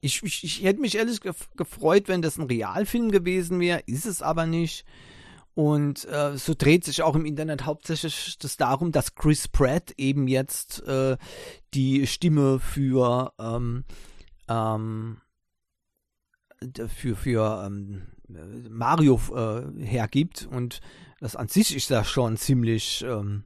ich, 0.00 0.22
ich, 0.22 0.44
ich 0.44 0.62
hätte 0.62 0.80
mich 0.80 0.96
ehrlich 0.96 1.20
gefreut, 1.20 2.08
wenn 2.08 2.22
das 2.22 2.38
ein 2.38 2.46
Realfilm 2.46 3.10
gewesen 3.10 3.60
wäre, 3.60 3.82
ist 3.86 4.06
es 4.06 4.22
aber 4.22 4.46
nicht. 4.46 4.84
Und 5.54 6.06
äh, 6.08 6.36
so 6.38 6.54
dreht 6.56 6.84
sich 6.84 7.02
auch 7.02 7.14
im 7.14 7.26
Internet 7.26 7.66
hauptsächlich 7.66 8.38
das 8.38 8.56
darum, 8.56 8.92
dass 8.92 9.14
Chris 9.14 9.48
Pratt 9.48 9.92
eben 9.98 10.28
jetzt 10.28 10.82
äh, 10.86 11.16
die 11.74 12.06
Stimme 12.06 12.60
für 12.60 13.32
ähm, 13.38 13.84
ähm, 14.48 15.20
für, 16.88 17.16
für 17.16 17.64
ähm, 17.66 18.02
Mario 18.68 19.20
äh, 19.34 19.84
hergibt. 19.84 20.48
Und 20.50 20.80
das 21.20 21.36
an 21.36 21.48
sich 21.48 21.74
ist 21.74 21.90
ja 21.90 22.04
schon 22.04 22.36
ziemlich 22.36 23.04
ähm, 23.06 23.44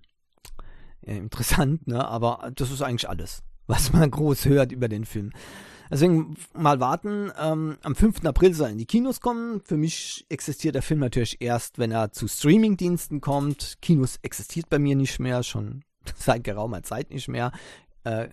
interessant, 1.03 1.87
ne? 1.87 2.07
aber 2.07 2.53
das 2.55 2.71
ist 2.71 2.83
eigentlich 2.83 3.09
alles, 3.09 3.43
was 3.67 3.93
man 3.93 4.11
groß 4.13 4.47
hört 4.47 4.73
über 4.73 4.89
den 4.89 5.05
Film. 5.05 5.33
Deswegen 5.91 6.37
mal 6.55 6.81
warten. 6.81 7.31
Ähm, 7.39 7.77
am 7.83 7.95
5. 7.95 8.25
April 8.25 8.55
soll 8.55 8.71
in 8.71 8.79
die 8.79 8.87
Kinos 8.87 9.21
kommen. 9.21 9.61
Für 9.65 9.77
mich 9.77 10.27
existiert 10.29 10.75
der 10.75 10.83
Film 10.83 11.01
natürlich 11.01 11.41
erst, 11.41 11.79
wenn 11.79 11.93
er 11.93 12.13
zu 12.13 12.27
Streamingdiensten 12.29 13.21
kommt. 13.21 13.77
Kinos 13.83 14.19
existiert 14.23 14.69
bei 14.69 14.79
mir 14.79 14.97
nicht 14.97 15.19
mehr, 15.19 15.43
schon 15.43 15.85
seit 16.17 16.45
geraumer 16.45 16.83
Zeit 16.83 17.11
nicht 17.11 17.29
mehr. 17.29 17.53
Äh, 18.05 18.29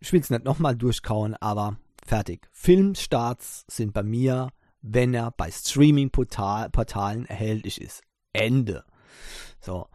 ich 0.00 0.12
will 0.12 0.20
es 0.20 0.30
nicht 0.30 0.44
nochmal 0.44 0.76
durchkauen, 0.76 1.34
aber 1.34 1.78
fertig. 2.06 2.48
Filmstarts 2.52 3.64
sind 3.68 3.94
bei 3.94 4.02
mir, 4.02 4.48
wenn 4.82 5.14
er 5.14 5.30
bei 5.30 5.50
Streaming-Portalen 5.50 7.26
erhältlich 7.26 7.80
ist. 7.80 8.02
Ende. 8.32 8.84
So. 9.60 9.88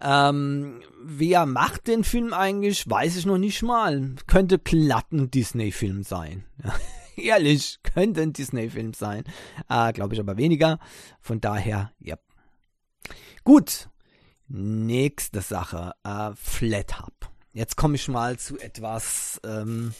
Ähm, 0.00 0.80
wer 1.02 1.46
macht 1.46 1.86
den 1.86 2.04
Film 2.04 2.32
eigentlich? 2.32 2.88
Weiß 2.88 3.16
ich 3.16 3.26
noch 3.26 3.38
nicht 3.38 3.62
mal. 3.62 4.14
Könnte 4.26 4.58
platten 4.58 5.30
Disney-Film 5.30 6.02
sein. 6.02 6.44
Ehrlich, 7.16 7.78
könnte 7.82 8.22
ein 8.22 8.32
Disney-Film 8.32 8.92
sein. 8.92 9.24
Äh, 9.68 9.92
Glaube 9.92 10.14
ich 10.14 10.20
aber 10.20 10.36
weniger. 10.36 10.78
Von 11.20 11.40
daher, 11.40 11.92
ja. 12.00 12.16
Gut. 13.44 13.88
Nächste 14.48 15.40
Sache. 15.40 15.92
Äh, 16.04 16.32
Flat 16.36 17.00
Hub. 17.00 17.30
Jetzt 17.52 17.76
komme 17.76 17.96
ich 17.96 18.06
mal 18.08 18.38
zu 18.38 18.58
etwas, 18.58 19.40
ähm, 19.44 19.94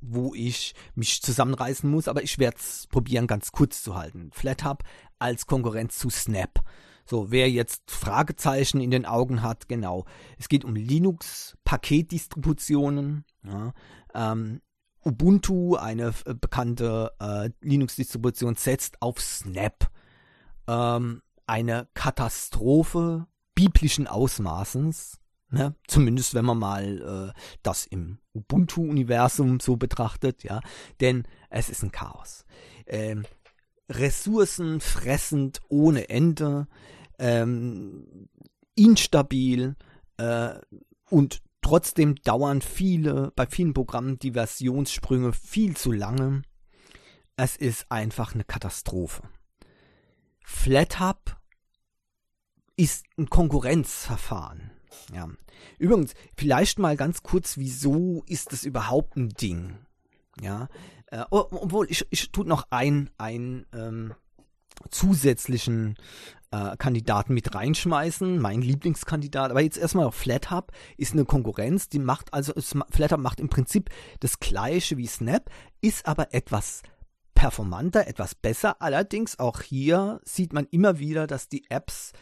wo 0.00 0.34
ich 0.34 0.74
mich 0.96 1.22
zusammenreißen 1.22 1.88
muss, 1.88 2.08
aber 2.08 2.22
ich 2.22 2.38
werde 2.38 2.56
es 2.58 2.88
probieren, 2.88 3.28
ganz 3.28 3.52
kurz 3.52 3.82
zu 3.82 3.94
halten. 3.94 4.30
Flat 4.32 4.64
Hub 4.64 4.82
als 5.18 5.46
Konkurrenz 5.46 5.96
zu 5.96 6.10
Snap. 6.10 6.60
So, 7.08 7.30
wer 7.30 7.48
jetzt 7.48 7.88
Fragezeichen 7.90 8.80
in 8.80 8.90
den 8.90 9.06
Augen 9.06 9.42
hat, 9.42 9.68
genau. 9.68 10.06
Es 10.38 10.48
geht 10.48 10.64
um 10.64 10.74
Linux-Paketdistributionen. 10.74 13.24
Ja, 13.44 13.72
ähm, 14.14 14.60
Ubuntu, 15.04 15.76
eine 15.76 16.12
äh, 16.24 16.34
bekannte 16.34 17.12
äh, 17.20 17.50
Linux-Distribution, 17.60 18.56
setzt 18.56 19.00
auf 19.00 19.20
Snap. 19.20 19.88
Ähm, 20.66 21.22
eine 21.46 21.86
Katastrophe 21.94 23.28
biblischen 23.54 24.08
Ausmaßens. 24.08 25.20
Ne? 25.50 25.76
Zumindest 25.86 26.34
wenn 26.34 26.44
man 26.44 26.58
mal 26.58 27.32
äh, 27.32 27.40
das 27.62 27.86
im 27.86 28.18
Ubuntu-Universum 28.34 29.60
so 29.60 29.76
betrachtet, 29.76 30.42
ja. 30.42 30.60
Denn 31.00 31.22
es 31.50 31.68
ist 31.68 31.84
ein 31.84 31.92
Chaos. 31.92 32.44
Ähm, 32.86 33.24
Ressourcen 33.88 34.80
fressend 34.80 35.60
ohne 35.68 36.08
Ende 36.08 36.66
ähm, 37.18 38.28
instabil 38.74 39.76
äh, 40.16 40.54
und 41.08 41.42
trotzdem 41.62 42.16
dauern 42.16 42.60
viele, 42.60 43.32
bei 43.36 43.46
vielen 43.46 43.74
Programmen 43.74 44.18
die 44.18 44.32
Versionssprünge 44.32 45.32
viel 45.32 45.76
zu 45.76 45.92
lange. 45.92 46.42
Es 47.36 47.56
ist 47.56 47.90
einfach 47.90 48.34
eine 48.34 48.44
Katastrophe. 48.44 49.22
FlatHub 50.44 51.36
ist 52.76 53.04
ein 53.18 53.28
Konkurrenzverfahren. 53.28 54.70
Ja. 55.12 55.28
Übrigens, 55.78 56.14
vielleicht 56.36 56.78
mal 56.78 56.96
ganz 56.96 57.22
kurz, 57.22 57.56
wieso 57.56 58.22
ist 58.26 58.52
das 58.52 58.64
überhaupt 58.64 59.16
ein 59.16 59.30
Ding? 59.30 59.85
Ja, 60.40 60.68
äh, 61.06 61.24
obwohl 61.30 61.90
ich, 61.90 62.06
ich 62.10 62.30
tut 62.30 62.46
noch 62.46 62.66
ein, 62.70 63.10
ein 63.16 63.66
ähm, 63.72 64.14
zusätzlichen 64.90 65.96
äh, 66.50 66.76
Kandidaten 66.76 67.34
mit 67.34 67.54
reinschmeißen. 67.54 68.38
Mein 68.38 68.60
Lieblingskandidat, 68.60 69.50
aber 69.50 69.62
jetzt 69.62 69.78
erstmal 69.78 70.06
auf 70.06 70.14
FlatHub 70.14 70.72
ist 70.96 71.12
eine 71.12 71.24
Konkurrenz, 71.24 71.88
die 71.88 71.98
macht 71.98 72.34
also, 72.34 72.52
FlatHub 72.90 73.20
macht 73.20 73.40
im 73.40 73.48
Prinzip 73.48 73.90
das 74.20 74.38
gleiche 74.40 74.96
wie 74.96 75.06
Snap, 75.06 75.50
ist 75.80 76.06
aber 76.06 76.34
etwas 76.34 76.82
performanter, 77.34 78.06
etwas 78.06 78.34
besser. 78.34 78.80
Allerdings 78.80 79.38
auch 79.38 79.60
hier 79.60 80.20
sieht 80.24 80.52
man 80.52 80.66
immer 80.70 80.98
wieder, 80.98 81.26
dass 81.26 81.48
die 81.48 81.70
Apps 81.70 82.12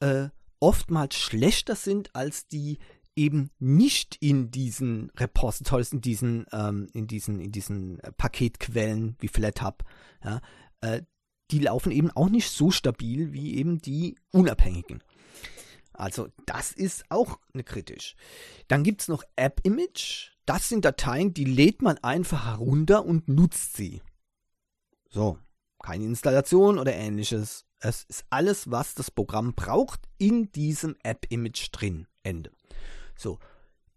äh, 0.00 0.28
oftmals 0.60 1.16
schlechter 1.16 1.74
sind 1.74 2.14
als 2.14 2.46
die 2.46 2.78
eben 3.16 3.50
nicht 3.58 4.16
in 4.20 4.50
diesen 4.50 5.10
Repositories, 5.16 5.92
in 5.92 6.00
diesen, 6.00 6.46
ähm, 6.52 6.88
in 6.92 7.06
diesen, 7.06 7.40
in 7.40 7.52
diesen 7.52 7.98
Paketquellen 8.16 9.16
wie 9.20 9.28
FlatHub. 9.28 9.84
Ja, 10.24 10.40
äh, 10.80 11.02
die 11.50 11.58
laufen 11.58 11.92
eben 11.92 12.10
auch 12.10 12.30
nicht 12.30 12.50
so 12.50 12.70
stabil 12.70 13.32
wie 13.32 13.56
eben 13.56 13.78
die 13.78 14.16
unabhängigen. 14.30 15.02
Also 15.92 16.28
das 16.46 16.72
ist 16.72 17.04
auch 17.10 17.38
eine 17.52 17.64
kritisch. 17.64 18.16
Dann 18.68 18.82
gibt 18.82 19.02
es 19.02 19.08
noch 19.08 19.22
App 19.36 19.60
Image. 19.62 20.30
das 20.46 20.68
sind 20.68 20.84
Dateien, 20.84 21.34
die 21.34 21.44
lädt 21.44 21.82
man 21.82 21.98
einfach 21.98 22.46
herunter 22.46 23.04
und 23.04 23.28
nutzt 23.28 23.76
sie. 23.76 24.02
So, 25.10 25.38
keine 25.82 26.04
Installation 26.04 26.78
oder 26.78 26.94
ähnliches. 26.94 27.66
Es 27.78 28.04
ist 28.04 28.24
alles, 28.30 28.70
was 28.70 28.94
das 28.94 29.10
Programm 29.10 29.54
braucht, 29.54 30.08
in 30.16 30.50
diesem 30.52 30.96
App-Image 31.02 31.68
drin. 31.72 32.06
Ende. 32.22 32.52
So, 33.16 33.38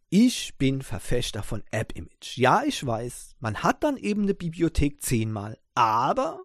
ich 0.10 0.56
bin 0.58 0.82
Verfechter 0.82 1.44
von 1.44 1.64
App-Image. 1.72 2.38
Ja, 2.38 2.64
ich 2.64 2.86
weiß, 2.86 3.36
man 3.40 3.64
hat 3.64 3.84
dann 3.84 3.98
eben 3.98 4.24
eine 4.24 4.34
Bibliothek 4.34 5.02
zehnmal, 5.02 5.58
aber 5.74 6.42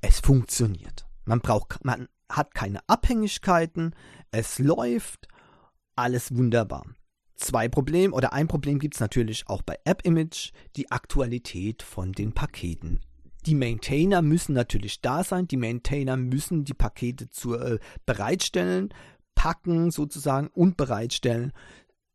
es 0.00 0.20
funktioniert. 0.20 1.06
Man 1.24 1.40
braucht, 1.40 1.84
man 1.84 2.08
hat 2.30 2.54
keine 2.54 2.80
Abhängigkeiten, 2.88 3.94
es 4.30 4.58
läuft, 4.58 5.28
alles 5.94 6.34
wunderbar. 6.34 6.84
Zwei 7.34 7.68
Probleme 7.68 8.12
oder 8.14 8.32
ein 8.32 8.48
Problem 8.48 8.78
gibt 8.78 8.94
es 8.94 9.00
natürlich 9.00 9.48
auch 9.48 9.62
bei 9.62 9.78
App-Image, 9.84 10.50
die 10.76 10.90
Aktualität 10.90 11.82
von 11.82 12.12
den 12.12 12.32
Paketen. 12.32 13.00
Die 13.46 13.54
Maintainer 13.54 14.20
müssen 14.20 14.52
natürlich 14.52 15.00
da 15.00 15.22
sein, 15.22 15.46
die 15.46 15.56
Maintainer 15.56 16.16
müssen 16.16 16.64
die 16.64 16.74
Pakete 16.74 17.30
zu, 17.30 17.54
äh, 17.54 17.78
bereitstellen, 18.04 18.92
packen 19.38 19.92
sozusagen 19.92 20.48
und 20.48 20.76
bereitstellen. 20.76 21.52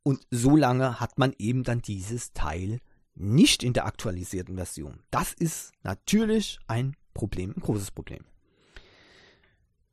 Und 0.04 0.28
so 0.30 0.58
lange 0.58 1.00
hat 1.00 1.18
man 1.18 1.34
eben 1.38 1.64
dann 1.64 1.82
dieses 1.82 2.34
Teil 2.34 2.80
nicht 3.16 3.64
in 3.64 3.72
der 3.72 3.86
aktualisierten 3.86 4.58
Version. 4.58 5.00
Das 5.10 5.32
ist 5.32 5.72
natürlich 5.84 6.60
ein 6.68 6.98
Problem, 7.14 7.54
ein 7.56 7.62
großes 7.62 7.92
Problem. 7.92 8.26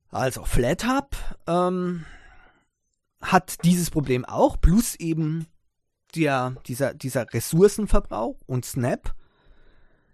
Also 0.08 0.44
FlatHub 0.44 1.16
ähm, 1.46 2.04
hat 3.22 3.62
dieses 3.62 3.90
Problem 3.90 4.24
auch, 4.24 4.60
plus 4.60 4.96
eben 4.96 5.46
der, 6.16 6.56
dieser, 6.66 6.94
dieser 6.94 7.32
Ressourcenverbrauch 7.32 8.40
und 8.46 8.64
Snap 8.64 9.14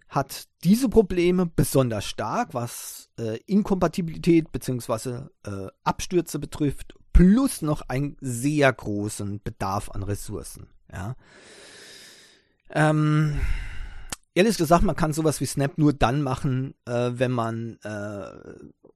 hat 0.07 0.47
diese 0.63 0.87
Probleme 0.87 1.47
besonders 1.47 2.05
stark, 2.05 2.53
was 2.53 3.09
äh, 3.19 3.39
Inkompatibilität 3.47 4.51
bzw. 4.51 5.25
Äh, 5.43 5.67
Abstürze 5.83 6.39
betrifft, 6.39 6.96
plus 7.17 7.63
noch 7.63 7.81
einen 7.87 8.15
sehr 8.21 8.71
großen 8.71 9.41
Bedarf 9.43 9.89
an 9.89 10.03
Ressourcen. 10.03 10.67
Ja. 10.93 11.15
Ähm, 12.69 13.39
ehrlich 14.35 14.57
gesagt, 14.57 14.83
man 14.83 14.95
kann 14.95 15.13
sowas 15.13 15.41
wie 15.41 15.47
Snap 15.47 15.79
nur 15.79 15.93
dann 15.93 16.21
machen, 16.21 16.75
äh, 16.85 17.11
wenn 17.13 17.31
man 17.31 17.79
äh, 17.83 18.29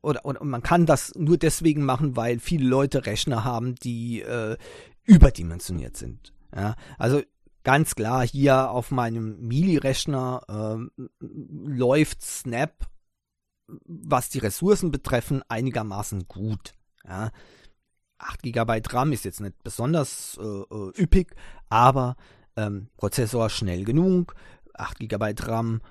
oder, 0.01 0.25
oder 0.25 0.43
man 0.43 0.61
kann 0.61 0.85
das 0.85 1.13
nur 1.15 1.37
deswegen 1.37 1.83
machen, 1.83 2.15
weil 2.15 2.39
viele 2.39 2.67
Leute 2.67 3.07
Rechner 3.07 3.43
haben, 3.43 3.73
die 3.75 4.21
äh, 4.21 4.55
überdimensioniert 5.03 5.97
sind. 5.97 6.31
Ja, 6.55 6.75
also 6.99 7.23
ganz 7.63 7.95
klar, 7.95 8.25
hier 8.25 8.69
auf 8.69 8.91
meinem 8.91 9.39
Mili-Rechner 9.47 10.89
äh, 10.99 11.03
läuft 11.19 12.21
Snap, 12.21 12.85
was 13.85 14.29
die 14.29 14.39
Ressourcen 14.39 14.91
betreffen, 14.91 15.41
einigermaßen 15.47 16.27
gut. 16.27 16.75
Ja. 17.07 17.31
8 18.21 18.43
GB 18.43 18.81
RAM 18.89 19.11
ist 19.11 19.25
jetzt 19.25 19.41
nicht 19.41 19.63
besonders 19.63 20.39
äh, 20.41 20.43
äh, 20.43 21.01
üppig, 21.01 21.35
aber 21.69 22.15
ähm, 22.55 22.87
Prozessor 22.97 23.49
schnell 23.49 23.83
genug, 23.83 24.35
8 24.73 24.99
GB 24.99 25.33
RAM, 25.39 25.81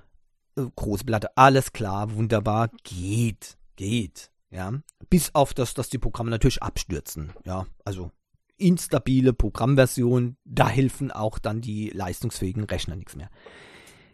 äh, 0.57 0.63
große 0.75 1.05
Platte, 1.05 1.37
alles 1.37 1.73
klar, 1.73 2.15
wunderbar, 2.15 2.71
geht 2.85 3.57
geht. 3.81 4.31
Ja, 4.51 4.75
bis 5.09 5.35
auf 5.35 5.55
das, 5.55 5.75
dass 5.75 5.89
die 5.89 5.99
Programme 5.99 6.31
natürlich 6.31 6.63
abstürzen. 6.63 7.33
Ja, 7.45 7.67
also 7.85 8.11
instabile 8.59 9.33
Programmversion, 9.33 10.37
da 10.45 10.69
helfen 10.69 11.11
auch 11.11 11.39
dann 11.39 11.63
die 11.63 11.89
leistungsfähigen 11.89 12.65
Rechner 12.65 12.97
nichts 12.97 13.17
mehr. 13.17 13.31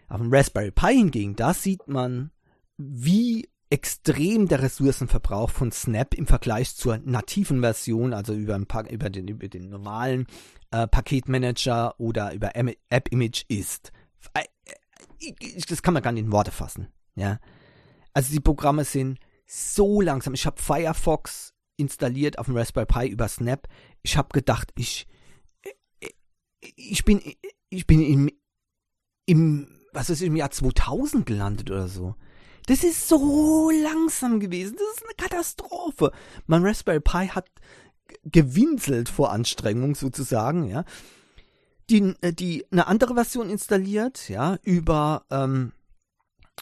Auf 0.08 0.20
dem 0.20 0.32
Raspberry 0.32 0.70
Pi 0.70 0.94
hingegen, 0.94 1.34
da 1.34 1.52
sieht 1.52 1.88
man, 1.88 2.30
wie 2.76 3.48
extrem 3.70 4.48
der 4.48 4.62
Ressourcenverbrauch 4.62 5.50
von 5.50 5.72
Snap 5.72 6.14
im 6.14 6.26
Vergleich 6.26 6.74
zur 6.76 6.98
nativen 6.98 7.60
Version, 7.60 8.12
also 8.12 8.32
über, 8.32 8.60
über, 8.90 9.10
den, 9.10 9.28
über 9.28 9.48
den, 9.48 9.70
normalen 9.70 10.26
äh, 10.70 10.86
Paketmanager 10.86 11.98
oder 11.98 12.32
über 12.32 12.52
App 12.54 13.08
Image 13.10 13.44
ist. 13.48 13.92
Äh, 14.34 14.44
das 15.68 15.82
kann 15.82 15.94
man 15.94 16.02
gar 16.02 16.12
nicht 16.12 16.24
in 16.24 16.32
Worte 16.32 16.52
fassen. 16.52 16.88
Ja, 17.16 17.40
also 18.12 18.32
die 18.32 18.40
Programme 18.40 18.84
sind 18.84 19.18
so 19.46 20.00
langsam. 20.00 20.34
Ich 20.34 20.46
habe 20.46 20.60
Firefox 20.60 21.54
installiert 21.76 22.38
auf 22.38 22.46
dem 22.46 22.56
Raspberry 22.56 22.86
Pi 22.86 23.08
über 23.08 23.28
Snap. 23.28 23.68
Ich 24.02 24.16
habe 24.16 24.28
gedacht, 24.32 24.72
ich 24.76 25.06
ich 26.60 27.04
bin 27.04 27.20
ich 27.70 27.86
bin 27.86 28.02
im 28.02 28.30
im 29.26 29.68
was 29.92 30.10
ist 30.10 30.22
im 30.22 30.36
Jahr 30.36 30.50
2000 30.50 31.26
gelandet 31.26 31.70
oder 31.70 31.88
so. 31.88 32.16
Das 32.66 32.82
ist 32.82 33.08
so 33.08 33.70
langsam 33.70 34.40
gewesen. 34.40 34.76
Das 34.76 34.96
ist 34.96 35.04
eine 35.04 35.14
Katastrophe. 35.28 36.12
Mein 36.46 36.64
Raspberry 36.64 37.00
Pi 37.00 37.28
hat 37.28 37.48
gewinselt 38.24 39.08
vor 39.08 39.32
Anstrengung 39.32 39.94
sozusagen, 39.94 40.68
ja. 40.68 40.84
Die, 41.88 42.14
äh, 42.20 42.32
die 42.32 42.66
eine 42.72 42.88
andere 42.88 43.14
Version 43.14 43.48
installiert, 43.48 44.28
ja, 44.28 44.58
über 44.62 45.24
ähm, 45.30 45.72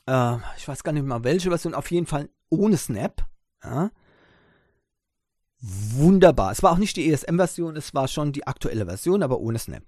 äh, 0.06 0.36
ich 0.56 0.68
weiß 0.68 0.82
gar 0.82 0.92
nicht 0.92 1.06
mal 1.06 1.24
welche 1.24 1.48
Version, 1.48 1.74
auf 1.74 1.90
jeden 1.90 2.06
Fall 2.06 2.28
ohne 2.50 2.76
Snap. 2.76 3.26
Ja. 3.62 3.90
Wunderbar. 5.60 6.52
Es 6.52 6.62
war 6.62 6.72
auch 6.72 6.78
nicht 6.78 6.96
die 6.96 7.10
ESM-Version, 7.10 7.76
es 7.76 7.94
war 7.94 8.08
schon 8.08 8.32
die 8.32 8.46
aktuelle 8.46 8.84
Version, 8.84 9.22
aber 9.22 9.38
ohne 9.40 9.58
Snap. 9.58 9.84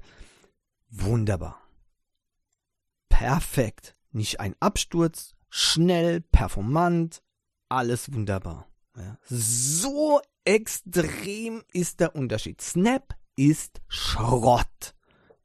Wunderbar. 0.88 1.60
Perfekt. 3.10 3.94
Nicht 4.12 4.40
ein 4.40 4.54
Absturz, 4.60 5.34
schnell, 5.56 6.20
performant, 6.20 7.22
alles 7.70 8.12
wunderbar. 8.12 8.68
Ja. 8.94 9.16
So 9.24 10.20
extrem 10.44 11.64
ist 11.72 12.00
der 12.00 12.14
Unterschied. 12.14 12.60
Snap 12.60 13.16
ist 13.36 13.80
Schrott. 13.88 14.94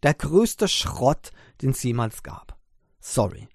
Der 0.04 0.14
größte 0.14 0.68
Schrott, 0.68 1.32
den 1.62 1.72
es 1.72 1.84
jemals 1.84 2.24
gab. 2.24 2.58
Sorry. 3.00 3.48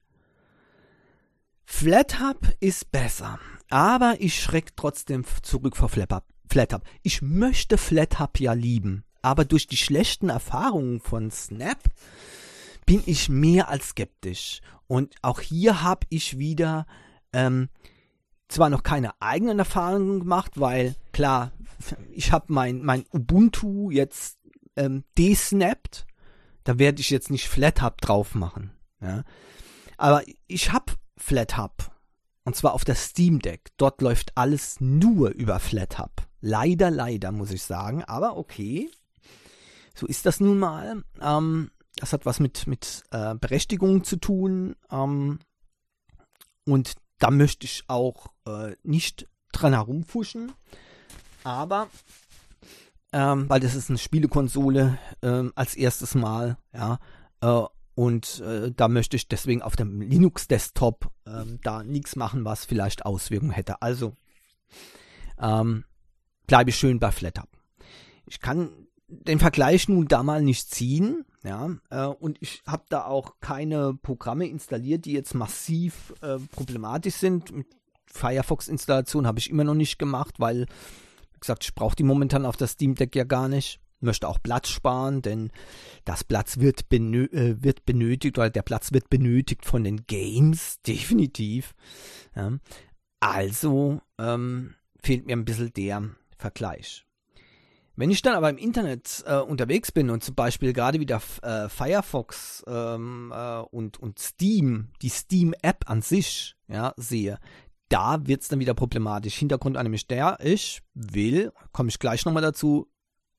FlatHub 1.66 2.38
ist 2.61 2.90
besser, 2.90 3.38
aber 3.69 4.16
ich 4.21 4.40
schreck 4.40 4.77
trotzdem 4.77 5.25
zurück 5.42 5.77
vor 5.77 5.90
FlatHub. 5.90 6.85
Ich 7.03 7.21
möchte 7.21 7.77
FlatHub 7.77 8.40
ja 8.40 8.55
lieben, 8.55 9.05
aber 9.21 9.45
durch 9.45 9.66
die 9.66 9.77
schlechten 9.77 10.31
Erfahrungen 10.31 11.01
von 11.01 11.31
Snap 11.31 11.83
bin 12.87 13.03
ich 13.07 13.29
mehr 13.29 13.68
als 13.68 13.90
skeptisch. 13.90 14.61
Und 14.87 15.14
auch 15.22 15.40
hier 15.40 15.83
habe 15.83 16.07
ich 16.09 16.38
wieder 16.38 16.87
ähm, 17.33 17.68
zwar 18.49 18.70
noch 18.70 18.83
keine 18.83 19.20
eigenen 19.20 19.59
Erfahrungen 19.59 20.20
gemacht, 20.20 20.53
weil 20.55 20.94
klar, 21.12 21.53
ich 22.12 22.33
habe 22.33 22.46
mein, 22.49 22.83
mein 22.83 23.05
Ubuntu 23.12 23.90
jetzt 23.90 24.38
ähm, 24.77 25.05
desnappt. 25.18 26.07
Da 26.64 26.79
werde 26.79 27.01
ich 27.01 27.11
jetzt 27.11 27.31
nicht 27.31 27.49
FlatHub 27.49 28.01
drauf 28.01 28.35
machen. 28.35 28.72
Ja. 29.01 29.25
Aber 29.96 30.22
ich 30.46 30.72
habe 30.72 30.92
FlatHub. 31.16 31.90
Und 32.44 32.55
zwar 32.55 32.75
auf 32.75 32.85
der 32.85 32.94
Steam 32.94 33.40
Deck. 33.40 33.70
Dort 33.77 34.01
läuft 34.01 34.37
alles 34.37 34.81
nur 34.81 35.31
über 35.31 35.59
FlatHub. 35.59 36.12
Leider, 36.40 36.90
leider, 36.92 37.33
muss 37.33 37.51
ich 37.51 37.62
sagen. 37.62 38.05
Aber 38.05 38.37
okay. 38.37 38.88
So 39.94 40.07
ist 40.07 40.27
das 40.27 40.38
nun 40.38 40.59
mal. 40.59 41.03
Ähm, 41.20 41.70
das 41.96 42.12
hat 42.12 42.26
was 42.26 42.40
mit, 42.40 42.66
mit 42.66 43.02
äh, 43.11 43.35
Berechtigung 43.35 44.04
zu 44.04 44.16
tun. 44.16 44.76
Ähm, 44.90 45.38
und 46.64 46.94
da 47.18 47.30
möchte 47.30 47.66
ich 47.66 47.85
auch 47.88 48.28
äh, 48.46 48.76
nicht 48.82 49.28
dran 49.52 49.72
herumfuschen. 49.72 50.52
Aber, 51.44 51.88
ähm, 53.12 53.48
weil 53.48 53.61
das 53.61 53.74
ist 53.74 53.88
eine 53.88 53.98
Spielekonsole 53.98 54.98
ähm, 55.22 55.52
als 55.54 55.74
erstes 55.74 56.14
Mal, 56.14 56.59
ja. 56.72 56.98
Äh, 57.40 57.62
und 57.94 58.40
äh, 58.40 58.72
da 58.72 58.88
möchte 58.88 59.16
ich 59.16 59.26
deswegen 59.26 59.62
auf 59.62 59.74
dem 59.74 60.02
Linux-Desktop 60.02 61.11
ähm, 61.26 61.61
da 61.62 61.82
nichts 61.82 62.14
machen, 62.14 62.44
was 62.44 62.66
vielleicht 62.66 63.06
Auswirkungen 63.06 63.52
hätte. 63.52 63.80
Also 63.80 64.14
ähm, 65.38 65.85
bleibe 66.46 66.68
ich 66.68 66.76
schön 66.76 67.00
bei 67.00 67.11
FlatHub. 67.11 67.48
Ich 68.26 68.40
kann 68.40 68.86
den 69.09 69.38
Vergleich 69.38 69.88
nun 69.88 70.09
da 70.09 70.23
mal 70.23 70.42
nicht 70.42 70.71
ziehen, 70.71 71.25
ja, 71.45 71.71
äh, 71.90 72.07
und 72.07 72.38
ich 72.40 72.62
habe 72.66 72.85
da 72.88 73.05
auch 73.05 73.35
keine 73.40 73.95
Programme 73.95 74.47
installiert, 74.49 75.05
die 75.05 75.12
jetzt 75.12 75.35
massiv 75.35 76.12
äh, 76.21 76.38
problematisch 76.51 77.14
sind. 77.14 77.53
Firefox-Installation 78.07 79.27
habe 79.27 79.38
ich 79.38 79.51
immer 79.51 79.64
noch 79.64 79.75
nicht 79.75 79.99
gemacht, 79.99 80.40
weil, 80.40 80.66
wie 81.33 81.40
gesagt, 81.40 81.64
ich 81.64 81.75
brauche 81.75 81.95
die 81.95 82.03
momentan 82.03 82.47
auf 82.47 82.57
das 82.57 82.73
Steam 82.73 82.95
Deck 82.95 83.14
ja 83.14 83.25
gar 83.25 83.49
nicht 83.49 83.81
möchte 84.01 84.29
auch 84.29 84.38
Platz 84.42 84.69
sparen, 84.69 85.23
denn 85.23 85.51
das 86.05 86.25
Platz 86.25 86.59
wird, 86.59 86.88
benö 86.88 87.25
äh, 87.27 87.62
wird 87.62 87.85
benötigt 87.87 88.38
oder 88.38 88.51
der 88.51 88.62
Platz 88.62 88.92
wird 88.92 89.11
benötigt 89.11 89.64
von 89.64 89.85
den 89.85 90.07
Games, 90.07 90.81
definitiv. 90.87 91.75
Ja. 92.35 92.53
Also 93.21 94.01
ähm, 94.19 94.75
fehlt 95.03 95.27
mir 95.27 95.37
ein 95.37 95.45
bisschen 95.45 95.73
der 95.73 96.11
Vergleich. 96.38 97.06
Wenn 97.96 98.11
ich 98.11 98.20
dann 98.20 98.35
aber 98.35 98.50
im 98.50 98.59
Internet 98.59 99.24
äh, 99.26 99.38
unterwegs 99.38 99.90
bin 99.90 100.11
und 100.11 100.22
zum 100.22 100.35
Beispiel 100.35 100.74
gerade 100.74 101.00
wieder 101.00 101.20
äh, 101.42 101.68
Firefox 101.70 102.62
ähm, 102.66 103.32
äh, 103.35 103.61
und, 103.70 103.98
und 103.98 104.18
Steam, 104.18 104.88
die 105.00 105.09
Steam-App 105.09 105.88
an 105.90 106.02
sich, 106.02 106.56
ja, 106.68 106.92
sehe, 106.96 107.38
da 107.88 108.26
wird 108.26 108.42
es 108.42 108.48
dann 108.48 108.61
wieder 108.61 108.74
problematisch. 108.74 109.37
Hintergrund 109.37 109.76
nämlich 109.76 110.06
der, 110.06 110.38
ich 110.42 110.82
will, 110.92 111.52
komme 111.72 111.88
ich 111.88 111.98
gleich 111.98 112.26
nochmal 112.26 112.42
dazu, 112.42 112.87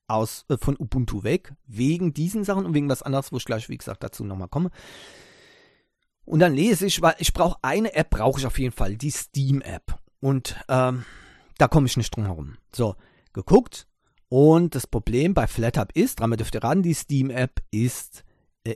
aus, 0.08 0.46
äh, 0.50 0.58
von 0.58 0.76
Ubuntu 0.78 1.24
weg, 1.24 1.54
wegen 1.68 2.14
diesen 2.14 2.44
Sachen 2.44 2.66
und 2.66 2.74
wegen 2.74 2.90
was 2.90 3.04
anderes, 3.04 3.32
wo 3.32 3.38
ich 3.38 3.46
gleich, 3.46 3.70
wie 3.70 3.78
gesagt, 3.78 4.04
dazu 4.04 4.24
nochmal 4.24 4.48
komme. 4.48 4.72
Und 6.26 6.40
dann 6.40 6.54
lese 6.54 6.86
ich, 6.86 7.02
weil 7.02 7.16
ich 7.20 7.32
brauche 7.32 7.58
eine 7.62 7.94
App, 7.94 8.10
brauche 8.10 8.40
ich 8.40 8.46
auf 8.46 8.58
jeden 8.58 8.74
Fall, 8.74 8.98
die 8.98 9.12
Steam-App. 9.12 10.00
Und 10.20 10.58
ähm, 10.68 11.06
da 11.58 11.68
komme 11.68 11.88
ich 11.88 11.96
nicht 11.96 12.16
drum 12.16 12.26
herum. 12.26 12.58
So, 12.74 12.96
geguckt, 13.34 13.88
und 14.30 14.76
das 14.76 14.88
Problem 14.88 15.34
bei 15.34 15.48
FlatHub 15.48 15.92
ist, 15.94 16.20
dran 16.20 16.32
dürft 16.32 16.56
ihr 16.56 16.64
ran, 16.64 16.84
die 16.84 16.94
Steam-App 16.94 17.62
ist 17.72 18.24
äh, 18.64 18.76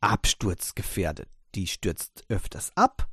absturzgefährdet. 0.00 1.28
Die 1.54 1.66
stürzt 1.66 2.24
öfters 2.28 2.72
ab. 2.74 3.08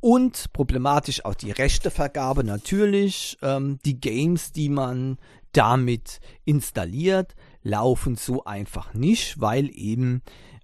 Und 0.00 0.52
problematisch 0.52 1.24
auch 1.24 1.34
die 1.34 1.50
Rechtevergabe 1.50 2.44
natürlich. 2.44 3.38
Ähm, 3.42 3.78
die 3.84 4.00
Games, 4.00 4.52
die 4.52 4.68
man 4.68 5.18
damit 5.52 6.20
installiert, 6.44 7.34
laufen 7.62 8.16
so 8.16 8.44
einfach 8.44 8.92
nicht, 8.94 9.40
weil 9.40 9.70
eben 9.74 10.22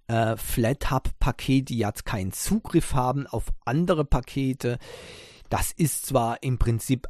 äh, 0.08 0.36
FlatHub-Pakete 0.36 1.74
jetzt 1.74 2.04
keinen 2.04 2.32
Zugriff 2.32 2.94
haben 2.94 3.26
auf 3.26 3.46
andere 3.64 4.04
Pakete. 4.04 4.78
Das 5.48 5.72
ist 5.72 6.06
zwar 6.06 6.42
im 6.42 6.58
Prinzip 6.58 7.06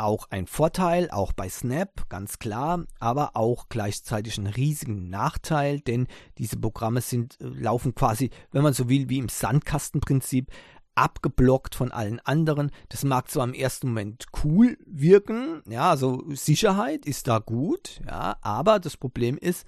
auch 0.00 0.26
ein 0.30 0.46
Vorteil, 0.46 1.10
auch 1.10 1.32
bei 1.32 1.48
Snap, 1.48 2.08
ganz 2.08 2.38
klar, 2.38 2.84
aber 2.98 3.36
auch 3.36 3.68
gleichzeitig 3.68 4.38
ein 4.38 4.46
riesigen 4.46 5.08
Nachteil, 5.08 5.80
denn 5.80 6.06
diese 6.38 6.58
Programme 6.58 7.00
sind, 7.00 7.40
äh, 7.40 7.44
laufen 7.44 7.94
quasi, 7.94 8.30
wenn 8.50 8.62
man 8.62 8.72
so 8.72 8.88
will, 8.88 9.08
wie 9.08 9.18
im 9.18 9.28
Sandkastenprinzip, 9.28 10.50
abgeblockt 10.94 11.74
von 11.74 11.92
allen 11.92 12.20
anderen. 12.20 12.70
Das 12.88 13.04
mag 13.04 13.30
zwar 13.30 13.44
im 13.44 13.54
ersten 13.54 13.88
Moment 13.88 14.26
cool 14.44 14.76
wirken, 14.86 15.62
ja, 15.68 15.90
also 15.90 16.24
Sicherheit 16.30 17.06
ist 17.06 17.28
da 17.28 17.38
gut, 17.38 18.00
ja, 18.06 18.36
aber 18.42 18.80
das 18.80 18.96
Problem 18.96 19.38
ist, 19.38 19.66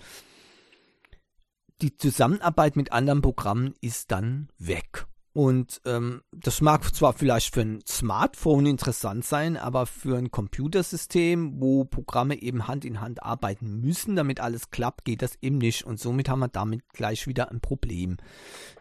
die 1.80 1.96
Zusammenarbeit 1.96 2.76
mit 2.76 2.92
anderen 2.92 3.22
Programmen 3.22 3.74
ist 3.80 4.12
dann 4.12 4.48
weg. 4.58 5.06
Und 5.34 5.80
ähm, 5.86 6.22
das 6.30 6.60
mag 6.60 6.94
zwar 6.94 7.14
vielleicht 7.14 7.54
für 7.54 7.62
ein 7.62 7.82
Smartphone 7.88 8.66
interessant 8.66 9.24
sein, 9.24 9.56
aber 9.56 9.86
für 9.86 10.18
ein 10.18 10.30
Computersystem, 10.30 11.58
wo 11.58 11.84
Programme 11.84 12.40
eben 12.40 12.68
Hand 12.68 12.84
in 12.84 13.00
Hand 13.00 13.22
arbeiten 13.22 13.80
müssen, 13.80 14.14
damit 14.14 14.40
alles 14.40 14.70
klappt, 14.70 15.06
geht 15.06 15.22
das 15.22 15.38
eben 15.40 15.58
nicht. 15.58 15.84
Und 15.84 15.98
somit 15.98 16.28
haben 16.28 16.40
wir 16.40 16.48
damit 16.48 16.86
gleich 16.90 17.26
wieder 17.26 17.50
ein 17.50 17.60
Problem. 17.60 18.18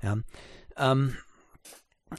Ja. 0.03 0.17
Ähm, 0.75 1.15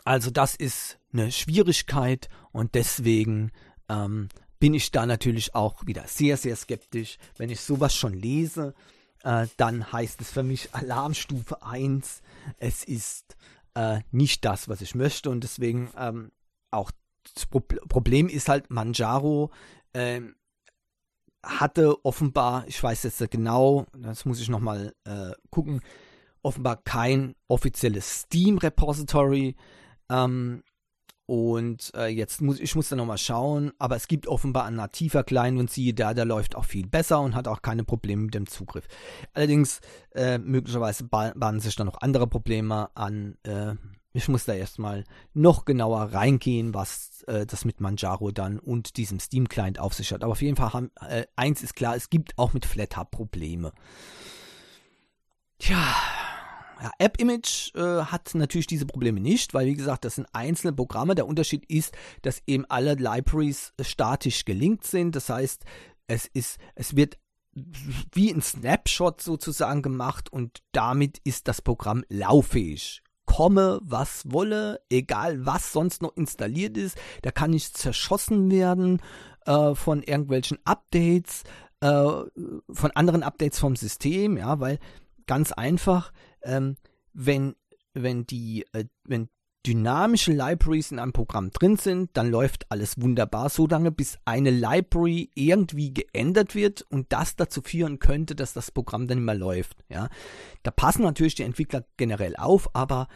also 0.04 0.30
das 0.30 0.56
ist 0.56 0.98
eine 1.12 1.30
Schwierigkeit 1.30 2.30
und 2.52 2.74
deswegen 2.74 3.52
ähm, 3.90 4.28
bin 4.58 4.72
ich 4.72 4.90
da 4.90 5.04
natürlich 5.04 5.54
auch 5.54 5.86
wieder 5.86 6.06
sehr, 6.06 6.38
sehr 6.38 6.56
skeptisch. 6.56 7.18
Wenn 7.36 7.50
ich 7.50 7.60
sowas 7.60 7.94
schon 7.94 8.14
lese, 8.14 8.74
äh, 9.24 9.46
dann 9.58 9.92
heißt 9.92 10.22
es 10.22 10.30
für 10.30 10.42
mich 10.42 10.74
Alarmstufe 10.74 11.62
1. 11.62 12.22
Es 12.58 12.84
ist 12.84 13.36
äh, 13.74 14.00
nicht 14.10 14.44
das, 14.44 14.68
was 14.68 14.80
ich 14.80 14.94
möchte. 14.94 15.30
Und 15.30 15.42
deswegen 15.44 15.90
ähm, 15.96 16.32
auch 16.70 16.90
das 17.34 17.46
Pro 17.46 17.60
Problem 17.60 18.28
ist 18.28 18.48
halt, 18.48 18.70
Manjaro 18.70 19.50
ähm, 19.94 20.34
hatte 21.44 22.04
offenbar, 22.04 22.66
ich 22.68 22.82
weiß 22.82 23.02
jetzt 23.04 23.30
genau, 23.30 23.86
das 23.96 24.24
muss 24.24 24.40
ich 24.40 24.48
nochmal 24.48 24.94
äh, 25.04 25.32
gucken, 25.50 25.80
offenbar 26.42 26.76
kein 26.76 27.34
offizielles 27.48 28.22
Steam-Repository. 28.22 29.56
Ähm, 30.08 30.62
und 31.32 31.92
äh, 31.94 32.08
jetzt 32.08 32.42
muss 32.42 32.60
ich 32.60 32.74
muss 32.74 32.90
da 32.90 32.96
nochmal 32.96 33.16
schauen, 33.16 33.72
aber 33.78 33.96
es 33.96 34.06
gibt 34.06 34.26
offenbar 34.26 34.66
einen 34.66 34.76
nativer 34.76 35.24
Client 35.24 35.58
und 35.58 35.70
siehe 35.70 35.94
da, 35.94 36.12
der 36.12 36.26
läuft 36.26 36.54
auch 36.54 36.66
viel 36.66 36.86
besser 36.86 37.22
und 37.22 37.34
hat 37.34 37.48
auch 37.48 37.62
keine 37.62 37.84
Probleme 37.84 38.24
mit 38.24 38.34
dem 38.34 38.46
Zugriff. 38.46 38.86
Allerdings, 39.32 39.80
äh, 40.14 40.36
möglicherweise 40.36 41.04
bahnen 41.04 41.60
sich 41.60 41.74
da 41.74 41.84
noch 41.84 42.02
andere 42.02 42.26
Probleme 42.26 42.94
an. 42.94 43.38
Äh, 43.44 43.76
ich 44.12 44.28
muss 44.28 44.44
da 44.44 44.52
erstmal 44.52 45.04
noch 45.32 45.64
genauer 45.64 46.12
reingehen, 46.12 46.74
was 46.74 47.22
äh, 47.26 47.46
das 47.46 47.64
mit 47.64 47.80
Manjaro 47.80 48.30
dann 48.30 48.58
und 48.58 48.98
diesem 48.98 49.18
Steam-Client 49.18 49.78
auf 49.78 49.94
sich 49.94 50.12
hat. 50.12 50.24
Aber 50.24 50.32
auf 50.32 50.42
jeden 50.42 50.56
Fall 50.56 50.74
haben, 50.74 50.90
äh, 51.00 51.24
eins 51.34 51.62
ist 51.62 51.74
klar, 51.74 51.96
es 51.96 52.10
gibt 52.10 52.36
auch 52.36 52.52
mit 52.52 52.66
FlatHub 52.66 53.10
Probleme. 53.10 53.72
Tja, 55.58 55.82
ja, 56.82 56.90
App-Image 56.98 57.74
äh, 57.76 58.02
hat 58.04 58.34
natürlich 58.34 58.66
diese 58.66 58.86
Probleme 58.86 59.20
nicht, 59.20 59.54
weil 59.54 59.66
wie 59.66 59.74
gesagt, 59.74 60.04
das 60.04 60.16
sind 60.16 60.26
einzelne 60.32 60.72
Programme. 60.72 61.14
Der 61.14 61.28
Unterschied 61.28 61.64
ist, 61.66 61.94
dass 62.22 62.42
eben 62.46 62.64
alle 62.68 62.94
Libraries 62.94 63.72
äh, 63.76 63.84
statisch 63.84 64.44
gelinkt 64.44 64.84
sind. 64.84 65.14
Das 65.14 65.28
heißt, 65.28 65.64
es 66.08 66.26
ist, 66.26 66.58
es 66.74 66.96
wird 66.96 67.18
wie 68.12 68.32
ein 68.32 68.42
Snapshot 68.42 69.20
sozusagen 69.20 69.82
gemacht 69.82 70.32
und 70.32 70.62
damit 70.72 71.18
ist 71.22 71.48
das 71.48 71.62
Programm 71.62 72.02
lauffähig. 72.08 73.02
Komme, 73.26 73.78
was 73.82 74.32
wolle, 74.32 74.80
egal 74.90 75.46
was 75.46 75.72
sonst 75.72 76.02
noch 76.02 76.16
installiert 76.16 76.76
ist, 76.76 76.98
da 77.22 77.30
kann 77.30 77.50
nicht 77.50 77.76
zerschossen 77.76 78.50
werden 78.50 79.00
äh, 79.46 79.74
von 79.74 80.02
irgendwelchen 80.02 80.58
Updates, 80.64 81.44
äh, 81.80 81.88
von 81.88 82.90
anderen 82.94 83.22
Updates 83.22 83.58
vom 83.60 83.76
System, 83.76 84.36
ja, 84.36 84.58
weil 84.58 84.78
ganz 85.26 85.52
einfach, 85.52 86.12
ähm, 86.44 86.76
wenn, 87.12 87.54
wenn 87.94 88.26
die, 88.26 88.66
äh, 88.72 88.84
wenn 89.04 89.28
dynamische 89.66 90.32
Libraries 90.32 90.90
in 90.90 90.98
einem 90.98 91.12
Programm 91.12 91.50
drin 91.50 91.76
sind, 91.76 92.10
dann 92.14 92.30
läuft 92.30 92.70
alles 92.70 93.00
wunderbar, 93.00 93.48
so 93.48 93.66
lange 93.66 93.92
bis 93.92 94.18
eine 94.24 94.50
Library 94.50 95.30
irgendwie 95.34 95.94
geändert 95.94 96.54
wird 96.54 96.82
und 96.90 97.12
das 97.12 97.36
dazu 97.36 97.62
führen 97.62 98.00
könnte, 98.00 98.34
dass 98.34 98.52
das 98.54 98.72
Programm 98.72 99.06
dann 99.06 99.18
immer 99.18 99.34
läuft. 99.34 99.84
Ja, 99.88 100.08
da 100.64 100.70
passen 100.72 101.02
natürlich 101.02 101.36
die 101.36 101.44
Entwickler 101.44 101.84
generell 101.96 102.34
auf, 102.36 102.74
aber 102.74 103.06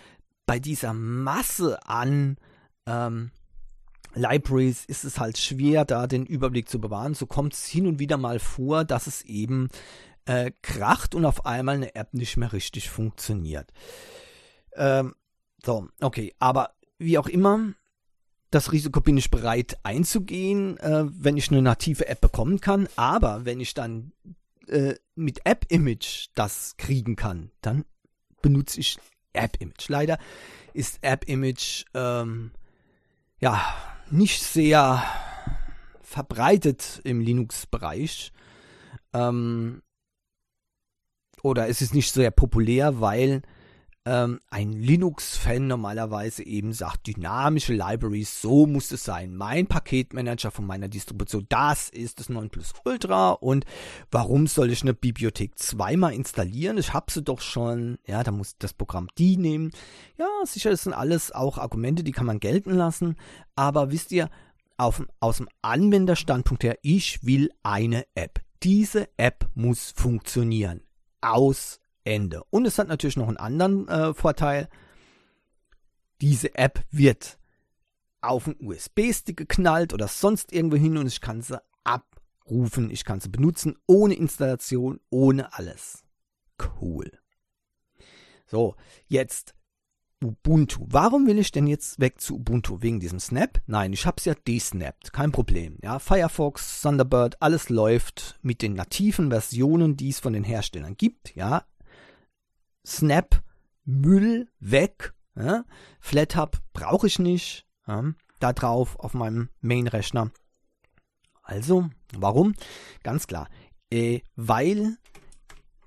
bei 0.46 0.60
dieser 0.60 0.94
Masse 0.94 1.84
an 1.84 2.36
ähm, 2.86 3.32
Libraries 4.14 4.84
ist 4.84 5.04
es 5.04 5.18
halt 5.18 5.36
schwer, 5.36 5.84
da 5.84 6.06
den 6.06 6.24
Überblick 6.24 6.68
zu 6.68 6.80
bewahren. 6.80 7.14
So 7.14 7.26
kommt 7.26 7.54
es 7.54 7.66
hin 7.66 7.86
und 7.86 7.98
wieder 7.98 8.16
mal 8.16 8.38
vor, 8.38 8.84
dass 8.84 9.08
es 9.08 9.22
eben 9.22 9.68
äh, 10.26 10.52
kracht 10.62 11.14
und 11.14 11.24
auf 11.24 11.46
einmal 11.46 11.76
eine 11.76 11.94
App 11.94 12.12
nicht 12.14 12.36
mehr 12.36 12.52
richtig 12.52 12.90
funktioniert. 12.90 13.72
Ähm, 14.74 15.14
so, 15.64 15.88
okay, 16.00 16.34
aber 16.38 16.74
wie 16.98 17.18
auch 17.18 17.28
immer, 17.28 17.72
das 18.50 18.72
Risiko 18.72 19.00
bin 19.00 19.16
ich 19.16 19.30
bereit 19.30 19.78
einzugehen, 19.82 20.78
äh, 20.78 21.04
wenn 21.08 21.36
ich 21.36 21.50
eine 21.50 21.62
native 21.62 22.06
App 22.08 22.20
bekommen 22.20 22.60
kann. 22.60 22.88
Aber 22.96 23.44
wenn 23.44 23.60
ich 23.60 23.74
dann 23.74 24.12
äh, 24.68 24.94
mit 25.14 25.40
App-Image 25.44 26.28
das 26.34 26.76
kriegen 26.76 27.16
kann, 27.16 27.50
dann 27.60 27.84
benutze 28.42 28.80
ich 28.80 28.98
App-Image. 29.32 29.88
Leider 29.88 30.18
ist 30.72 30.98
App-Image 31.02 31.84
ähm, 31.94 32.52
ja 33.40 33.60
nicht 34.10 34.42
sehr 34.42 35.02
verbreitet 36.00 37.00
im 37.04 37.20
Linux-Bereich. 37.20 38.32
Ähm, 39.12 39.82
oder 41.46 41.68
es 41.68 41.80
ist 41.80 41.94
nicht 41.94 42.12
sehr 42.12 42.30
populär, 42.30 43.00
weil 43.00 43.42
ähm, 44.04 44.40
ein 44.50 44.72
Linux-Fan 44.72 45.66
normalerweise 45.66 46.44
eben 46.44 46.72
sagt, 46.72 47.08
dynamische 47.08 47.72
Libraries, 47.72 48.40
so 48.40 48.66
muss 48.66 48.92
es 48.92 49.04
sein. 49.04 49.34
Mein 49.34 49.66
Paketmanager 49.66 50.50
von 50.50 50.64
meiner 50.64 50.88
Distribution, 50.88 51.46
das 51.48 51.88
ist 51.88 52.20
das 52.20 52.28
9 52.28 52.48
Plus 52.50 52.72
Ultra 52.84 53.30
und 53.32 53.64
warum 54.10 54.46
soll 54.46 54.70
ich 54.70 54.82
eine 54.82 54.94
Bibliothek 54.94 55.58
zweimal 55.58 56.14
installieren? 56.14 56.78
Ich 56.78 56.92
habe 56.92 57.10
sie 57.10 57.22
doch 57.22 57.40
schon, 57.40 57.98
ja, 58.06 58.22
da 58.22 58.30
muss 58.30 58.56
das 58.58 58.72
Programm 58.72 59.08
die 59.18 59.36
nehmen. 59.36 59.72
Ja, 60.18 60.28
sicher, 60.44 60.70
das 60.70 60.84
sind 60.84 60.92
alles 60.92 61.32
auch 61.32 61.58
Argumente, 61.58 62.04
die 62.04 62.12
kann 62.12 62.26
man 62.26 62.38
gelten 62.40 62.74
lassen, 62.74 63.16
aber 63.56 63.90
wisst 63.90 64.12
ihr, 64.12 64.30
auf, 64.78 65.04
aus 65.20 65.38
dem 65.38 65.48
Anwenderstandpunkt 65.62 66.62
her, 66.62 66.78
ich 66.82 67.24
will 67.24 67.50
eine 67.62 68.04
App. 68.14 68.40
Diese 68.62 69.08
App 69.16 69.48
muss 69.54 69.92
funktionieren 69.96 70.85
aus 71.26 71.80
Ende. 72.04 72.42
Und 72.50 72.66
es 72.66 72.78
hat 72.78 72.88
natürlich 72.88 73.16
noch 73.16 73.28
einen 73.28 73.36
anderen 73.36 73.88
äh, 73.88 74.14
Vorteil. 74.14 74.68
Diese 76.20 76.54
App 76.54 76.84
wird 76.90 77.38
auf 78.20 78.46
einen 78.46 78.56
USB-Stick 78.60 79.36
geknallt 79.36 79.92
oder 79.92 80.08
sonst 80.08 80.52
irgendwo 80.52 80.76
hin 80.76 80.96
und 80.96 81.06
ich 81.06 81.20
kann 81.20 81.42
sie 81.42 81.60
abrufen. 81.84 82.90
Ich 82.90 83.04
kann 83.04 83.20
sie 83.20 83.28
benutzen 83.28 83.76
ohne 83.86 84.14
Installation, 84.14 85.00
ohne 85.10 85.52
alles. 85.52 86.04
Cool. 86.80 87.10
So, 88.46 88.76
jetzt 89.08 89.54
Ubuntu. 90.22 90.86
Warum 90.88 91.26
will 91.26 91.38
ich 91.38 91.52
denn 91.52 91.66
jetzt 91.66 92.00
weg 92.00 92.20
zu 92.20 92.36
Ubuntu? 92.36 92.80
Wegen 92.80 93.00
diesem 93.00 93.20
Snap? 93.20 93.60
Nein, 93.66 93.92
ich 93.92 94.06
habe 94.06 94.16
es 94.18 94.24
ja 94.24 94.34
desnapped. 94.34 95.12
Kein 95.12 95.30
Problem. 95.30 95.78
Ja, 95.82 95.98
Firefox, 95.98 96.80
Thunderbird, 96.80 97.40
alles 97.42 97.68
läuft 97.68 98.38
mit 98.42 98.62
den 98.62 98.74
nativen 98.74 99.30
Versionen, 99.30 99.96
die 99.96 100.08
es 100.08 100.20
von 100.20 100.32
den 100.32 100.44
Herstellern 100.44 100.96
gibt. 100.96 101.34
Ja, 101.36 101.64
Snap, 102.86 103.42
Müll, 103.84 104.48
weg. 104.60 105.12
Ja? 105.34 105.64
FlatHub 106.00 106.58
brauche 106.72 107.06
ich 107.06 107.18
nicht. 107.18 107.66
Ja? 107.86 108.04
Da 108.38 108.52
drauf 108.52 108.98
auf 108.98 109.14
meinem 109.14 109.48
Main-Rechner. 109.60 110.30
Also, 111.42 111.88
warum? 112.16 112.54
Ganz 113.02 113.26
klar. 113.26 113.48
Äh, 113.90 114.20
weil 114.34 114.96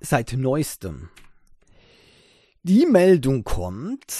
seit 0.00 0.32
neuestem 0.32 1.10
die 2.62 2.86
Meldung 2.86 3.44
kommt, 3.44 4.14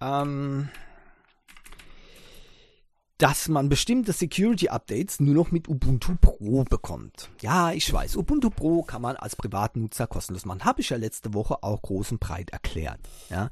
ähm, 0.00 0.68
dass 3.18 3.46
man 3.48 3.68
bestimmte 3.68 4.12
Security 4.12 4.68
Updates 4.68 5.20
nur 5.20 5.34
noch 5.34 5.52
mit 5.52 5.68
Ubuntu 5.68 6.16
Pro 6.20 6.64
bekommt. 6.64 7.30
Ja, 7.40 7.72
ich 7.72 7.92
weiß, 7.92 8.16
Ubuntu 8.16 8.50
Pro 8.50 8.82
kann 8.82 9.02
man 9.02 9.16
als 9.16 9.36
Privatnutzer 9.36 10.06
kostenlos 10.06 10.44
machen. 10.44 10.64
Habe 10.64 10.80
ich 10.80 10.90
ja 10.90 10.96
letzte 10.96 11.34
Woche 11.34 11.62
auch 11.62 11.82
groß 11.82 12.12
und 12.12 12.20
breit 12.20 12.50
erklärt. 12.50 13.00
Ja. 13.30 13.50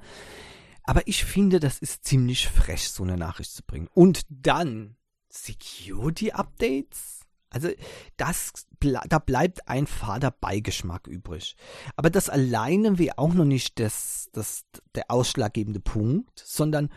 Aber 0.83 1.07
ich 1.07 1.25
finde, 1.25 1.61
das 1.61 1.79
ist 1.79 2.05
ziemlich 2.05 2.49
frech, 2.49 2.89
so 2.89 3.05
eine 3.05 3.17
Nachricht 3.17 3.53
zu 3.53 3.63
bringen. 3.63 3.89
Und 3.95 4.23
dann 4.29 4.97
Security 5.29 6.33
Updates? 6.33 7.20
Also 7.51 7.69
das, 8.17 8.53
da 8.81 9.19
bleibt 9.19 9.69
ein 9.69 9.87
fader 9.87 10.31
Beigeschmack 10.31 11.09
übrig. 11.09 11.57
Aber 11.97 12.09
das 12.09 12.29
alleine 12.29 12.99
wäre 12.99 13.19
auch 13.19 13.35
noch 13.35 13.45
nicht 13.45 13.81
das, 13.81 14.31
das, 14.33 14.65
der 14.95 15.11
ausschlaggebende 15.11 15.81
Punkt, 15.81 16.41
sondern 16.45 16.91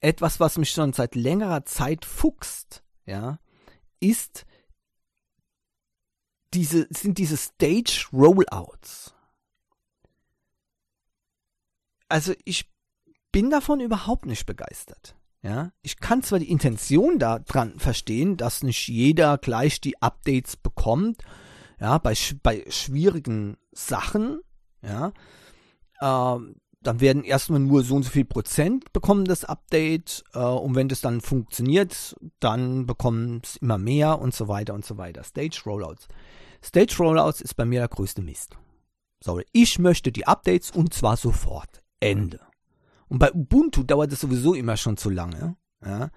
etwas, 0.00 0.40
was 0.40 0.56
mich 0.56 0.70
schon 0.70 0.94
seit 0.94 1.14
längerer 1.14 1.64
Zeit 1.66 2.04
fuchst, 2.06 2.82
ja, 3.04 3.38
ist 4.00 4.46
diese, 6.54 6.86
sind 6.90 7.18
diese 7.18 7.36
Stage 7.36 8.06
Rollouts. 8.12 9.14
Also 12.08 12.32
ich 12.44 12.70
bin 13.32 13.50
davon 13.50 13.80
überhaupt 13.80 14.24
nicht 14.24 14.46
begeistert. 14.46 15.17
Ja, 15.42 15.70
ich 15.82 15.98
kann 15.98 16.22
zwar 16.22 16.40
die 16.40 16.50
Intention 16.50 17.18
daran 17.18 17.78
verstehen, 17.78 18.36
dass 18.36 18.64
nicht 18.64 18.88
jeder 18.88 19.38
gleich 19.38 19.80
die 19.80 20.00
Updates 20.02 20.56
bekommt, 20.56 21.22
ja, 21.80 21.98
bei, 21.98 22.14
bei 22.42 22.64
schwierigen 22.68 23.56
Sachen, 23.72 24.40
ja, 24.82 25.12
ähm, 26.00 26.56
dann 26.80 27.00
werden 27.00 27.24
erstmal 27.24 27.60
nur 27.60 27.82
so 27.82 27.96
und 27.96 28.04
so 28.04 28.10
viel 28.10 28.24
Prozent 28.24 28.92
bekommen 28.92 29.24
das 29.24 29.44
Update 29.44 30.24
äh, 30.32 30.38
und 30.38 30.74
wenn 30.74 30.88
das 30.88 31.00
dann 31.00 31.20
funktioniert, 31.20 32.16
dann 32.40 32.86
bekommen 32.86 33.40
es 33.42 33.56
immer 33.56 33.78
mehr 33.78 34.20
und 34.20 34.34
so 34.34 34.48
weiter 34.48 34.74
und 34.74 34.84
so 34.84 34.96
weiter. 34.96 35.24
Stage 35.24 35.60
Rollouts. 35.66 36.08
Stage 36.64 36.96
Rollouts 36.98 37.40
ist 37.40 37.54
bei 37.54 37.64
mir 37.64 37.80
der 37.80 37.88
größte 37.88 38.22
Mist. 38.22 38.56
Sorry, 39.22 39.44
ich 39.52 39.78
möchte 39.78 40.12
die 40.12 40.26
Updates 40.26 40.70
und 40.70 40.94
zwar 40.94 41.16
sofort. 41.16 41.82
Ende. 42.00 42.40
Und 43.08 43.18
bei 43.18 43.32
Ubuntu 43.32 43.82
dauert 43.82 44.12
es 44.12 44.20
sowieso 44.20 44.54
immer 44.54 44.76
schon 44.76 44.96
zu 44.96 45.10
lange. 45.10 45.56
Ja? 45.84 46.10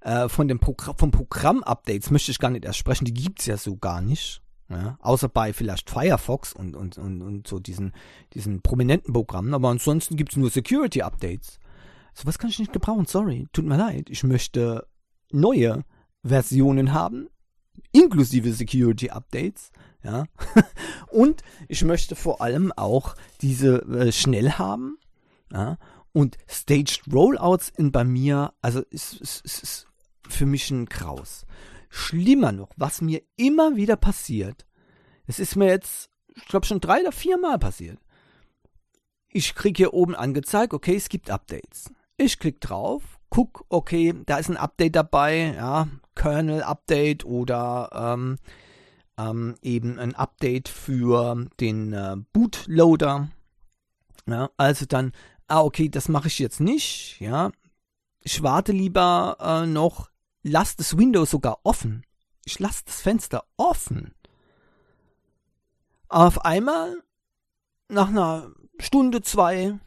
Äh, 0.00 0.28
von 0.28 0.48
dem 0.48 0.58
Progr 0.58 0.94
vom 0.96 1.10
Programm-Updates 1.10 2.10
möchte 2.10 2.30
ich 2.30 2.38
gar 2.38 2.50
nicht 2.50 2.64
erst 2.64 2.78
sprechen, 2.78 3.04
die 3.04 3.14
gibt 3.14 3.40
es 3.40 3.46
ja 3.46 3.56
so 3.56 3.76
gar 3.76 4.00
nicht. 4.00 4.42
Ja? 4.68 4.98
Außer 5.00 5.28
bei 5.28 5.52
vielleicht 5.52 5.90
Firefox 5.90 6.52
und, 6.52 6.76
und, 6.76 6.98
und, 6.98 7.22
und 7.22 7.46
so 7.46 7.58
diesen, 7.58 7.92
diesen 8.34 8.62
prominenten 8.62 9.12
Programmen. 9.12 9.54
Aber 9.54 9.68
ansonsten 9.68 10.16
gibt 10.16 10.32
es 10.32 10.36
nur 10.36 10.50
Security-Updates. 10.50 11.58
So 12.14 12.26
was 12.26 12.38
kann 12.38 12.50
ich 12.50 12.58
nicht 12.58 12.72
gebrauchen, 12.72 13.06
sorry. 13.06 13.46
Tut 13.52 13.66
mir 13.66 13.76
leid. 13.76 14.08
Ich 14.10 14.24
möchte 14.24 14.86
neue 15.30 15.84
Versionen 16.24 16.92
haben, 16.92 17.28
inklusive 17.92 18.52
Security 18.52 19.10
Updates, 19.10 19.70
ja. 20.02 20.24
und 21.10 21.42
ich 21.68 21.84
möchte 21.84 22.16
vor 22.16 22.40
allem 22.40 22.72
auch 22.72 23.16
diese 23.42 23.82
äh, 23.82 24.12
schnell 24.12 24.52
haben, 24.52 24.98
ja. 25.52 25.78
Und 26.16 26.38
Staged 26.48 27.12
Rollouts 27.12 27.68
in 27.76 27.92
bei 27.92 28.02
mir, 28.02 28.54
also 28.62 28.80
ist, 28.88 29.20
ist, 29.20 29.44
ist, 29.44 29.62
ist 29.62 29.86
für 30.26 30.46
mich 30.46 30.70
ein 30.70 30.88
Kraus. 30.88 31.44
Schlimmer 31.90 32.52
noch, 32.52 32.70
was 32.78 33.02
mir 33.02 33.20
immer 33.36 33.76
wieder 33.76 33.96
passiert, 33.96 34.64
es 35.26 35.38
ist 35.38 35.56
mir 35.56 35.66
jetzt, 35.66 36.08
ich 36.34 36.46
glaube 36.46 36.64
schon 36.64 36.80
drei 36.80 37.02
oder 37.02 37.12
vier 37.12 37.36
Mal 37.36 37.58
passiert. 37.58 37.98
Ich 39.28 39.54
kriege 39.54 39.76
hier 39.76 39.92
oben 39.92 40.14
angezeigt, 40.14 40.72
okay, 40.72 40.96
es 40.96 41.10
gibt 41.10 41.28
Updates. 41.28 41.92
Ich 42.16 42.38
klicke 42.38 42.60
drauf, 42.60 43.02
guck, 43.28 43.66
okay, 43.68 44.14
da 44.24 44.38
ist 44.38 44.48
ein 44.48 44.56
Update 44.56 44.96
dabei, 44.96 45.52
ja, 45.54 45.86
Kernel-Update 46.14 47.26
oder 47.26 47.90
ähm, 47.92 48.38
ähm, 49.18 49.54
eben 49.60 49.98
ein 49.98 50.14
Update 50.14 50.70
für 50.70 51.46
den 51.60 51.92
äh, 51.92 52.16
Bootloader. 52.32 53.28
Ja, 54.26 54.48
also 54.56 54.86
dann 54.86 55.12
ah, 55.48 55.62
okay, 55.62 55.88
das 55.88 56.08
mache 56.08 56.28
ich 56.28 56.38
jetzt 56.38 56.60
nicht, 56.60 57.20
ja. 57.20 57.50
Ich 58.20 58.42
warte 58.42 58.72
lieber 58.72 59.36
äh, 59.40 59.66
noch, 59.66 60.10
lass 60.42 60.76
das 60.76 60.96
Windows 60.96 61.30
sogar 61.30 61.60
offen. 61.64 62.04
Ich 62.44 62.58
lasse 62.58 62.82
das 62.86 63.00
Fenster 63.00 63.44
offen. 63.56 64.14
Auf 66.08 66.44
einmal, 66.44 67.02
nach 67.88 68.08
einer 68.08 68.52
Stunde, 68.78 69.22
zwei, 69.22 69.78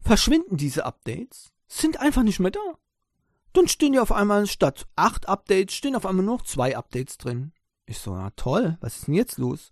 verschwinden 0.00 0.56
diese 0.56 0.84
Updates, 0.84 1.52
sind 1.66 2.00
einfach 2.00 2.22
nicht 2.22 2.40
mehr 2.40 2.50
da. 2.50 2.78
Dann 3.52 3.68
stehen 3.68 3.94
ja 3.94 4.02
auf 4.02 4.12
einmal 4.12 4.46
statt 4.46 4.86
acht 4.96 5.28
Updates, 5.28 5.74
stehen 5.74 5.96
auf 5.96 6.06
einmal 6.06 6.24
nur 6.24 6.36
noch 6.36 6.44
zwei 6.44 6.76
Updates 6.76 7.18
drin. 7.18 7.52
Ich 7.86 7.98
so, 7.98 8.14
na 8.14 8.30
toll, 8.30 8.76
was 8.80 8.98
ist 8.98 9.06
denn 9.06 9.14
jetzt 9.14 9.38
los? 9.38 9.70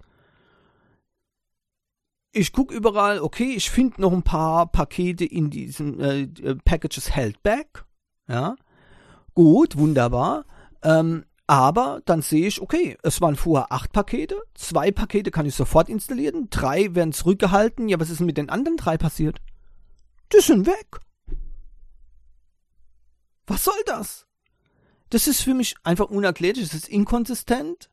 Ich 2.37 2.53
gucke 2.53 2.75
überall, 2.75 3.21
okay, 3.21 3.55
ich 3.57 3.71
finde 3.71 4.03
noch 4.03 4.13
ein 4.13 4.23
paar 4.23 4.67
Pakete 4.67 5.25
in 5.25 5.49
diesen 5.49 6.01
äh, 6.01 6.23
äh, 6.23 6.55
Packages 6.57 7.11
held 7.11 7.43
back. 7.43 7.87
Ja. 8.29 8.57
Gut, 9.35 9.79
wunderbar. 9.79 10.45
Ähm, 10.83 11.25
aber 11.47 12.03
dann 12.05 12.21
sehe 12.21 12.47
ich, 12.47 12.61
okay, 12.61 12.99
es 13.03 13.21
waren 13.23 13.37
vorher 13.37 13.73
acht 13.73 13.93
Pakete, 13.93 14.37
zwei 14.55 14.91
Pakete 14.91 15.31
kann 15.31 15.47
ich 15.47 15.55
sofort 15.55 15.89
installieren, 15.89 16.49
drei 16.51 16.95
werden 16.95 17.13
zurückgehalten. 17.13 17.89
Ja, 17.89 17.99
was 17.99 18.11
ist 18.11 18.19
denn 18.19 18.27
mit 18.27 18.37
den 18.37 18.51
anderen 18.51 18.77
drei 18.77 18.99
passiert? 18.99 19.39
Die 20.35 20.41
sind 20.41 20.67
weg. 20.67 20.99
Was 23.47 23.65
soll 23.65 23.81
das? 23.87 24.27
Das 25.09 25.27
ist 25.27 25.41
für 25.41 25.55
mich 25.55 25.77
einfach 25.85 26.11
unerklärlich, 26.11 26.65
das 26.65 26.75
ist 26.75 26.89
inkonsistent 26.89 27.89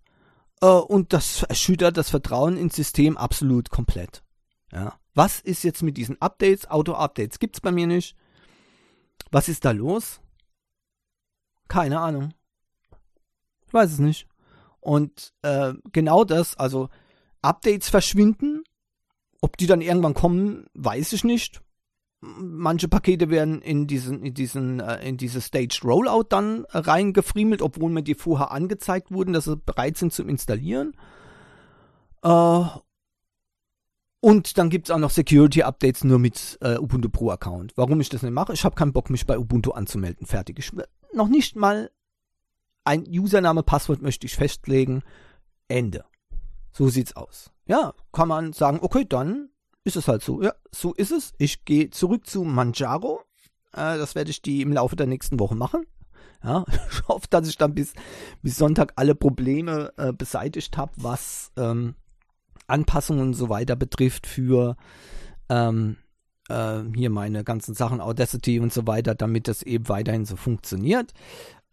äh, 0.62 0.66
und 0.66 1.14
das 1.14 1.44
erschüttert 1.44 1.96
das 1.96 2.10
Vertrauen 2.10 2.58
ins 2.58 2.76
System 2.76 3.16
absolut 3.18 3.70
komplett. 3.70 4.23
Ja. 4.74 4.98
Was 5.14 5.40
ist 5.40 5.64
jetzt 5.64 5.84
mit 5.84 5.98
diesen 5.98 6.20
Updates? 6.22 6.70
Auto-Updates 6.70 7.40
gibt's 7.40 7.62
bei 7.62 7.72
mir 7.72 7.88
nicht. 7.88 8.16
Was 9.32 9.48
ist 9.48 9.66
da 9.66 9.72
los? 9.72 10.20
Keine 11.68 12.00
Ahnung. 12.00 12.34
Ich 13.68 13.74
weiß 13.74 13.92
es 13.92 14.00
nicht. 14.00 14.28
Und 14.80 15.34
äh, 15.44 15.74
genau 15.92 16.24
das, 16.24 16.58
also 16.58 16.90
Updates 17.42 17.90
verschwinden. 17.90 18.64
Ob 19.42 19.58
die 19.58 19.68
dann 19.68 19.82
irgendwann 19.82 20.14
kommen, 20.14 20.68
weiß 20.74 21.14
ich 21.14 21.24
nicht. 21.24 21.62
Manche 22.22 22.88
Pakete 22.88 23.30
werden 23.30 23.62
in 23.62 23.86
diesen, 23.86 24.24
in 24.24 24.34
diesen, 24.34 24.80
äh, 24.80 25.08
in 25.08 25.18
diese 25.18 25.42
Staged 25.42 25.84
Rollout 25.84 26.28
dann 26.30 26.66
reingefriemelt, 26.70 27.62
obwohl 27.62 27.92
mir 27.92 28.04
die 28.04 28.16
vorher 28.16 28.52
angezeigt 28.52 29.12
wurden, 29.12 29.34
dass 29.34 29.46
sie 29.46 29.58
bereit 29.58 29.98
sind 29.98 30.14
zum 30.14 30.30
Installieren. 30.30 30.94
Äh, 32.24 32.64
und 34.24 34.58
dann 34.58 34.70
gibt 34.70 34.88
es 34.88 34.92
auch 34.96 35.00
noch 35.00 35.10
Security-Updates 35.10 36.06
nur 36.06 36.18
mit 36.18 36.58
äh, 36.62 36.78
Ubuntu 36.78 37.10
Pro-Account. 37.10 37.74
Warum 37.76 38.00
ich 38.00 38.08
das 38.08 38.22
nicht 38.22 38.32
mache? 38.32 38.54
Ich 38.54 38.64
habe 38.64 38.74
keinen 38.74 38.94
Bock, 38.94 39.10
mich 39.10 39.26
bei 39.26 39.38
Ubuntu 39.38 39.72
anzumelden. 39.72 40.26
Fertig. 40.26 40.60
Ich, 40.60 40.72
noch 41.12 41.28
nicht 41.28 41.58
mal 41.58 41.92
ein 42.86 43.04
Username, 43.06 43.64
Passwort 43.64 44.02
möchte 44.02 44.26
ich 44.26 44.38
festlegen. 44.38 45.04
Ende. 45.68 46.06
So 46.72 46.88
sieht's 46.88 47.18
aus. 47.18 47.52
Ja, 47.66 47.94
kann 48.14 48.30
man 48.30 48.54
sagen, 48.54 48.80
okay, 48.82 49.04
dann 49.04 49.50
ist 49.84 49.98
es 49.98 50.08
halt 50.08 50.24
so. 50.24 50.42
Ja, 50.42 50.54
so 50.72 50.94
ist 50.94 51.12
es. 51.12 51.34
Ich 51.38 51.66
gehe 51.66 51.90
zurück 51.90 52.26
zu 52.26 52.46
Manjaro. 52.46 53.26
Äh, 53.74 53.98
das 53.98 54.16
werde 54.16 54.32
ich 54.32 54.42
die 54.42 54.62
im 54.62 54.72
Laufe 54.72 54.96
der 54.96 55.08
nächsten 55.08 55.38
Woche 55.38 55.56
machen. 55.56 55.86
Ja, 56.42 56.64
ich 56.90 57.06
hoffe, 57.10 57.28
dass 57.30 57.50
ich 57.50 57.58
dann 57.58 57.76
bis, 57.76 57.92
bis 58.42 58.56
Sonntag 58.56 58.94
alle 58.96 59.16
Probleme 59.16 59.92
äh, 59.98 60.14
beseitigt 60.14 60.78
habe, 60.78 60.94
was 60.96 61.52
ähm, 61.58 61.96
Anpassungen 62.68 63.28
und 63.28 63.34
so 63.34 63.50
weiter 63.50 63.76
betrifft 63.76 64.28
für 64.28 64.76
ähm, 65.50 65.98
äh, 66.50 66.82
hier 66.96 67.10
meine 67.10 67.44
ganzen 67.44 67.74
Sachen, 67.74 68.02
Audacity 68.02 68.60
und 68.60 68.74
so 68.74 68.88
weiter, 68.88 69.16
damit 69.16 69.48
das 69.48 69.64
eben 69.64 69.90
weiterhin 69.90 70.26
so 70.26 70.36
funktioniert. 70.36 71.14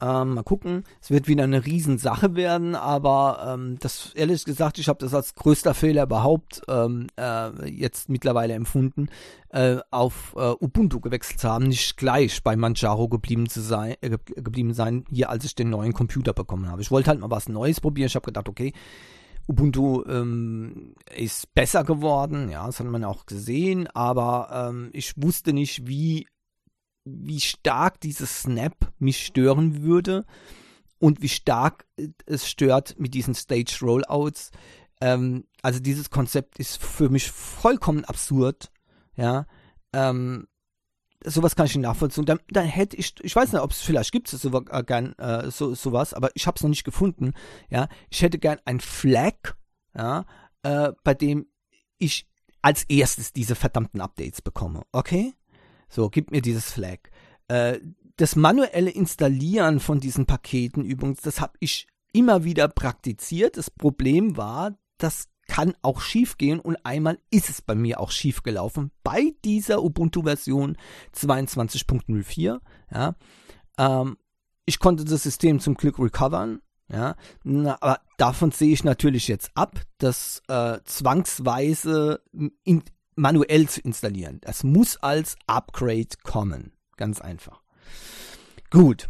Ähm, 0.02 0.34
mal 0.34 0.42
gucken. 0.42 0.84
Es 1.02 1.10
wird 1.10 1.28
wieder 1.28 1.44
eine 1.44 1.66
Riesensache 1.66 2.34
werden, 2.34 2.74
aber 2.74 3.46
ähm, 3.46 3.76
das 3.80 4.14
ehrlich 4.14 4.46
gesagt, 4.46 4.78
ich 4.78 4.88
habe 4.88 4.98
das 4.98 5.12
als 5.12 5.34
größter 5.34 5.74
Fehler 5.74 6.04
überhaupt 6.04 6.62
ähm, 6.68 7.08
äh, 7.18 7.68
jetzt 7.68 8.08
mittlerweile 8.08 8.54
empfunden, 8.54 9.08
äh, 9.50 9.76
auf 9.90 10.34
äh, 10.38 10.54
Ubuntu 10.58 11.00
gewechselt 11.00 11.40
zu 11.40 11.50
haben, 11.50 11.66
nicht 11.66 11.98
gleich 11.98 12.42
bei 12.42 12.56
Manjaro 12.56 13.08
geblieben 13.08 13.46
zu 13.46 13.60
sein, 13.60 13.96
äh, 14.00 14.16
geblieben 14.36 14.72
sein, 14.72 15.04
hier 15.10 15.28
als 15.28 15.44
ich 15.44 15.54
den 15.54 15.68
neuen 15.68 15.92
Computer 15.92 16.32
bekommen 16.32 16.70
habe. 16.70 16.80
Ich 16.80 16.90
wollte 16.90 17.10
halt 17.10 17.20
mal 17.20 17.30
was 17.30 17.50
Neues 17.50 17.82
probieren. 17.82 18.06
Ich 18.06 18.14
habe 18.14 18.24
gedacht, 18.24 18.48
okay, 18.48 18.72
Ubuntu 19.50 20.04
ähm, 20.06 20.94
ist 21.12 21.52
besser 21.54 21.82
geworden, 21.82 22.50
ja, 22.50 22.66
das 22.66 22.78
hat 22.78 22.86
man 22.86 23.02
auch 23.02 23.26
gesehen, 23.26 23.88
aber 23.88 24.68
ähm, 24.70 24.90
ich 24.92 25.14
wusste 25.16 25.52
nicht, 25.52 25.88
wie 25.88 26.28
wie 27.04 27.40
stark 27.40 28.00
dieses 28.00 28.42
Snap 28.42 28.92
mich 28.98 29.26
stören 29.26 29.82
würde 29.82 30.24
und 30.98 31.20
wie 31.22 31.28
stark 31.28 31.86
es 32.26 32.48
stört 32.48 32.94
mit 32.98 33.14
diesen 33.14 33.34
Stage 33.34 33.78
Rollouts. 33.82 34.50
Ähm, 35.00 35.46
also 35.62 35.80
dieses 35.80 36.10
Konzept 36.10 36.60
ist 36.60 36.80
für 36.80 37.08
mich 37.08 37.30
vollkommen 37.32 38.04
absurd. 38.04 38.70
Ja, 39.16 39.46
ähm, 39.92 40.46
sowas 41.24 41.56
kann 41.56 41.66
ich 41.66 41.74
nicht 41.74 41.82
nachvollziehen. 41.82 42.24
Dann, 42.26 42.40
dann 42.48 42.66
hätte 42.66 42.96
ich, 42.96 43.14
ich 43.22 43.34
weiß 43.34 43.52
nicht, 43.52 43.62
ob 43.62 43.70
es 43.70 43.80
vielleicht 43.80 44.12
gibt 44.12 44.32
es 44.32 44.42
so, 44.42 44.64
äh, 44.70 44.82
gern 44.84 45.14
äh, 45.18 45.50
so, 45.50 45.74
sowas, 45.74 46.14
aber 46.14 46.30
ich 46.34 46.46
habe 46.46 46.56
es 46.56 46.62
noch 46.62 46.70
nicht 46.70 46.84
gefunden. 46.84 47.32
Ja, 47.68 47.88
ich 48.10 48.22
hätte 48.22 48.38
gern 48.38 48.58
ein 48.64 48.80
Flag, 48.80 49.54
ja, 49.94 50.24
äh, 50.62 50.92
bei 51.04 51.14
dem 51.14 51.46
ich 51.98 52.26
als 52.62 52.84
erstes 52.84 53.32
diese 53.32 53.54
verdammten 53.54 54.00
Updates 54.00 54.42
bekomme. 54.42 54.82
Okay? 54.92 55.34
So, 55.88 56.08
gib 56.08 56.30
mir 56.30 56.42
dieses 56.42 56.70
Flag. 56.70 56.98
Äh, 57.48 57.78
das 58.16 58.36
manuelle 58.36 58.90
Installieren 58.90 59.80
von 59.80 60.00
diesen 60.00 60.26
Paketen 60.26 60.84
übrigens, 60.84 61.22
das 61.22 61.40
habe 61.40 61.54
ich 61.60 61.86
immer 62.12 62.44
wieder 62.44 62.68
praktiziert. 62.68 63.56
Das 63.56 63.70
Problem 63.70 64.36
war, 64.36 64.78
das 64.98 65.29
kann 65.50 65.74
auch 65.82 66.00
schief 66.00 66.38
gehen 66.38 66.60
und 66.60 66.76
einmal 66.86 67.18
ist 67.32 67.50
es 67.50 67.60
bei 67.60 67.74
mir 67.74 67.98
auch 67.98 68.12
schief 68.12 68.44
gelaufen 68.44 68.92
bei 69.02 69.34
dieser 69.44 69.82
Ubuntu-Version 69.82 70.76
22.04. 71.12 72.60
Ja, 72.94 73.16
ähm, 73.76 74.16
ich 74.64 74.78
konnte 74.78 75.04
das 75.04 75.24
System 75.24 75.58
zum 75.58 75.74
Glück 75.74 75.98
recovern. 75.98 76.60
Ja, 76.88 77.16
na, 77.42 77.78
aber 77.80 77.98
davon 78.16 78.52
sehe 78.52 78.72
ich 78.72 78.84
natürlich 78.84 79.26
jetzt 79.26 79.50
ab, 79.56 79.80
dass 79.98 80.40
äh, 80.46 80.78
zwangsweise 80.84 82.22
in, 82.62 82.84
manuell 83.16 83.68
zu 83.68 83.80
installieren. 83.80 84.38
Das 84.42 84.62
muss 84.62 84.98
als 84.98 85.36
Upgrade 85.48 86.10
kommen. 86.22 86.72
Ganz 86.96 87.20
einfach. 87.20 87.60
Gut. 88.70 89.08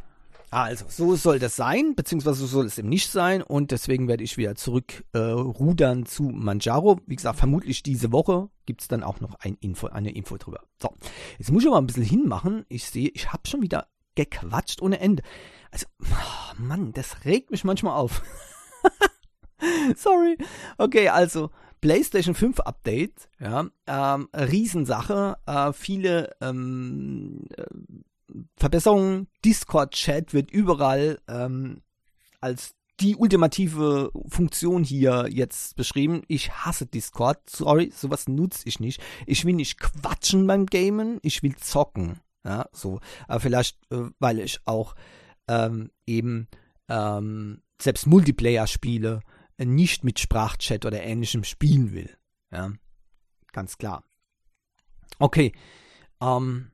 Also, 0.51 0.86
so 0.88 1.14
soll 1.14 1.38
das 1.38 1.55
sein, 1.55 1.94
beziehungsweise 1.94 2.40
so 2.40 2.46
soll 2.46 2.66
es 2.66 2.76
eben 2.76 2.88
nicht 2.88 3.11
sein 3.11 3.40
und 3.40 3.70
deswegen 3.70 4.09
werde 4.09 4.24
ich 4.24 4.36
wieder 4.36 4.57
zurück 4.57 5.05
äh, 5.12 5.18
rudern 5.18 6.07
zu 6.07 6.24
Manjaro. 6.24 6.98
Wie 7.07 7.14
gesagt, 7.14 7.38
vermutlich 7.38 7.84
diese 7.84 8.11
Woche 8.11 8.48
gibt 8.66 8.82
es 8.82 8.88
dann 8.88 9.05
auch 9.05 9.20
noch 9.20 9.36
ein 9.36 9.57
Info, 9.61 9.86
eine 9.86 10.11
Info 10.11 10.36
drüber. 10.38 10.62
So, 10.82 10.92
jetzt 11.38 11.53
muss 11.53 11.62
ich 11.62 11.68
aber 11.68 11.78
ein 11.78 11.86
bisschen 11.86 12.03
hinmachen. 12.03 12.64
Ich 12.68 12.86
sehe, 12.86 13.11
ich 13.14 13.32
habe 13.32 13.46
schon 13.46 13.62
wieder 13.62 13.86
gequatscht 14.16 14.82
ohne 14.82 14.98
Ende. 14.98 15.22
Also, 15.70 15.86
oh 16.03 16.55
Mann, 16.59 16.92
das 16.94 17.24
regt 17.24 17.53
mich 17.53 17.62
manchmal 17.62 17.96
auf. 17.96 18.22
Sorry. 19.96 20.36
Okay, 20.78 21.11
also, 21.11 21.51
PlayStation 21.80 22.34
5 22.34 22.59
Update, 22.61 23.28
ja, 23.38 23.66
ähm, 23.86 24.28
Riesensache, 24.34 25.36
äh, 25.46 25.72
viele 25.72 26.34
ähm, 26.40 27.46
äh, 27.57 27.64
Verbesserungen. 28.57 29.28
Discord-Chat 29.45 30.35
wird 30.35 30.51
überall 30.51 31.20
ähm, 31.28 31.83
als 32.41 32.74
die 33.01 33.16
ultimative 33.16 34.12
Funktion 34.28 34.85
hier 34.85 35.26
jetzt 35.31 35.74
beschrieben. 35.76 36.22
Ich 36.28 36.53
hasse 36.53 36.87
Discord. 36.87 37.39
Sorry, 37.49 37.91
sowas 37.95 38.28
nutze 38.28 38.68
ich 38.68 38.78
nicht. 38.78 39.03
Ich 39.26 39.45
will 39.45 39.55
nicht 39.55 39.81
quatschen 39.81 40.47
beim 40.47 40.66
Gamen, 40.66 41.18
ich 41.22 41.43
will 41.43 41.57
zocken. 41.57 42.20
Ja, 42.45 42.68
so. 42.72 43.01
Aber 43.26 43.41
vielleicht, 43.41 43.78
äh, 43.91 44.11
weil 44.18 44.41
ich 44.41 44.61
auch 44.64 44.95
ähm, 45.49 45.91
eben 46.07 46.49
ähm, 46.89 47.62
selbst 47.81 48.07
Multiplayer 48.07 48.66
spiele 48.66 49.20
nicht 49.59 50.05
mit 50.05 50.18
Sprachchat 50.18 50.87
oder 50.87 51.03
ähnlichem 51.03 51.45
spielen 51.45 51.93
will. 51.93 52.16
Ja, 52.51 52.72
ganz 53.53 53.78
klar. 53.78 54.05
Okay, 55.18 55.53
ähm, 56.20 56.70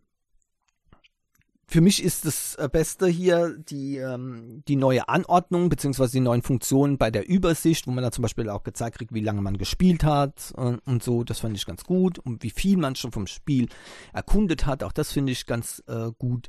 für 1.69 1.81
mich 1.81 2.03
ist 2.03 2.25
das 2.25 2.55
äh, 2.57 2.69
Beste 2.71 3.09
hier 3.09 3.57
die, 3.59 3.97
ähm, 3.97 4.63
die 4.69 4.77
neue 4.77 5.09
Anordnung 5.09 5.69
beziehungsweise 5.69 6.13
die 6.13 6.21
neuen 6.21 6.43
Funktionen 6.43 6.97
bei 6.97 7.11
der 7.11 7.29
Übersicht, 7.29 7.87
wo 7.87 7.91
man 7.91 8.05
da 8.05 8.13
zum 8.13 8.23
Beispiel 8.23 8.49
auch 8.49 8.63
gezeigt 8.63 8.99
kriegt, 8.99 9.13
wie 9.13 9.21
lange 9.21 9.43
man 9.43 9.59
gespielt 9.59 10.05
hat 10.05 10.53
und, 10.57 10.79
und 10.87 11.03
so. 11.03 11.25
Das 11.25 11.41
fand 11.41 11.57
ich 11.57 11.67
ganz 11.67 11.83
gut 11.83 12.21
und 12.21 12.45
wie 12.45 12.51
viel 12.51 12.77
man 12.77 12.95
schon 12.95 13.11
vom 13.11 13.27
Spiel 13.27 13.69
erkundet 14.13 14.65
hat. 14.65 14.85
Auch 14.85 14.93
das 14.93 15.13
finde 15.13 15.33
ich 15.33 15.47
ganz 15.47 15.83
äh, 15.89 16.13
gut. 16.17 16.49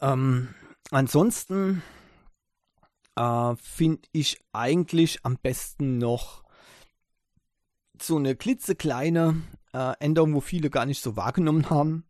Ähm, 0.00 0.54
ansonsten 0.92 1.82
äh, 3.16 3.54
finde 3.56 4.02
ich 4.12 4.40
eigentlich 4.52 5.18
am 5.24 5.36
besten 5.36 5.98
noch 5.98 6.44
so 8.00 8.16
eine 8.16 8.36
klitzekleine 8.36 9.42
äh, 9.72 9.94
Änderung, 9.98 10.32
wo 10.34 10.40
viele 10.40 10.70
gar 10.70 10.86
nicht 10.86 11.02
so 11.02 11.16
wahrgenommen 11.16 11.70
haben. 11.70 12.04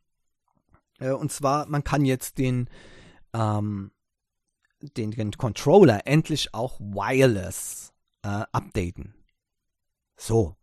Äh, 1.01 1.13
und 1.13 1.33
zwar, 1.33 1.67
man 1.67 1.83
kann 1.83 2.05
jetzt 2.05 2.39
den, 2.39 2.69
ähm, 3.33 3.91
den, 4.97 5.11
den 5.11 5.33
Controller 5.33 6.07
endlich 6.07 6.55
auch 6.55 6.79
wireless 6.79 7.93
äh, 8.23 8.45
updaten. 8.53 9.15
So. 10.17 10.57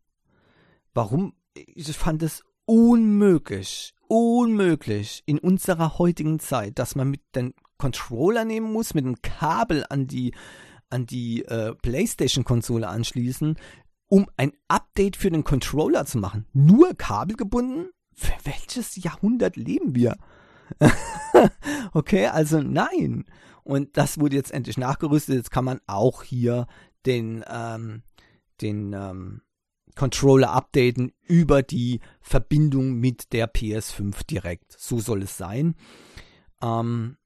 Warum? 0.93 1.33
Ich 1.53 1.95
fand 1.95 2.23
es 2.23 2.43
unmöglich, 2.65 3.93
unmöglich 4.07 5.23
in 5.25 5.39
unserer 5.39 5.97
heutigen 5.97 6.39
Zeit, 6.39 6.79
dass 6.79 6.95
man 6.95 7.09
mit 7.09 7.21
den 7.35 7.53
Controller 7.77 8.45
nehmen 8.45 8.71
muss, 8.73 8.93
mit 8.93 9.05
einem 9.05 9.21
Kabel 9.21 9.85
an 9.89 10.07
die, 10.07 10.33
an 10.89 11.05
die 11.05 11.45
äh, 11.45 11.75
PlayStation-Konsole 11.75 12.87
anschließen, 12.87 13.57
um 14.07 14.27
ein 14.37 14.53
Update 14.67 15.17
für 15.17 15.29
den 15.29 15.43
Controller 15.43 16.05
zu 16.05 16.17
machen. 16.17 16.47
Nur 16.53 16.95
kabelgebunden? 16.95 17.89
Für 18.17 18.33
welches 18.43 18.95
Jahrhundert 18.95 19.55
leben 19.55 19.93
wir? 19.93 20.17
okay, 21.93 22.27
also 22.27 22.61
nein. 22.61 23.25
Und 23.63 23.95
das 23.95 24.19
wurde 24.19 24.35
jetzt 24.35 24.51
endlich 24.51 24.77
nachgerüstet. 24.77 25.35
Jetzt 25.35 25.51
kann 25.51 25.65
man 25.65 25.79
auch 25.85 26.23
hier 26.23 26.67
den, 27.05 27.45
ähm, 27.47 28.01
den 28.59 28.93
ähm, 28.93 29.41
Controller 29.95 30.51
updaten 30.51 31.11
über 31.21 31.61
die 31.61 31.99
Verbindung 32.19 32.93
mit 32.93 33.33
der 33.33 33.53
PS5 33.53 34.25
direkt. 34.25 34.75
So 34.79 34.99
soll 34.99 35.21
es 35.21 35.37
sein. 35.37 35.75
Ähm, 36.61 37.17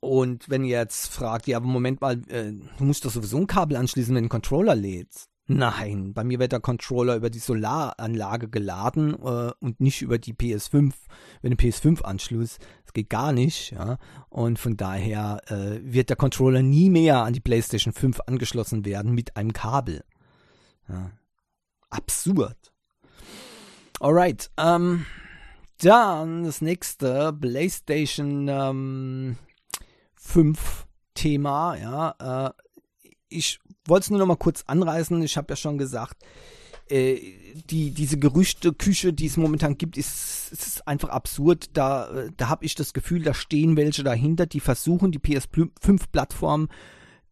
und 0.00 0.48
wenn 0.48 0.64
ihr 0.64 0.78
jetzt 0.78 1.08
fragt, 1.08 1.48
ja, 1.48 1.56
aber 1.56 1.66
Moment 1.66 2.00
mal, 2.00 2.22
äh, 2.28 2.52
du 2.52 2.84
musst 2.84 3.04
doch 3.04 3.10
sowieso 3.10 3.38
ein 3.38 3.48
Kabel 3.48 3.76
anschließen, 3.76 4.14
wenn 4.14 4.22
du 4.22 4.26
einen 4.26 4.28
Controller 4.28 4.76
lädst. 4.76 5.30
Nein, 5.48 6.12
bei 6.12 6.24
mir 6.24 6.40
wird 6.40 6.50
der 6.50 6.60
Controller 6.60 7.14
über 7.14 7.30
die 7.30 7.38
Solaranlage 7.38 8.48
geladen 8.48 9.14
äh, 9.14 9.52
und 9.60 9.80
nicht 9.80 10.02
über 10.02 10.18
die 10.18 10.34
PS5, 10.34 10.92
wenn 11.40 11.52
du 11.52 11.56
PS5-Anschluss. 11.56 12.58
Das 12.84 12.92
geht 12.92 13.10
gar 13.10 13.32
nicht, 13.32 13.70
ja. 13.70 13.98
Und 14.28 14.58
von 14.58 14.76
daher 14.76 15.40
äh, 15.46 15.78
wird 15.82 16.08
der 16.08 16.16
Controller 16.16 16.62
nie 16.62 16.90
mehr 16.90 17.18
an 17.22 17.32
die 17.32 17.40
PlayStation 17.40 17.92
5 17.92 18.20
angeschlossen 18.26 18.84
werden 18.84 19.12
mit 19.12 19.36
einem 19.36 19.52
Kabel. 19.52 20.04
Ja. 20.88 21.12
Absurd. 21.90 22.72
Alright, 24.00 24.50
ähm, 24.56 25.06
dann 25.78 26.42
das 26.42 26.60
nächste, 26.60 27.32
PlayStation 27.32 28.48
ähm, 28.48 29.36
5 30.16 30.86
Thema, 31.14 31.76
ja. 31.76 32.48
Äh, 32.48 32.52
ich 33.28 33.60
wollte 33.88 34.04
es 34.04 34.10
nur 34.10 34.18
noch 34.18 34.26
mal 34.26 34.36
kurz 34.36 34.64
anreißen. 34.66 35.22
Ich 35.22 35.36
habe 35.36 35.52
ja 35.52 35.56
schon 35.56 35.78
gesagt, 35.78 36.22
äh, 36.88 37.18
die, 37.70 37.90
diese 37.90 38.18
Gerüchte-Küche, 38.18 39.12
die 39.12 39.26
es 39.26 39.36
momentan 39.36 39.76
gibt, 39.76 39.96
ist, 39.96 40.52
ist 40.52 40.86
einfach 40.86 41.08
absurd. 41.08 41.70
Da, 41.72 42.10
äh, 42.10 42.30
da 42.36 42.48
habe 42.48 42.64
ich 42.64 42.74
das 42.74 42.92
Gefühl, 42.92 43.22
da 43.22 43.34
stehen 43.34 43.76
welche 43.76 44.04
dahinter, 44.04 44.46
die 44.46 44.60
versuchen, 44.60 45.10
die 45.10 45.18
PS5-Plattform 45.18 46.68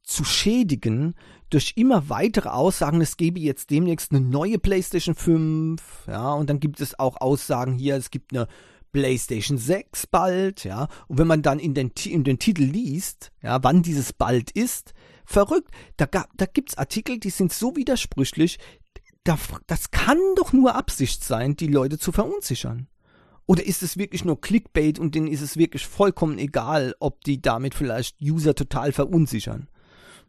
zu 0.02 0.24
schädigen 0.24 1.14
durch 1.50 1.74
immer 1.76 2.08
weitere 2.08 2.48
Aussagen, 2.48 3.00
es 3.00 3.16
gebe 3.16 3.38
jetzt 3.38 3.70
demnächst 3.70 4.10
eine 4.10 4.20
neue 4.20 4.58
PlayStation 4.58 5.14
5, 5.14 5.80
ja, 6.08 6.32
und 6.32 6.50
dann 6.50 6.58
gibt 6.58 6.80
es 6.80 6.98
auch 6.98 7.20
Aussagen 7.20 7.74
hier, 7.74 7.96
es 7.96 8.10
gibt 8.10 8.32
eine 8.32 8.48
PlayStation 8.92 9.56
6 9.56 10.08
bald, 10.08 10.64
ja. 10.64 10.88
Und 11.06 11.18
wenn 11.18 11.26
man 11.26 11.42
dann 11.42 11.58
in 11.58 11.74
den, 11.74 11.92
in 12.06 12.24
den 12.24 12.38
Titel 12.38 12.64
liest, 12.64 13.30
ja, 13.40 13.62
wann 13.62 13.82
dieses 13.82 14.12
bald 14.12 14.50
ist, 14.50 14.94
verrückt. 15.24 15.70
Da, 15.96 16.06
da 16.06 16.46
gibt's 16.46 16.76
Artikel, 16.76 17.18
die 17.18 17.30
sind 17.30 17.52
so 17.52 17.76
widersprüchlich, 17.76 18.58
da, 19.24 19.38
das 19.66 19.90
kann 19.90 20.18
doch 20.36 20.52
nur 20.52 20.74
Absicht 20.74 21.24
sein, 21.24 21.56
die 21.56 21.68
Leute 21.68 21.98
zu 21.98 22.12
verunsichern. 22.12 22.88
Oder 23.46 23.64
ist 23.64 23.82
es 23.82 23.98
wirklich 23.98 24.24
nur 24.24 24.40
Clickbait 24.40 24.98
und 24.98 25.14
denen 25.14 25.26
ist 25.26 25.42
es 25.42 25.56
wirklich 25.56 25.86
vollkommen 25.86 26.38
egal, 26.38 26.94
ob 27.00 27.22
die 27.24 27.42
damit 27.42 27.74
vielleicht 27.74 28.20
User 28.20 28.54
total 28.54 28.92
verunsichern? 28.92 29.68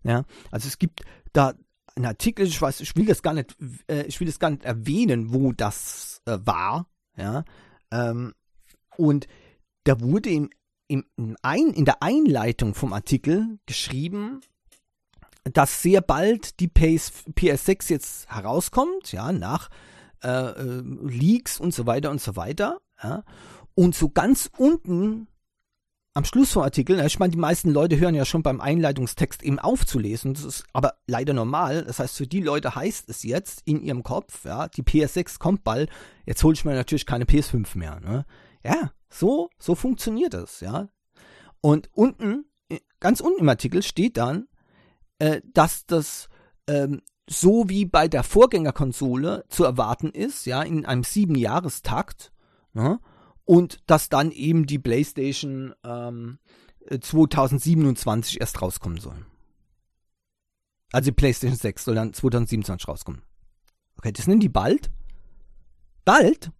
Ja, 0.04 0.24
also 0.52 0.68
es 0.68 0.78
gibt 0.78 1.02
da 1.34 1.54
einen 1.96 2.06
Artikel, 2.06 2.46
ich 2.46 2.62
weiß, 2.62 2.82
ich 2.82 2.96
will 2.96 3.06
das 3.06 3.22
gar 3.22 3.34
nicht, 3.34 3.56
äh, 3.88 4.04
ich 4.04 4.20
will 4.20 4.28
das 4.28 4.40
gar 4.40 4.50
nicht 4.50 4.66
erwähnen, 4.66 5.34
wo 5.34 5.54
das 5.54 6.22
äh, 6.26 6.38
war, 6.44 6.88
ja, 7.18 7.46
ähm, 7.92 8.34
und 8.98 9.28
da 9.86 10.00
wurde 10.02 10.30
im, 10.30 10.50
im, 10.88 11.06
im 11.16 11.38
ein, 11.42 11.70
in 11.70 11.86
der 11.86 12.02
Einleitung 12.04 12.74
vom 12.76 12.94
Artikel 12.94 13.60
geschrieben, 13.66 14.42
dass 15.54 15.82
sehr 15.82 16.02
bald 16.02 16.60
die 16.60 16.68
PS, 16.68 17.24
PS6 17.36 17.90
jetzt 17.92 18.30
herauskommt, 18.30 19.12
ja, 19.12 19.32
nach 19.32 19.70
äh, 20.24 20.30
äh, 20.30 20.82
Leaks 20.82 21.60
und 21.60 21.74
so 21.74 21.86
weiter 21.86 22.10
und 22.10 22.22
so 22.22 22.36
weiter. 22.36 22.82
Ja. 23.02 23.24
Und 23.76 23.96
so 23.96 24.10
ganz 24.10 24.50
unten 24.58 25.28
am 26.16 26.24
Schluss 26.24 26.54
vom 26.54 26.64
Artikel, 26.64 26.98
ich 27.06 27.20
meine, 27.20 27.32
die 27.32 27.38
meisten 27.38 27.72
Leute 27.72 28.00
hören 28.00 28.16
ja 28.16 28.24
schon 28.24 28.42
beim 28.42 28.62
Einleitungstext 28.62 29.44
eben 29.44 29.60
aufzulesen, 29.60 30.34
das 30.34 30.46
ist 30.46 30.64
aber 30.72 30.94
leider 31.08 31.34
normal. 31.34 31.84
Das 31.84 32.00
heißt, 32.00 32.16
für 32.16 32.26
die 32.26 32.40
Leute 32.40 32.74
heißt 32.74 33.10
es 33.10 33.24
jetzt 33.24 33.64
in 33.66 33.82
ihrem 33.82 34.02
Kopf, 34.02 34.46
ja, 34.46 34.70
die 34.70 34.84
PS6 34.84 35.40
kommt 35.40 35.66
bald, 35.66 35.90
jetzt 36.26 36.42
hole 36.42 36.54
ich 36.54 36.64
mir 36.64 36.74
natürlich 36.74 37.06
keine 37.06 37.26
PS5 37.26 37.78
mehr. 37.78 38.00
Ne? 38.00 38.26
Ja, 38.64 38.92
so, 39.10 39.50
so 39.60 39.76
funktioniert 39.76 40.34
das, 40.34 40.62
ja. 40.62 40.88
Und 41.60 41.90
unten, 41.92 42.46
ganz 43.02 43.20
unten 43.20 43.42
im 43.42 43.50
Artikel 43.50 43.84
steht 43.84 44.16
dann, 44.16 44.48
äh, 45.20 45.42
dass 45.54 45.86
das 45.86 46.30
ähm, 46.68 47.02
so 47.30 47.70
wie 47.70 47.86
bei 47.86 48.08
der 48.08 48.24
Vorgängerkonsole 48.24 49.46
zu 49.50 49.64
erwarten 49.64 50.10
ist, 50.10 50.46
ja, 50.46 50.62
in 50.62 50.86
einem 50.86 51.04
sieben-Jahrestakt, 51.04 52.32
ne? 52.74 53.00
und 53.46 53.80
dass 53.88 54.10
dann 54.10 54.32
eben 54.32 54.66
die 54.66 54.80
PlayStation 54.80 55.74
ähm, 55.84 56.40
2027 57.00 58.42
erst 58.42 58.62
rauskommen 58.62 59.00
soll. 59.00 59.26
Also 60.92 61.10
die 61.10 61.16
PlayStation 61.16 61.58
6 61.58 61.86
soll 61.86 61.96
dann 61.96 62.14
2027 62.14 62.88
rauskommen. 62.88 63.24
Okay, 63.98 64.12
das 64.12 64.28
nennen 64.28 64.40
die 64.40 64.50
bald? 64.50 64.92
Bald? 66.04 66.52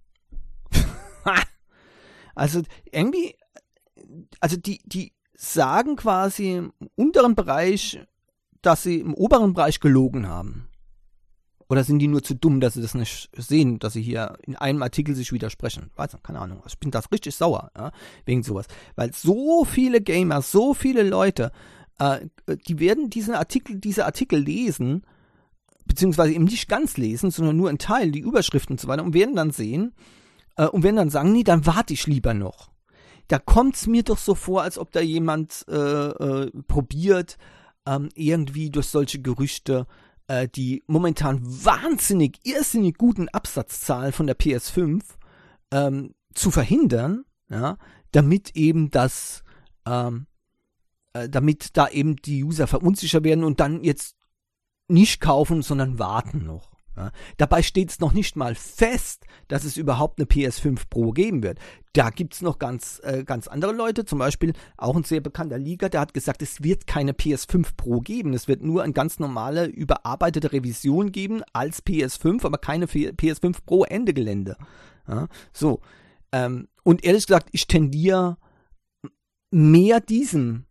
also 2.36 2.62
irgendwie, 2.92 3.36
also 4.40 4.58
die, 4.58 4.80
die 4.86 5.14
sagen 5.36 5.96
quasi 5.96 6.54
im 6.54 6.74
unteren 6.96 7.36
Bereich 7.36 8.00
dass 8.66 8.84
sie 8.84 9.00
im 9.00 9.14
oberen 9.14 9.54
Bereich 9.54 9.80
gelogen 9.80 10.28
haben? 10.28 10.68
Oder 11.68 11.84
sind 11.84 12.00
die 12.00 12.08
nur 12.08 12.22
zu 12.22 12.36
dumm, 12.36 12.60
dass 12.60 12.76
sie 12.76 12.82
das 12.82 12.94
nicht 12.94 13.30
sehen, 13.36 13.80
dass 13.80 13.94
sie 13.94 14.02
hier 14.02 14.38
in 14.44 14.56
einem 14.56 14.84
Artikel 14.84 15.16
sich 15.16 15.32
widersprechen? 15.32 15.90
Weiß 15.96 16.14
nicht, 16.14 16.24
keine 16.24 16.40
Ahnung. 16.40 16.62
Ich 16.68 16.78
bin 16.78 16.92
das 16.92 17.12
richtig 17.12 17.36
sauer, 17.36 17.72
ja, 17.76 17.92
wegen 18.26 18.44
sowas. 18.44 18.68
Weil 18.96 19.14
so 19.14 19.66
viele 19.66 20.02
Gamer, 20.02 20.42
so 20.44 20.76
viele 20.76 21.02
Leute, 21.02 21.52
äh, 21.98 22.20
die 22.68 22.80
werden 22.80 23.10
diesen 23.10 23.34
Artikel, 23.34 23.78
diese 23.80 24.06
Artikel 24.06 24.40
lesen, 24.40 25.06
beziehungsweise 25.88 26.34
eben 26.34 26.46
nicht 26.46 26.68
ganz 26.68 26.98
lesen, 26.98 27.32
sondern 27.32 27.58
nur 27.58 27.70
ein 27.70 27.80
Teil, 27.80 28.12
die 28.12 28.20
Überschriften 28.20 28.74
und 28.74 28.80
so 28.80 28.88
weiter, 28.88 29.04
und 29.04 29.16
werden 29.16 29.36
dann 29.36 29.52
sehen, 29.52 29.94
äh, 30.58 30.68
und 30.68 30.84
werden 30.84 30.98
dann 30.98 31.10
sagen, 31.10 31.32
nee, 31.32 31.44
dann 31.44 31.66
warte 31.66 31.94
ich 31.94 32.06
lieber 32.06 32.34
noch. 32.36 32.70
Da 33.28 33.40
kommt's 33.40 33.88
mir 33.88 34.04
doch 34.04 34.20
so 34.20 34.36
vor, 34.36 34.62
als 34.62 34.78
ob 34.78 34.92
da 34.92 35.00
jemand 35.00 35.66
äh, 35.68 35.76
äh, 35.76 36.52
probiert, 36.68 37.38
ähm, 37.86 38.10
irgendwie 38.16 38.70
durch 38.70 38.88
solche 38.88 39.22
Gerüchte 39.22 39.88
äh, 40.28 40.48
die 40.48 40.84
momentan 40.88 41.42
wahnsinnig, 41.44 42.40
irrsinnig 42.44 42.98
guten 42.98 43.30
Absatzzahlen 43.30 44.12
von 44.12 44.28
der 44.28 44.38
PS5 44.38 45.04
ähm, 45.72 46.14
zu 46.34 46.52
verhindern, 46.52 47.26
ja, 47.50 47.78
damit 48.12 48.56
eben 48.56 48.90
das, 48.90 49.44
ähm, 49.86 50.28
äh, 51.14 51.30
damit 51.30 51.78
da 51.78 51.88
eben 51.90 52.16
die 52.16 52.44
User 52.44 52.68
verunsicher 52.68 53.24
werden 53.24 53.44
und 53.44 53.60
dann 53.60 53.84
jetzt 53.84 54.16
nicht 54.88 55.22
kaufen, 55.22 55.62
sondern 55.62 56.00
warten 56.00 56.46
noch. 56.46 56.75
Ja. 56.98 57.12
Dabei 57.38 57.62
steht 57.62 57.90
es 57.90 58.00
noch 58.00 58.14
nicht 58.14 58.36
mal 58.36 58.56
fest, 58.56 59.26
dass 59.48 59.64
es 59.64 59.78
überhaupt 59.78 60.20
eine 60.20 60.28
PS5 60.28 60.84
Pro 60.90 61.12
geben 61.12 61.44
wird. 61.44 61.60
Da 61.94 62.10
gibt 62.10 62.34
es 62.34 62.42
noch 62.42 62.58
ganz, 62.58 63.02
äh, 63.04 63.24
ganz 63.24 63.48
andere 63.48 63.74
Leute, 63.74 64.06
zum 64.06 64.20
Beispiel 64.20 64.54
auch 64.78 64.96
ein 64.96 65.04
sehr 65.04 65.22
bekannter 65.22 65.58
Liga, 65.58 65.90
der 65.90 66.02
hat 66.02 66.14
gesagt, 66.14 66.42
es 66.42 66.64
wird 66.64 66.88
keine 66.88 67.12
PS5 67.12 67.76
Pro 67.76 68.00
geben. 68.00 68.34
Es 68.34 68.48
wird 68.48 68.62
nur 68.62 68.84
eine 68.84 68.94
ganz 68.94 69.20
normale, 69.20 69.66
überarbeitete 69.66 70.52
Revision 70.54 71.12
geben 71.12 71.42
als 71.54 71.86
PS5, 71.86 72.46
aber 72.46 72.58
keine 72.58 72.86
PS5 72.86 73.58
Pro 73.66 73.84
Ende 73.84 74.14
Gelände. 74.14 74.58
Ja. 75.08 75.28
So. 75.52 75.82
Ähm, 76.32 76.68
und 76.84 77.04
ehrlich 77.04 77.28
gesagt, 77.28 77.50
ich 77.52 77.68
tendiere 77.68 78.38
mehr 79.52 80.00
diesem 80.00 80.65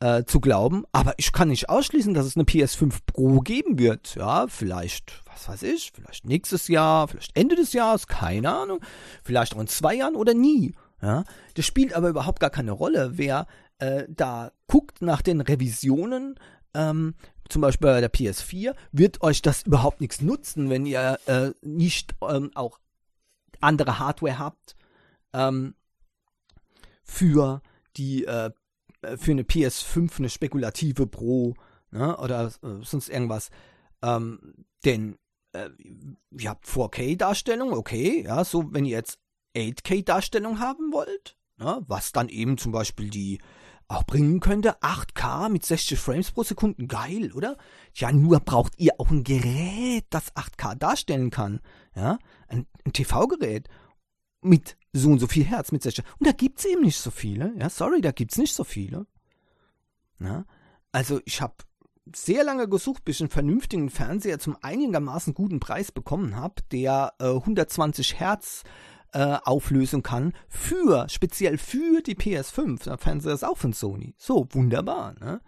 äh, 0.00 0.24
zu 0.24 0.40
glauben, 0.40 0.84
aber 0.92 1.14
ich 1.16 1.32
kann 1.32 1.48
nicht 1.48 1.68
ausschließen, 1.68 2.14
dass 2.14 2.26
es 2.26 2.36
eine 2.36 2.44
PS5 2.44 2.98
Pro 3.06 3.40
geben 3.40 3.78
wird. 3.78 4.14
Ja, 4.14 4.46
vielleicht, 4.48 5.22
was 5.26 5.48
weiß 5.48 5.62
ich, 5.64 5.92
vielleicht 5.94 6.24
nächstes 6.24 6.68
Jahr, 6.68 7.08
vielleicht 7.08 7.36
Ende 7.36 7.56
des 7.56 7.72
Jahres, 7.72 8.06
keine 8.06 8.54
Ahnung, 8.54 8.80
vielleicht 9.24 9.54
auch 9.54 9.60
in 9.60 9.66
zwei 9.66 9.94
Jahren 9.94 10.14
oder 10.16 10.34
nie. 10.34 10.74
Ja, 11.02 11.24
das 11.54 11.64
spielt 11.64 11.92
aber 11.92 12.08
überhaupt 12.08 12.40
gar 12.40 12.50
keine 12.50 12.72
Rolle, 12.72 13.12
wer 13.14 13.46
äh, 13.78 14.04
da 14.08 14.52
guckt 14.66 15.02
nach 15.02 15.22
den 15.22 15.40
Revisionen. 15.40 16.38
Ähm, 16.74 17.14
zum 17.48 17.62
Beispiel 17.62 17.88
bei 17.88 18.00
der 18.00 18.12
PS4, 18.12 18.74
wird 18.92 19.22
euch 19.22 19.42
das 19.42 19.62
überhaupt 19.62 20.00
nichts 20.00 20.20
nutzen, 20.20 20.68
wenn 20.70 20.84
ihr 20.84 21.18
äh, 21.26 21.52
nicht 21.62 22.14
ähm, 22.20 22.50
auch 22.54 22.78
andere 23.60 23.98
Hardware 23.98 24.38
habt 24.38 24.76
ähm, 25.32 25.74
für 27.02 27.62
die 27.96 28.24
äh, 28.24 28.50
für 29.16 29.30
eine 29.30 29.42
PS5 29.42 30.18
eine 30.18 30.28
spekulative 30.28 31.06
Pro 31.06 31.54
ne, 31.90 32.16
oder 32.16 32.46
äh, 32.62 32.82
sonst 32.82 33.08
irgendwas. 33.08 33.50
Ähm, 34.02 34.54
denn 34.84 35.18
äh, 35.52 35.70
ihr 36.30 36.50
habt 36.50 36.66
4K-Darstellung, 36.66 37.72
okay, 37.72 38.24
ja, 38.24 38.44
so 38.44 38.72
wenn 38.72 38.84
ihr 38.84 38.96
jetzt 38.96 39.18
8K-Darstellung 39.56 40.60
haben 40.60 40.92
wollt, 40.92 41.36
ne, 41.56 41.82
was 41.86 42.12
dann 42.12 42.28
eben 42.28 42.58
zum 42.58 42.72
Beispiel 42.72 43.10
die 43.10 43.38
auch 43.90 44.04
bringen 44.04 44.40
könnte, 44.40 44.82
8K 44.82 45.48
mit 45.48 45.64
60 45.64 45.98
Frames 45.98 46.30
pro 46.30 46.42
Sekunde, 46.42 46.86
geil, 46.86 47.32
oder? 47.32 47.56
Ja, 47.94 48.12
nur 48.12 48.38
braucht 48.40 48.78
ihr 48.78 48.92
auch 48.98 49.10
ein 49.10 49.24
Gerät, 49.24 50.04
das 50.10 50.34
8K 50.34 50.74
darstellen 50.74 51.30
kann, 51.30 51.60
ja, 51.94 52.18
ein, 52.48 52.66
ein 52.84 52.92
TV-Gerät 52.92 53.68
mit 54.42 54.76
so 54.92 55.10
und 55.10 55.18
so 55.18 55.26
viel 55.26 55.44
Herz 55.44 55.72
mit 55.72 55.82
60. 55.82 56.04
Und 56.18 56.26
da 56.26 56.32
gibt 56.32 56.58
es 56.58 56.64
eben 56.64 56.82
nicht 56.82 56.98
so 56.98 57.10
viele. 57.10 57.52
Ja, 57.58 57.68
sorry, 57.70 58.00
da 58.00 58.12
gibt 58.12 58.32
es 58.32 58.38
nicht 58.38 58.54
so 58.54 58.64
viele. 58.64 59.06
Ja, 60.20 60.44
also 60.92 61.20
ich 61.24 61.40
habe 61.40 61.54
sehr 62.14 62.44
lange 62.44 62.68
gesucht, 62.68 63.04
bis 63.04 63.16
ich 63.16 63.22
einen 63.22 63.30
vernünftigen 63.30 63.90
Fernseher 63.90 64.38
zum 64.38 64.56
einigermaßen 64.62 65.34
guten 65.34 65.60
Preis 65.60 65.92
bekommen 65.92 66.36
habe, 66.36 66.54
der 66.72 67.12
äh, 67.18 67.26
120 67.26 68.18
Hertz 68.18 68.64
äh, 69.12 69.38
Auflösung 69.44 70.02
kann 70.02 70.32
für 70.48 71.08
speziell 71.08 71.58
für 71.58 72.02
die 72.02 72.14
PS5. 72.14 72.84
Der 72.84 72.98
Fernseher 72.98 73.34
ist 73.34 73.44
auch 73.44 73.56
von 73.56 73.72
Sony. 73.72 74.14
So 74.18 74.46
wunderbar. 74.50 75.14
Ne? 75.20 75.40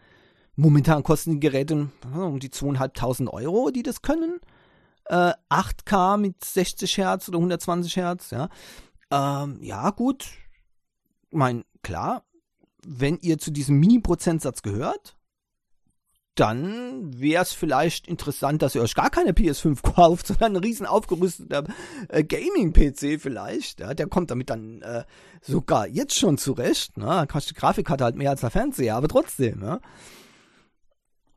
Momentan 0.57 1.03
kosten 1.03 1.32
die 1.32 1.41
Geräte 1.41 1.88
um 2.14 2.41
die 2.41 2.51
2.500 2.51 3.28
Euro, 3.28 3.70
die 3.70 3.82
das 3.82 4.03
können. 4.03 4.41
Äh, 5.07 5.32
8K 5.49 6.16
mit 6.18 6.45
60 6.45 6.99
Hertz 6.99 7.28
oder 7.28 7.38
120 7.38 7.97
Hertz. 7.97 8.30
Ja, 8.30 8.49
ähm, 9.11 9.58
ja, 9.62 9.90
gut. 9.90 10.28
Mein, 11.30 11.64
klar, 11.82 12.24
wenn 12.86 13.18
ihr 13.18 13.38
zu 13.38 13.50
diesem 13.50 13.78
Mini-Prozentsatz 13.78 14.62
gehört, 14.62 15.16
dann 16.34 17.20
wäre 17.20 17.42
es 17.42 17.52
vielleicht 17.52 18.08
interessant, 18.08 18.62
dass 18.62 18.74
ihr 18.74 18.82
euch 18.82 18.94
gar 18.94 19.11
keine 19.11 19.32
PS5 19.32 19.82
kauft, 19.94 20.28
sondern 20.28 20.56
ein 20.56 20.62
riesen 20.62 20.86
aufgerüsteter 20.86 21.64
äh, 22.08 22.24
Gaming-PC 22.24 23.20
vielleicht. 23.20 23.80
Ja, 23.80 23.94
der 23.94 24.06
kommt 24.06 24.30
damit 24.30 24.48
dann 24.48 24.80
äh, 24.82 25.04
sogar 25.42 25.86
jetzt 25.86 26.18
schon 26.18 26.38
zurecht. 26.38 26.96
Ne? 26.96 27.04
Dann 27.04 27.28
die 27.28 27.54
Grafikkarte 27.54 28.04
halt 28.04 28.16
mehr 28.16 28.30
als 28.30 28.40
der 28.40 28.50
Fernseher, 28.50 28.96
aber 28.96 29.08
trotzdem. 29.08 29.62
Ja? 29.62 29.80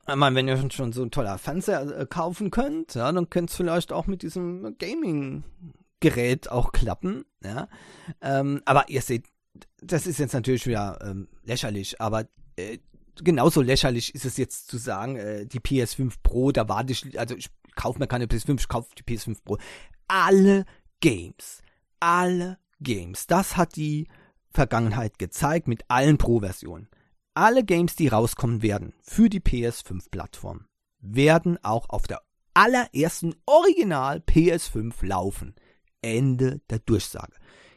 Ich 0.07 0.15
meine, 0.15 0.35
wenn 0.35 0.47
ihr 0.47 0.71
schon 0.71 0.93
so 0.93 1.01
ein 1.01 1.11
toller 1.11 1.37
Fernseher 1.37 1.99
äh, 1.99 2.05
kaufen 2.05 2.51
könnt, 2.51 2.95
ja, 2.95 3.11
dann 3.11 3.29
könnt 3.29 3.49
es 3.49 3.55
vielleicht 3.55 3.91
auch 3.91 4.05
mit 4.05 4.21
diesem 4.21 4.77
Gaming 4.77 5.43
Gerät 6.03 6.51
auch 6.51 6.73
klappen. 6.73 7.23
Ja? 7.41 7.69
Ähm, 8.19 8.61
aber 8.65 8.89
ihr 8.89 9.01
seht, 9.01 9.27
das 9.81 10.05
ist 10.05 10.19
jetzt 10.19 10.33
natürlich 10.33 10.67
wieder 10.67 10.99
ähm, 11.01 11.29
lächerlich, 11.43 12.01
aber 12.01 12.27
äh, 12.57 12.79
genauso 13.23 13.61
lächerlich 13.61 14.13
ist 14.13 14.25
es 14.25 14.35
jetzt 14.35 14.67
zu 14.67 14.77
sagen, 14.77 15.15
äh, 15.15 15.45
die 15.45 15.61
PS5 15.61 16.15
Pro, 16.21 16.51
da 16.51 16.67
warte 16.67 16.91
ich, 16.91 17.17
also 17.17 17.35
ich 17.35 17.49
kaufe 17.75 17.99
mir 17.99 18.07
keine 18.07 18.25
PS5, 18.25 18.59
ich 18.59 18.67
kaufe 18.67 18.89
die 18.97 19.03
PS5 19.03 19.37
Pro. 19.45 19.57
Alle 20.09 20.65
Games, 20.99 21.61
alle 22.01 22.57
Games, 22.81 23.25
das 23.25 23.55
hat 23.55 23.77
die 23.77 24.09
Vergangenheit 24.49 25.19
gezeigt 25.19 25.69
mit 25.69 25.85
allen 25.87 26.17
Pro-Versionen. 26.17 26.89
Alle 27.33 27.63
Games, 27.63 27.95
die 27.95 28.09
rauskommen 28.09 28.61
werden 28.61 28.93
für 29.01 29.29
die 29.29 29.39
PS5-Plattform, 29.39 30.65
werden 30.99 31.57
auch 31.63 31.89
auf 31.89 32.07
der 32.07 32.21
allerersten 32.53 33.35
Original 33.45 34.19
PS5 34.19 35.05
laufen. 35.05 35.55
Ende 36.03 36.61
der 36.69 36.79
Durchsage. 36.79 37.33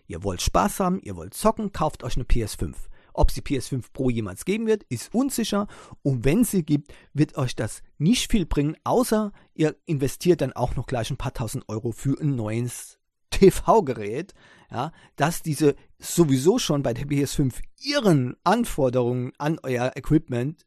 Ihr 0.07 0.23
wollt 0.23 0.43
Spaß 0.43 0.81
haben, 0.81 1.01
ihr 1.01 1.17
wollt 1.17 1.35
zocken, 1.35 1.73
kauft 1.73 2.05
euch 2.05 2.17
eine 2.17 2.25
PS5. 2.25 2.75
Ob 3.13 3.31
es 3.31 3.35
die 3.35 3.41
PS5 3.41 3.93
Pro 3.93 4.11
jemals 4.11 4.45
geben 4.45 4.67
wird, 4.67 4.85
ist 4.85 5.15
unsicher. 5.15 5.69
Und 6.03 6.25
wenn 6.25 6.45
sie 6.45 6.65
gibt, 6.65 6.93
wird 7.15 7.37
euch 7.39 7.57
das 7.57 7.83
nicht 7.97 8.31
viel 8.31 8.45
bringen, 8.45 8.77
außer 8.85 9.33
ihr 9.55 9.75
investiert 9.87 10.43
dann 10.43 10.53
auch 10.53 10.77
noch 10.77 10.87
gleich 10.87 11.11
ein 11.11 11.17
paar 11.17 11.33
tausend 11.33 11.67
Euro 11.69 11.93
für 11.93 12.21
ein 12.21 12.37
neues 12.37 12.99
TV-Gerät, 13.31 14.35
ja, 14.71 14.93
dass 15.17 15.43
diese 15.43 15.77
sowieso 15.99 16.59
schon 16.59 16.83
bei 16.83 16.93
der 16.93 17.07
PS5 17.07 17.55
ihren 17.81 18.37
Anforderungen 18.45 19.33
an 19.39 19.59
euer 19.63 19.93
Equipment 19.97 20.67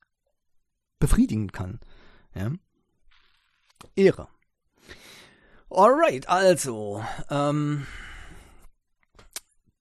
befriedigen 0.97 1.51
kann. 1.51 1.79
Ja. 2.33 2.51
Ehre. 3.95 4.27
Alright, 5.69 6.27
also, 6.27 7.03
ähm, 7.29 7.85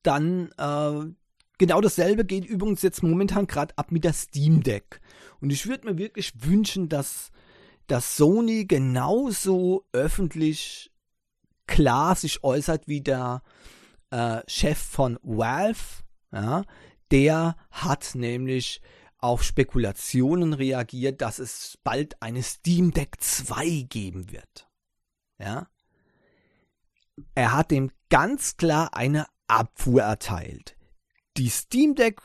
dann 0.03 0.53
äh, 0.59 1.15
genau 1.59 1.81
dasselbe 1.81 2.25
geht 2.25 2.45
übrigens 2.45 2.83
jetzt 2.83 3.03
momentan 3.03 3.47
gerade 3.47 3.77
ab 3.79 3.91
mit 3.91 4.05
der 4.05 4.13
Steam 4.13 4.63
Deck. 4.63 5.01
Und 5.41 5.51
ich 5.51 5.67
würde 5.67 5.87
mir 5.87 5.99
wirklich 5.99 6.33
wünschen, 6.37 6.89
dass, 6.89 7.31
dass 7.87 8.17
Sony 8.17 8.67
genauso 8.67 9.87
öffentlich 9.93 10.93
klar 11.67 12.15
sich 12.17 12.45
äußert 12.45 12.87
wie 12.87 13.01
der 13.01 13.43
äh, 14.11 14.41
Chef 14.47 14.79
von 14.79 15.19
Valve. 15.23 16.03
Ja, 16.33 16.65
der 17.11 17.57
hat 17.71 18.15
nämlich 18.15 18.83
auf 19.17 19.43
Spekulationen 19.43 20.53
reagiert, 20.53 21.23
dass 21.23 21.39
es 21.39 21.79
bald 21.83 22.21
eine 22.23 22.43
Steam 22.43 22.93
Deck 22.93 23.17
2 23.21 23.87
geben 23.89 24.31
wird. 24.31 24.69
Ja. 25.39 25.69
Er 27.35 27.53
hat 27.53 27.71
dem 27.71 27.91
ganz 28.11 28.57
klar 28.57 28.95
eine 28.95 29.27
Abfuhr 29.47 30.03
erteilt. 30.03 30.77
Die 31.37 31.49
Steam 31.49 31.95
Deck, 31.95 32.21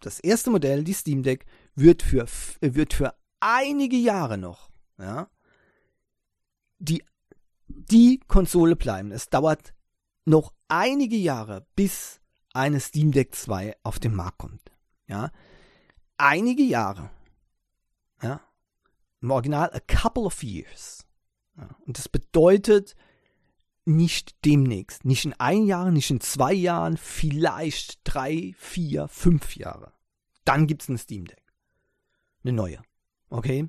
das 0.00 0.20
erste 0.20 0.50
Modell, 0.50 0.84
die 0.84 0.94
Steam 0.94 1.22
Deck, 1.22 1.46
wird 1.74 2.02
für, 2.02 2.26
wird 2.60 2.94
für 2.94 3.14
einige 3.40 3.96
Jahre 3.96 4.38
noch, 4.38 4.70
ja, 4.98 5.28
die, 6.78 7.04
die 7.68 8.20
Konsole 8.26 8.76
bleiben. 8.76 9.12
Es 9.12 9.28
dauert 9.28 9.74
noch 10.24 10.52
einige 10.68 11.16
Jahre, 11.16 11.66
bis 11.76 12.20
eine 12.52 12.80
Steam 12.80 13.12
Deck 13.12 13.34
2 13.34 13.76
auf 13.82 13.98
den 13.98 14.14
Markt 14.14 14.38
kommt. 14.38 14.72
Ja, 15.06 15.30
einige 16.16 16.62
Jahre. 16.62 17.10
Ja, 18.22 18.40
im 19.20 19.30
Original 19.30 19.70
a 19.72 19.80
couple 19.80 20.24
of 20.24 20.42
years. 20.42 21.06
Ja, 21.56 21.68
und 21.86 21.98
das 21.98 22.08
bedeutet, 22.08 22.94
nicht 23.96 24.44
demnächst, 24.44 25.04
nicht 25.04 25.24
in 25.24 25.34
ein 25.34 25.64
Jahr, 25.64 25.90
nicht 25.90 26.10
in 26.10 26.20
zwei 26.20 26.52
Jahren, 26.52 26.96
vielleicht 26.96 28.00
drei, 28.04 28.54
vier, 28.56 29.08
fünf 29.08 29.56
Jahre. 29.56 29.92
Dann 30.44 30.66
gibt 30.66 30.82
es 30.82 30.88
ein 30.88 30.98
Steam 30.98 31.26
Deck. 31.26 31.42
Eine 32.42 32.52
neue. 32.52 32.82
Okay? 33.28 33.68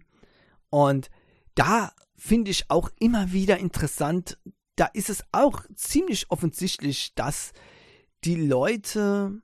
Und 0.69 1.09
da 1.55 1.93
finde 2.15 2.51
ich 2.51 2.69
auch 2.69 2.89
immer 2.99 3.31
wieder 3.31 3.57
interessant, 3.57 4.37
da 4.75 4.85
ist 4.85 5.09
es 5.09 5.23
auch 5.31 5.63
ziemlich 5.75 6.31
offensichtlich, 6.31 7.13
dass 7.15 7.51
die 8.23 8.35
Leute, 8.35 9.41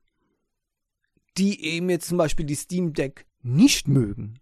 die 1.38 1.64
eben 1.64 1.90
jetzt 1.90 2.08
zum 2.08 2.18
Beispiel 2.18 2.46
die 2.46 2.56
Steam 2.56 2.94
Deck 2.94 3.26
nicht 3.42 3.88
mögen, 3.88 4.40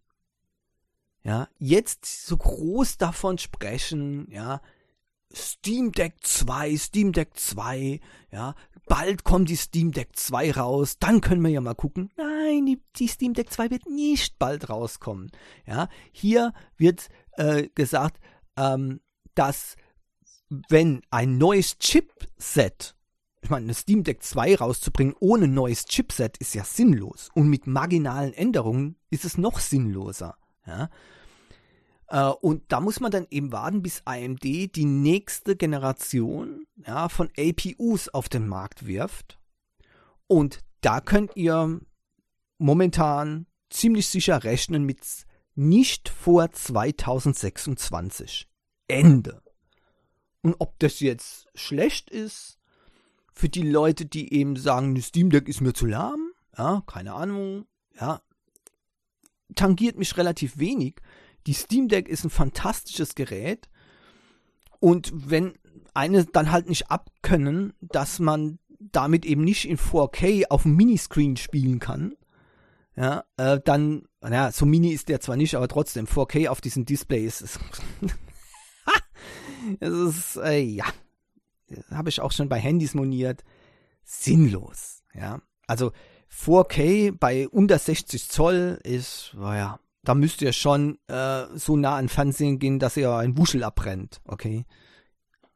ja, 1.23 1.49
jetzt 1.57 2.05
so 2.05 2.37
groß 2.37 2.97
davon 2.97 3.39
sprechen, 3.39 4.29
ja, 4.29 4.61
Steam 5.35 5.91
Deck 5.91 6.15
2, 6.21 6.77
Steam 6.77 7.11
Deck 7.11 7.31
2, 7.35 7.99
ja, 8.31 8.55
bald 8.87 9.23
kommt 9.23 9.49
die 9.49 9.57
Steam 9.57 9.91
Deck 9.91 10.15
2 10.15 10.53
raus, 10.53 10.97
dann 10.99 11.21
können 11.21 11.41
wir 11.41 11.49
ja 11.49 11.61
mal 11.61 11.75
gucken. 11.75 12.09
Nein, 12.15 12.65
die, 12.65 12.81
die 12.95 13.07
Steam 13.07 13.33
Deck 13.33 13.51
2 13.51 13.69
wird 13.71 13.85
nicht 13.87 14.39
bald 14.39 14.69
rauskommen. 14.69 15.31
Ja, 15.65 15.89
hier 16.11 16.53
wird 16.77 17.09
äh, 17.33 17.67
gesagt, 17.75 18.19
ähm, 18.57 19.01
dass 19.33 19.75
wenn 20.69 21.01
ein 21.09 21.37
neues 21.37 21.79
Chipset, 21.79 22.95
ich 23.41 23.49
meine, 23.49 23.65
eine 23.65 23.73
Steam 23.73 24.03
Deck 24.03 24.23
2 24.23 24.55
rauszubringen 24.55 25.15
ohne 25.19 25.47
neues 25.47 25.85
Chipset 25.85 26.37
ist 26.37 26.55
ja 26.55 26.63
sinnlos 26.63 27.29
und 27.33 27.49
mit 27.49 27.67
marginalen 27.67 28.33
Änderungen 28.33 28.95
ist 29.09 29.25
es 29.25 29.37
noch 29.37 29.59
sinnloser. 29.59 30.37
Ja, 30.65 30.89
und 32.41 32.63
da 32.71 32.79
muss 32.79 32.99
man 32.99 33.11
dann 33.11 33.27
eben 33.31 33.51
warten, 33.51 33.81
bis 33.81 34.01
AMD 34.05 34.43
die 34.43 34.85
nächste 34.85 35.55
Generation 35.55 36.67
ja, 36.85 37.09
von 37.09 37.29
APUs 37.37 38.09
auf 38.09 38.29
den 38.29 38.47
Markt 38.47 38.85
wirft. 38.85 39.39
Und 40.27 40.59
da 40.81 41.01
könnt 41.01 41.35
ihr 41.35 41.81
momentan 42.57 43.47
ziemlich 43.69 44.07
sicher 44.07 44.43
rechnen 44.43 44.83
mit 44.83 44.99
nicht 45.55 46.09
vor 46.09 46.51
2026. 46.51 48.47
Ende. 48.87 49.41
Und 50.41 50.55
ob 50.59 50.77
das 50.79 50.99
jetzt 50.99 51.47
schlecht 51.55 52.11
ist 52.11 52.59
für 53.33 53.49
die 53.49 53.67
Leute, 53.67 54.05
die 54.05 54.31
eben 54.33 54.55
sagen, 54.57 55.01
Steam 55.01 55.31
Deck 55.31 55.49
ist 55.49 55.61
mir 55.61 55.73
zu 55.73 55.87
lahm, 55.87 56.31
ja, 56.57 56.83
keine 56.85 57.13
Ahnung, 57.13 57.65
ja, 57.99 58.21
tangiert 59.55 59.97
mich 59.97 60.17
relativ 60.17 60.59
wenig. 60.59 61.01
Die 61.47 61.53
Steam 61.53 61.87
Deck 61.87 62.07
ist 62.07 62.23
ein 62.23 62.29
fantastisches 62.29 63.15
Gerät. 63.15 63.69
Und 64.79 65.11
wenn 65.13 65.53
eine 65.93 66.25
dann 66.25 66.51
halt 66.51 66.67
nicht 66.67 66.91
abkönnen, 66.91 67.73
dass 67.81 68.19
man 68.19 68.59
damit 68.79 69.25
eben 69.25 69.43
nicht 69.43 69.67
in 69.67 69.77
4K 69.77 70.47
auf 70.49 70.63
dem 70.63 70.75
Miniscreen 70.75 71.37
spielen 71.37 71.79
kann, 71.79 72.15
ja, 72.95 73.25
äh, 73.37 73.59
dann, 73.63 74.03
naja, 74.21 74.51
so 74.51 74.65
mini 74.65 74.91
ist 74.91 75.09
der 75.09 75.19
zwar 75.19 75.35
nicht, 75.35 75.55
aber 75.55 75.67
trotzdem 75.67 76.05
4K 76.05 76.47
auf 76.47 76.61
diesem 76.61 76.85
Display 76.85 77.25
ist 77.25 77.41
es. 77.41 77.59
es 79.79 79.93
ist, 79.93 80.37
äh, 80.37 80.59
ja, 80.59 80.85
habe 81.91 82.09
ich 82.09 82.21
auch 82.21 82.31
schon 82.31 82.47
bei 82.47 82.59
Handys 82.59 82.93
moniert, 82.93 83.43
sinnlos, 84.03 85.03
ja. 85.13 85.41
Also 85.67 85.91
4K 86.31 87.17
bei 87.17 87.49
unter 87.49 87.79
60 87.79 88.29
Zoll 88.29 88.79
ist, 88.83 89.33
naja, 89.35 89.79
da 90.05 90.15
müsst 90.15 90.41
ihr 90.41 90.53
schon 90.53 90.97
äh, 91.07 91.45
so 91.55 91.75
nah 91.75 91.97
an 91.97 92.09
Fernsehen 92.09 92.59
gehen, 92.59 92.79
dass 92.79 92.97
ihr 92.97 93.13
ein 93.13 93.37
Wuschel 93.37 93.63
abbrennt. 93.63 94.21
Okay? 94.25 94.65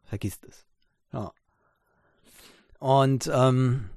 Vergisst 0.04 0.46
es. 0.46 0.66
Ja. 1.14 1.32
Und 2.80 3.30
ähm, 3.34 3.90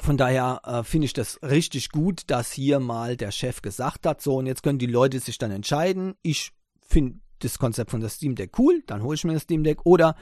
von 0.00 0.16
daher 0.16 0.60
äh, 0.64 0.82
finde 0.84 1.06
ich 1.06 1.12
das 1.12 1.40
richtig 1.42 1.90
gut, 1.90 2.22
dass 2.28 2.52
hier 2.52 2.80
mal 2.80 3.16
der 3.16 3.30
Chef 3.30 3.62
gesagt 3.62 4.06
hat, 4.06 4.20
so 4.20 4.36
und 4.36 4.46
jetzt 4.46 4.62
können 4.62 4.78
die 4.78 4.86
Leute 4.86 5.20
sich 5.20 5.38
dann 5.38 5.50
entscheiden. 5.50 6.14
Ich 6.22 6.52
finde 6.86 7.18
das 7.40 7.58
Konzept 7.58 7.90
von 7.90 8.00
das 8.00 8.14
Steam 8.14 8.34
Deck 8.34 8.58
cool, 8.58 8.82
dann 8.86 9.02
hole 9.02 9.14
ich 9.14 9.24
mir 9.24 9.34
das 9.34 9.42
Steam 9.42 9.64
Deck 9.64 9.84
oder 9.84 10.16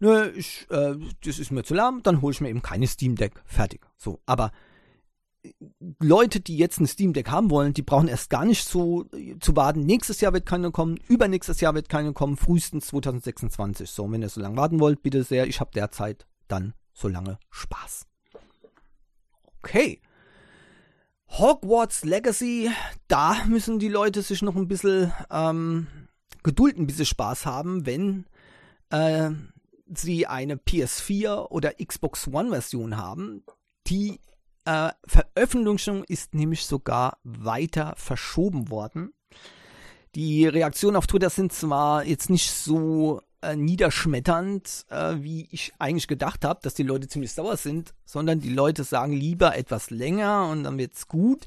nö, 0.00 0.30
ich, 0.34 0.66
äh, 0.70 0.94
das 1.24 1.38
ist 1.38 1.50
mir 1.50 1.64
zu 1.64 1.74
lahm, 1.74 2.02
dann 2.02 2.22
hole 2.22 2.32
ich 2.32 2.40
mir 2.40 2.48
eben 2.48 2.62
keine 2.62 2.86
Steam 2.86 3.16
Deck. 3.16 3.32
Fertig. 3.44 3.86
So, 3.96 4.20
aber 4.26 4.52
Leute, 6.00 6.40
die 6.40 6.56
jetzt 6.56 6.80
ein 6.80 6.86
Steam 6.86 7.12
Deck 7.12 7.30
haben 7.30 7.50
wollen, 7.50 7.74
die 7.74 7.82
brauchen 7.82 8.08
erst 8.08 8.30
gar 8.30 8.44
nicht 8.44 8.66
zu, 8.66 9.08
zu 9.40 9.56
warten. 9.56 9.80
Nächstes 9.80 10.20
Jahr 10.20 10.32
wird 10.32 10.46
keine 10.46 10.70
kommen, 10.70 10.98
übernächstes 11.08 11.60
Jahr 11.60 11.74
wird 11.74 11.88
keine 11.88 12.12
kommen, 12.12 12.36
frühestens 12.36 12.86
2026. 12.88 13.90
So, 13.90 14.10
wenn 14.10 14.22
ihr 14.22 14.28
so 14.28 14.40
lange 14.40 14.56
warten 14.56 14.80
wollt, 14.80 15.02
bitte 15.02 15.24
sehr, 15.24 15.46
ich 15.46 15.60
habe 15.60 15.70
derzeit 15.74 16.26
dann 16.48 16.74
so 16.92 17.08
lange 17.08 17.38
Spaß. 17.50 18.06
Okay. 19.58 20.00
Hogwarts 21.28 22.04
Legacy, 22.04 22.70
da 23.08 23.44
müssen 23.46 23.78
die 23.78 23.88
Leute 23.88 24.22
sich 24.22 24.42
noch 24.42 24.56
ein 24.56 24.68
bisschen 24.68 25.12
ähm, 25.30 25.88
gedulden, 26.42 26.86
bis 26.86 26.98
sie 26.98 27.06
Spaß 27.06 27.46
haben, 27.46 27.84
wenn 27.84 28.26
äh, 28.90 29.30
sie 29.92 30.26
eine 30.26 30.56
PS4 30.56 31.48
oder 31.50 31.72
Xbox 31.84 32.28
One 32.28 32.50
Version 32.50 32.96
haben. 32.96 33.44
Die 33.88 34.20
äh, 34.66 34.90
Veröffentlichung 35.06 36.04
ist 36.04 36.34
nämlich 36.34 36.66
sogar 36.66 37.18
weiter 37.24 37.94
verschoben 37.96 38.70
worden. 38.70 39.12
Die 40.14 40.46
Reaktionen 40.46 40.96
auf 40.96 41.06
Twitter 41.06 41.30
sind 41.30 41.52
zwar 41.52 42.04
jetzt 42.04 42.30
nicht 42.30 42.50
so 42.50 43.20
äh, 43.42 43.54
niederschmetternd, 43.54 44.86
äh, 44.90 45.16
wie 45.18 45.48
ich 45.50 45.72
eigentlich 45.78 46.08
gedacht 46.08 46.44
habe, 46.44 46.60
dass 46.62 46.74
die 46.74 46.82
Leute 46.82 47.06
ziemlich 47.06 47.32
sauer 47.32 47.56
sind, 47.56 47.94
sondern 48.04 48.40
die 48.40 48.52
Leute 48.52 48.82
sagen 48.82 49.12
lieber 49.12 49.56
etwas 49.56 49.90
länger 49.90 50.48
und 50.50 50.64
dann 50.64 50.78
wird's 50.78 51.06
gut. 51.06 51.46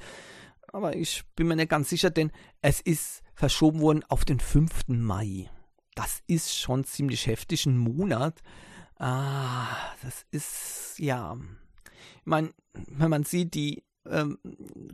Aber 0.71 0.95
ich 0.95 1.23
bin 1.35 1.47
mir 1.47 1.55
nicht 1.55 1.69
ganz 1.69 1.89
sicher, 1.89 2.09
denn 2.09 2.31
es 2.61 2.79
ist 2.79 3.21
verschoben 3.33 3.81
worden 3.81 4.05
auf 4.07 4.23
den 4.23 4.39
5. 4.39 4.87
Mai. 4.87 5.49
Das 5.95 6.21
ist 6.27 6.55
schon 6.55 6.83
ziemlich 6.83 7.27
heftig, 7.27 7.65
ein 7.65 7.77
Monat. 7.77 8.41
Ah, 8.97 9.67
das 10.03 10.25
ist, 10.31 10.99
ja, 10.99 11.37
meine, 12.29 12.51
wenn 12.73 13.09
man 13.09 13.23
sieht, 13.23 13.53
die 13.53 13.83
ähm, 14.09 14.37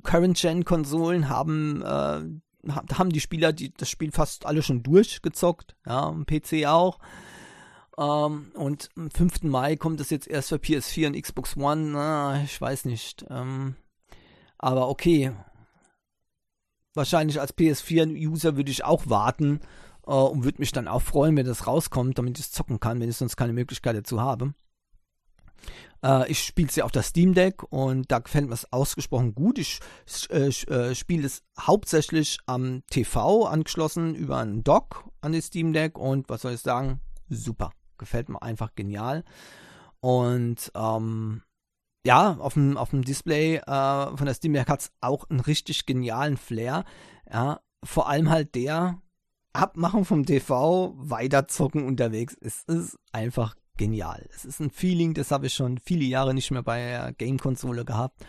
Current-Gen-Konsolen 0.03 1.29
haben, 1.29 1.81
äh, 1.81 2.71
haben 2.71 3.09
die 3.11 3.19
Spieler 3.19 3.53
die, 3.53 3.73
das 3.73 3.89
Spiel 3.89 4.11
fast 4.11 4.45
alle 4.45 4.63
schon 4.63 4.83
durchgezockt, 4.83 5.75
ja, 5.85 6.11
PC 6.25 6.65
auch. 6.65 6.99
Ähm, 7.97 8.51
und 8.55 8.89
am 8.95 9.09
5. 9.09 9.43
Mai 9.43 9.75
kommt 9.75 10.01
es 10.01 10.09
jetzt 10.09 10.27
erst 10.27 10.49
für 10.49 10.55
PS4 10.55 11.07
und 11.07 11.21
Xbox 11.21 11.55
One. 11.55 11.91
Na, 11.91 12.43
ich 12.43 12.59
weiß 12.59 12.85
nicht. 12.85 13.25
Ähm, 13.29 13.75
aber 14.57 14.89
okay. 14.89 15.31
Wahrscheinlich 16.93 17.39
als 17.39 17.55
PS4-User 17.55 18.55
würde 18.55 18.71
ich 18.71 18.85
auch 18.85 19.09
warten 19.09 19.59
äh, 20.07 20.11
und 20.11 20.43
würde 20.43 20.59
mich 20.59 20.71
dann 20.71 20.87
auch 20.87 21.01
freuen, 21.01 21.35
wenn 21.35 21.45
das 21.45 21.67
rauskommt, 21.67 22.17
damit 22.17 22.39
ich 22.39 22.45
es 22.45 22.51
zocken 22.51 22.79
kann, 22.79 22.99
wenn 22.99 23.09
ich 23.09 23.17
sonst 23.17 23.37
keine 23.37 23.53
Möglichkeit 23.53 23.95
dazu 23.95 24.21
habe. 24.21 24.53
Äh, 26.05 26.31
ich 26.31 26.39
spiele 26.39 26.67
es 26.67 26.75
ja 26.75 26.85
auf 26.85 26.91
der 26.91 27.03
Steam 27.03 27.33
Deck 27.33 27.63
und 27.71 28.11
da 28.11 28.19
gefällt 28.19 28.47
mir 28.47 28.53
es 28.53 28.71
ausgesprochen 28.71 29.33
gut. 29.33 29.57
Ich 29.57 29.79
äh, 30.29 30.47
äh, 30.47 30.95
spiele 30.95 31.25
es 31.25 31.43
hauptsächlich 31.59 32.37
am 32.45 32.83
TV 32.89 33.45
angeschlossen 33.45 34.15
über 34.15 34.37
einen 34.37 34.63
Dock 34.63 35.09
an 35.21 35.31
die 35.31 35.41
Steam 35.41 35.73
Deck 35.73 35.97
und 35.97 36.29
was 36.29 36.43
soll 36.43 36.53
ich 36.53 36.61
sagen? 36.61 37.01
Super. 37.29 37.71
Gefällt 37.97 38.29
mir 38.29 38.41
einfach 38.41 38.75
genial. 38.75 39.23
Und 39.99 40.71
ähm, 40.75 41.41
ja, 42.05 42.37
auf 42.37 42.53
dem, 42.53 42.77
auf 42.77 42.91
dem 42.91 43.03
Display 43.03 43.55
äh, 43.55 44.17
von 44.17 44.25
der 44.25 44.35
Steam 44.35 44.53
Deck 44.53 44.67
hat 44.69 44.81
es 44.81 44.91
auch 45.01 45.27
einen 45.29 45.39
richtig 45.39 45.85
genialen 45.87 46.37
Flair. 46.37 46.83
Ja, 47.31 47.61
vor 47.83 48.09
allem 48.09 48.29
halt 48.29 48.53
der 48.53 49.01
Abmachung 49.53 50.05
vom 50.05 50.25
TV, 50.25 50.93
weiterzocken 50.97 51.85
unterwegs. 51.85 52.37
Es 52.41 52.63
ist 52.63 52.99
einfach 53.13 53.55
genial. 53.77 54.27
Es 54.35 54.45
ist 54.45 54.59
ein 54.59 54.71
Feeling, 54.71 55.13
das 55.13 55.31
habe 55.31 55.47
ich 55.47 55.53
schon 55.53 55.79
viele 55.79 56.05
Jahre 56.05 56.33
nicht 56.33 56.51
mehr 56.51 56.63
bei 56.63 56.79
der 56.79 57.13
Game-Konsole 57.13 57.85
gehabt. 57.85 58.25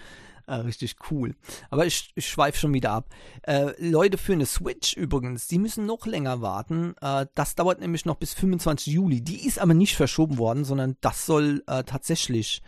Äh, 0.47 0.55
richtig 0.55 0.97
cool. 1.11 1.35
Aber 1.71 1.87
ich, 1.87 2.13
ich 2.15 2.29
schweife 2.29 2.59
schon 2.59 2.73
wieder 2.73 2.93
ab. 2.93 3.09
Äh, 3.43 3.73
Leute 3.79 4.17
für 4.17 4.33
eine 4.33 4.47
Switch 4.47 4.95
übrigens, 4.97 5.49
die 5.49 5.59
müssen 5.59 5.87
noch 5.87 6.07
länger 6.07 6.41
warten. 6.41 6.95
Äh, 7.01 7.27
das 7.35 7.57
dauert 7.57 7.81
nämlich 7.81 8.05
noch 8.05 8.15
bis 8.15 8.33
25 8.35 8.93
Juli. 8.93 9.23
Die 9.23 9.45
ist 9.45 9.59
aber 9.59 9.75
nicht 9.75 9.97
verschoben 9.97 10.39
worden, 10.39 10.65
sondern 10.65 10.97
das 11.01 11.27
soll 11.27 11.65
äh, 11.67 11.83
tatsächlich 11.83 12.63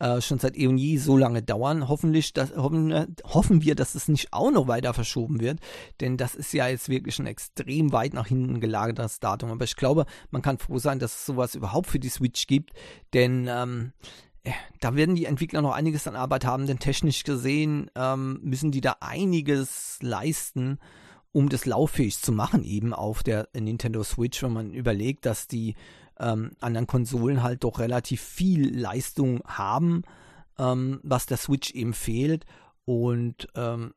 äh, 0.00 0.20
schon 0.20 0.38
seit 0.38 0.56
eh 0.56 0.66
und 0.66 0.78
je 0.78 0.96
so 0.96 1.16
lange 1.16 1.42
dauern. 1.42 1.88
Hoffentlich, 1.88 2.32
dass, 2.32 2.56
hoffen, 2.56 2.90
äh, 2.90 3.06
hoffen 3.24 3.62
wir, 3.62 3.74
dass 3.74 3.94
es 3.94 4.08
nicht 4.08 4.32
auch 4.32 4.50
noch 4.50 4.66
weiter 4.66 4.94
verschoben 4.94 5.40
wird, 5.40 5.60
denn 6.00 6.16
das 6.16 6.34
ist 6.34 6.52
ja 6.52 6.66
jetzt 6.68 6.88
wirklich 6.88 7.18
ein 7.18 7.26
extrem 7.26 7.92
weit 7.92 8.14
nach 8.14 8.26
hinten 8.26 8.60
gelagertes 8.60 9.20
Datum. 9.20 9.50
Aber 9.50 9.64
ich 9.64 9.76
glaube, 9.76 10.06
man 10.30 10.42
kann 10.42 10.58
froh 10.58 10.78
sein, 10.78 10.98
dass 10.98 11.14
es 11.14 11.26
sowas 11.26 11.54
überhaupt 11.54 11.88
für 11.88 12.00
die 12.00 12.08
Switch 12.08 12.46
gibt, 12.46 12.72
denn 13.12 13.46
ähm, 13.48 13.92
äh, 14.42 14.52
da 14.80 14.94
werden 14.94 15.14
die 15.14 15.26
Entwickler 15.26 15.62
noch 15.62 15.74
einiges 15.74 16.08
an 16.08 16.16
Arbeit 16.16 16.44
haben, 16.44 16.66
denn 16.66 16.78
technisch 16.78 17.24
gesehen 17.24 17.90
ähm, 17.94 18.40
müssen 18.42 18.70
die 18.70 18.80
da 18.80 18.96
einiges 19.00 19.98
leisten, 20.00 20.78
um 21.32 21.48
das 21.48 21.66
lauffähig 21.66 22.18
zu 22.18 22.32
machen, 22.32 22.64
eben 22.64 22.92
auf 22.92 23.22
der 23.22 23.48
Nintendo 23.54 24.02
Switch, 24.02 24.42
wenn 24.42 24.52
man 24.52 24.72
überlegt, 24.72 25.26
dass 25.26 25.46
die 25.46 25.74
ähm, 26.20 26.52
anderen 26.60 26.86
Konsolen 26.86 27.42
halt 27.42 27.64
doch 27.64 27.78
relativ 27.78 28.20
viel 28.20 28.78
Leistung 28.78 29.42
haben, 29.44 30.02
ähm, 30.58 31.00
was 31.02 31.26
der 31.26 31.38
Switch 31.38 31.72
eben 31.72 31.94
fehlt. 31.94 32.44
Und 32.84 33.48
ähm, 33.54 33.94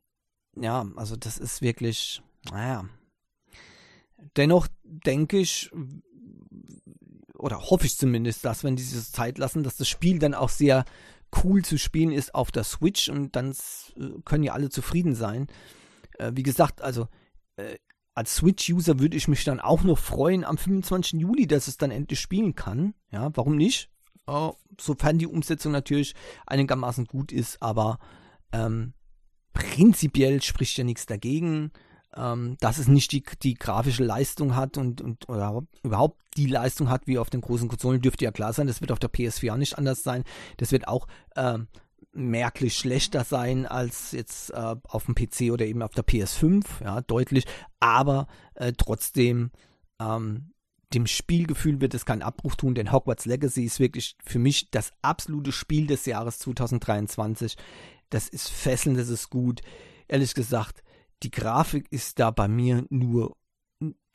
ja, 0.55 0.85
also 0.95 1.15
das 1.15 1.37
ist 1.37 1.61
wirklich, 1.61 2.21
naja. 2.51 2.85
Dennoch 4.37 4.67
denke 4.83 5.37
ich, 5.37 5.69
oder 7.37 7.59
hoffe 7.69 7.85
ich 7.85 7.97
zumindest, 7.97 8.45
dass 8.45 8.63
wenn 8.63 8.77
die 8.77 8.83
sich 8.83 9.11
Zeit 9.11 9.37
lassen, 9.37 9.63
dass 9.63 9.75
das 9.75 9.89
Spiel 9.89 10.19
dann 10.19 10.33
auch 10.33 10.49
sehr 10.49 10.85
cool 11.43 11.65
zu 11.65 11.77
spielen 11.77 12.11
ist 12.11 12.35
auf 12.35 12.51
der 12.51 12.63
Switch 12.63 13.09
und 13.09 13.35
dann 13.35 13.51
äh, 13.97 14.21
können 14.23 14.43
ja 14.43 14.53
alle 14.53 14.69
zufrieden 14.69 15.15
sein. 15.15 15.47
Äh, 16.19 16.31
wie 16.35 16.43
gesagt, 16.43 16.81
also 16.81 17.07
äh, 17.57 17.77
als 18.15 18.35
Switch-User 18.35 18.99
würde 18.99 19.17
ich 19.17 19.27
mich 19.27 19.43
dann 19.43 19.59
auch 19.59 19.83
noch 19.83 19.97
freuen 19.97 20.43
am 20.43 20.57
25. 20.57 21.19
Juli, 21.19 21.47
dass 21.47 21.67
es 21.67 21.77
dann 21.77 21.91
endlich 21.91 22.19
spielen 22.19 22.55
kann. 22.55 22.93
Ja, 23.11 23.31
warum 23.35 23.55
nicht? 23.55 23.89
Äh, 24.27 24.49
sofern 24.79 25.17
die 25.17 25.27
Umsetzung 25.27 25.71
natürlich 25.71 26.13
einigermaßen 26.45 27.05
gut 27.05 27.31
ist, 27.31 27.61
aber 27.61 27.99
ähm, 28.51 28.93
prinzipiell 29.53 30.41
spricht 30.41 30.77
ja 30.77 30.83
nichts 30.83 31.05
dagegen, 31.05 31.71
ähm, 32.15 32.57
dass 32.59 32.77
es 32.77 32.87
nicht 32.87 33.11
die, 33.11 33.23
die 33.41 33.55
grafische 33.55 34.03
Leistung 34.03 34.55
hat 34.55 34.77
und, 34.77 35.01
und 35.01 35.27
oder 35.29 35.63
überhaupt 35.81 36.19
die 36.37 36.47
Leistung 36.47 36.89
hat 36.89 37.07
wie 37.07 37.17
auf 37.17 37.29
den 37.29 37.41
großen 37.41 37.67
Konsolen, 37.67 38.01
dürfte 38.01 38.25
ja 38.25 38.31
klar 38.31 38.53
sein. 38.53 38.67
Das 38.67 38.81
wird 38.81 38.91
auf 38.91 38.99
der 38.99 39.11
PS4 39.11 39.53
auch 39.53 39.57
nicht 39.57 39.77
anders 39.77 40.03
sein. 40.03 40.23
Das 40.57 40.71
wird 40.71 40.87
auch 40.87 41.07
ähm, 41.35 41.67
merklich 42.11 42.75
schlechter 42.75 43.23
sein 43.23 43.65
als 43.65 44.11
jetzt 44.11 44.51
äh, 44.51 44.75
auf 44.83 45.05
dem 45.05 45.15
PC 45.15 45.51
oder 45.51 45.65
eben 45.65 45.81
auf 45.81 45.93
der 45.93 46.05
PS5, 46.05 46.83
ja, 46.83 47.01
deutlich, 47.01 47.45
aber 47.79 48.27
äh, 48.55 48.73
trotzdem 48.75 49.51
ähm, 49.99 50.53
dem 50.93 51.07
Spielgefühl 51.07 51.81
wird 51.81 51.93
es 51.93 52.05
keinen 52.05 52.21
Abbruch 52.21 52.55
tun, 52.55 52.75
denn 52.75 52.91
Hogwarts 52.91 53.25
Legacy 53.25 53.63
ist 53.63 53.79
wirklich 53.79 54.15
für 54.23 54.39
mich 54.39 54.69
das 54.69 54.91
absolute 55.01 55.51
Spiel 55.51 55.87
des 55.87 56.05
Jahres 56.05 56.39
2023. 56.39 57.57
Das 58.09 58.27
ist 58.29 58.49
fesselnd, 58.49 58.99
das 58.99 59.09
ist 59.09 59.29
gut. 59.29 59.61
Ehrlich 60.07 60.35
gesagt, 60.35 60.83
die 61.23 61.31
Grafik 61.31 61.87
ist 61.91 62.19
da 62.19 62.31
bei 62.31 62.47
mir 62.47 62.85
nur 62.89 63.35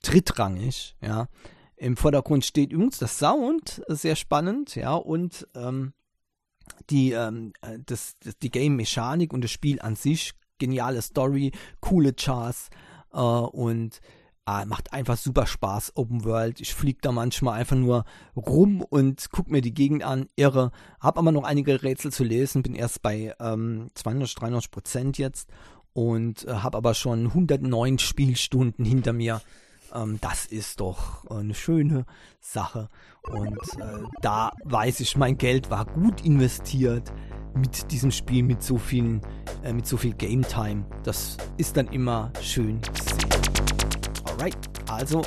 drittrangig, 0.03 0.97
ja. 1.01 1.28
Im 1.76 1.97
Vordergrund 1.97 2.45
steht 2.45 2.72
übrigens 2.72 2.99
das 2.99 3.18
Sound, 3.18 3.82
sehr 3.86 4.16
spannend, 4.16 4.74
ja, 4.74 4.95
und 4.95 5.47
ähm, 5.55 5.93
die, 6.91 7.12
ähm, 7.12 7.53
äh, 7.62 7.79
das, 7.85 8.14
das, 8.21 8.39
die 8.39 8.51
Game-Mechanik 8.51 9.33
und 9.33 9.43
das 9.43 9.51
Spiel 9.51 9.81
an 9.81 9.97
sich, 9.97 10.33
geniale 10.59 11.03
Story, 11.03 11.53
coole 11.81 12.12
Charts 12.12 12.71
äh, 13.12 13.19
und 13.19 14.01
äh, 14.49 14.64
macht 14.64 14.93
einfach 14.93 15.16
super 15.16 15.47
Spaß, 15.47 15.93
Open 15.97 16.25
World. 16.25 16.61
Ich 16.61 16.75
fliege 16.75 16.99
da 17.03 17.12
manchmal 17.12 17.61
einfach 17.61 17.77
nur 17.77 18.05
rum 18.35 18.83
und 18.83 19.31
gucke 19.31 19.53
mir 19.53 19.61
die 19.61 19.75
Gegend 19.75 20.03
an, 20.03 20.27
irre. 20.37 20.71
Hab 21.01 21.19
aber 21.19 21.33
noch 21.33 21.45
einige 21.45 21.83
Rätsel 21.83 22.12
zu 22.12 22.25
lesen, 22.25 22.62
bin 22.62 22.75
erst 22.75 23.03
bei 23.03 23.35
ähm, 23.41 23.89
200, 23.95 24.41
300 24.41 24.71
Prozent 24.71 25.19
jetzt 25.19 25.51
und 25.93 26.47
äh, 26.47 26.55
habe 26.55 26.79
aber 26.79 26.95
schon 26.95 27.27
109 27.27 27.99
Spielstunden 27.99 28.85
hinter 28.85 29.12
mir 29.12 29.43
ähm, 29.95 30.18
das 30.20 30.47
ist 30.47 30.80
doch 30.80 31.24
äh, 31.30 31.34
eine 31.34 31.55
schöne 31.55 32.05
Sache. 32.41 32.89
Und 33.22 33.59
äh, 33.78 34.05
da 34.20 34.53
weiß 34.64 35.01
ich, 35.01 35.16
mein 35.16 35.36
Geld 35.36 35.70
war 35.70 35.84
gut 35.84 36.24
investiert 36.24 37.12
mit 37.55 37.91
diesem 37.91 38.11
Spiel, 38.11 38.43
mit 38.43 38.62
so 38.62 38.78
vielen, 38.78 39.20
äh, 39.62 39.72
mit 39.72 39.86
so 39.86 39.97
viel 39.97 40.14
Game 40.14 40.43
Time. 40.43 40.84
Das 41.03 41.36
ist 41.57 41.76
dann 41.76 41.89
immer 41.89 42.32
schön 42.41 42.80
zu 42.82 43.05
sehen. 43.05 43.28
Alright, 44.24 44.57
also 44.91 45.22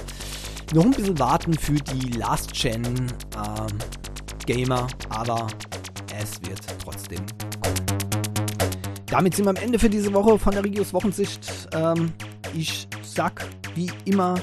noch 0.73 0.85
ein 0.85 0.91
bisschen 0.91 1.19
warten 1.19 1.53
für 1.53 1.73
die 1.73 2.11
Last 2.11 2.53
Gen 2.53 2.83
ähm, 2.85 3.77
Gamer, 4.45 4.87
aber 5.09 5.47
es 6.17 6.41
wird 6.47 6.61
trotzdem 6.83 7.19
kommen. 7.61 8.01
Damit 9.07 9.35
sind 9.35 9.45
wir 9.45 9.49
am 9.49 9.57
Ende 9.57 9.77
für 9.77 9.89
diese 9.89 10.13
Woche 10.13 10.39
von 10.39 10.53
der 10.53 10.63
Regios 10.63 10.93
Wochensicht. 10.93 11.67
Ähm, 11.73 12.13
ich 12.53 12.87
sag 13.03 13.45
wie 13.75 13.91
immer 14.05 14.35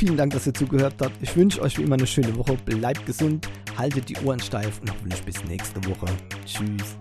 vielen 0.00 0.16
Dank, 0.16 0.32
dass 0.32 0.46
ihr 0.46 0.54
zugehört 0.54 0.94
habt. 1.02 1.12
Ich 1.20 1.36
wünsche 1.36 1.60
euch 1.60 1.76
wie 1.76 1.82
immer 1.82 1.96
eine 1.96 2.06
schöne 2.06 2.34
Woche. 2.34 2.56
Bleibt 2.64 3.04
gesund, 3.04 3.46
haltet 3.76 4.08
die 4.08 4.16
Ohren 4.24 4.40
steif 4.40 4.80
und 4.80 4.90
hoffentlich 4.90 5.22
bis 5.24 5.44
nächste 5.44 5.84
Woche. 5.84 6.06
Tschüss. 6.46 6.96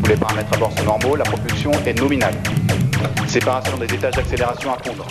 Pour 0.00 0.08
les 0.08 0.16
paramètres 0.16 0.52
à 0.52 0.58
bord 0.58 0.72
sont 0.78 0.84
normaux, 0.84 1.16
la 1.16 1.24
propulsion 1.24 1.72
est 1.84 1.98
nominale. 1.98 2.34
Séparation 3.26 3.76
des 3.78 3.92
étages 3.92 4.14
d'accélération 4.14 4.72
à 4.72 4.78
fondre. 4.78 5.06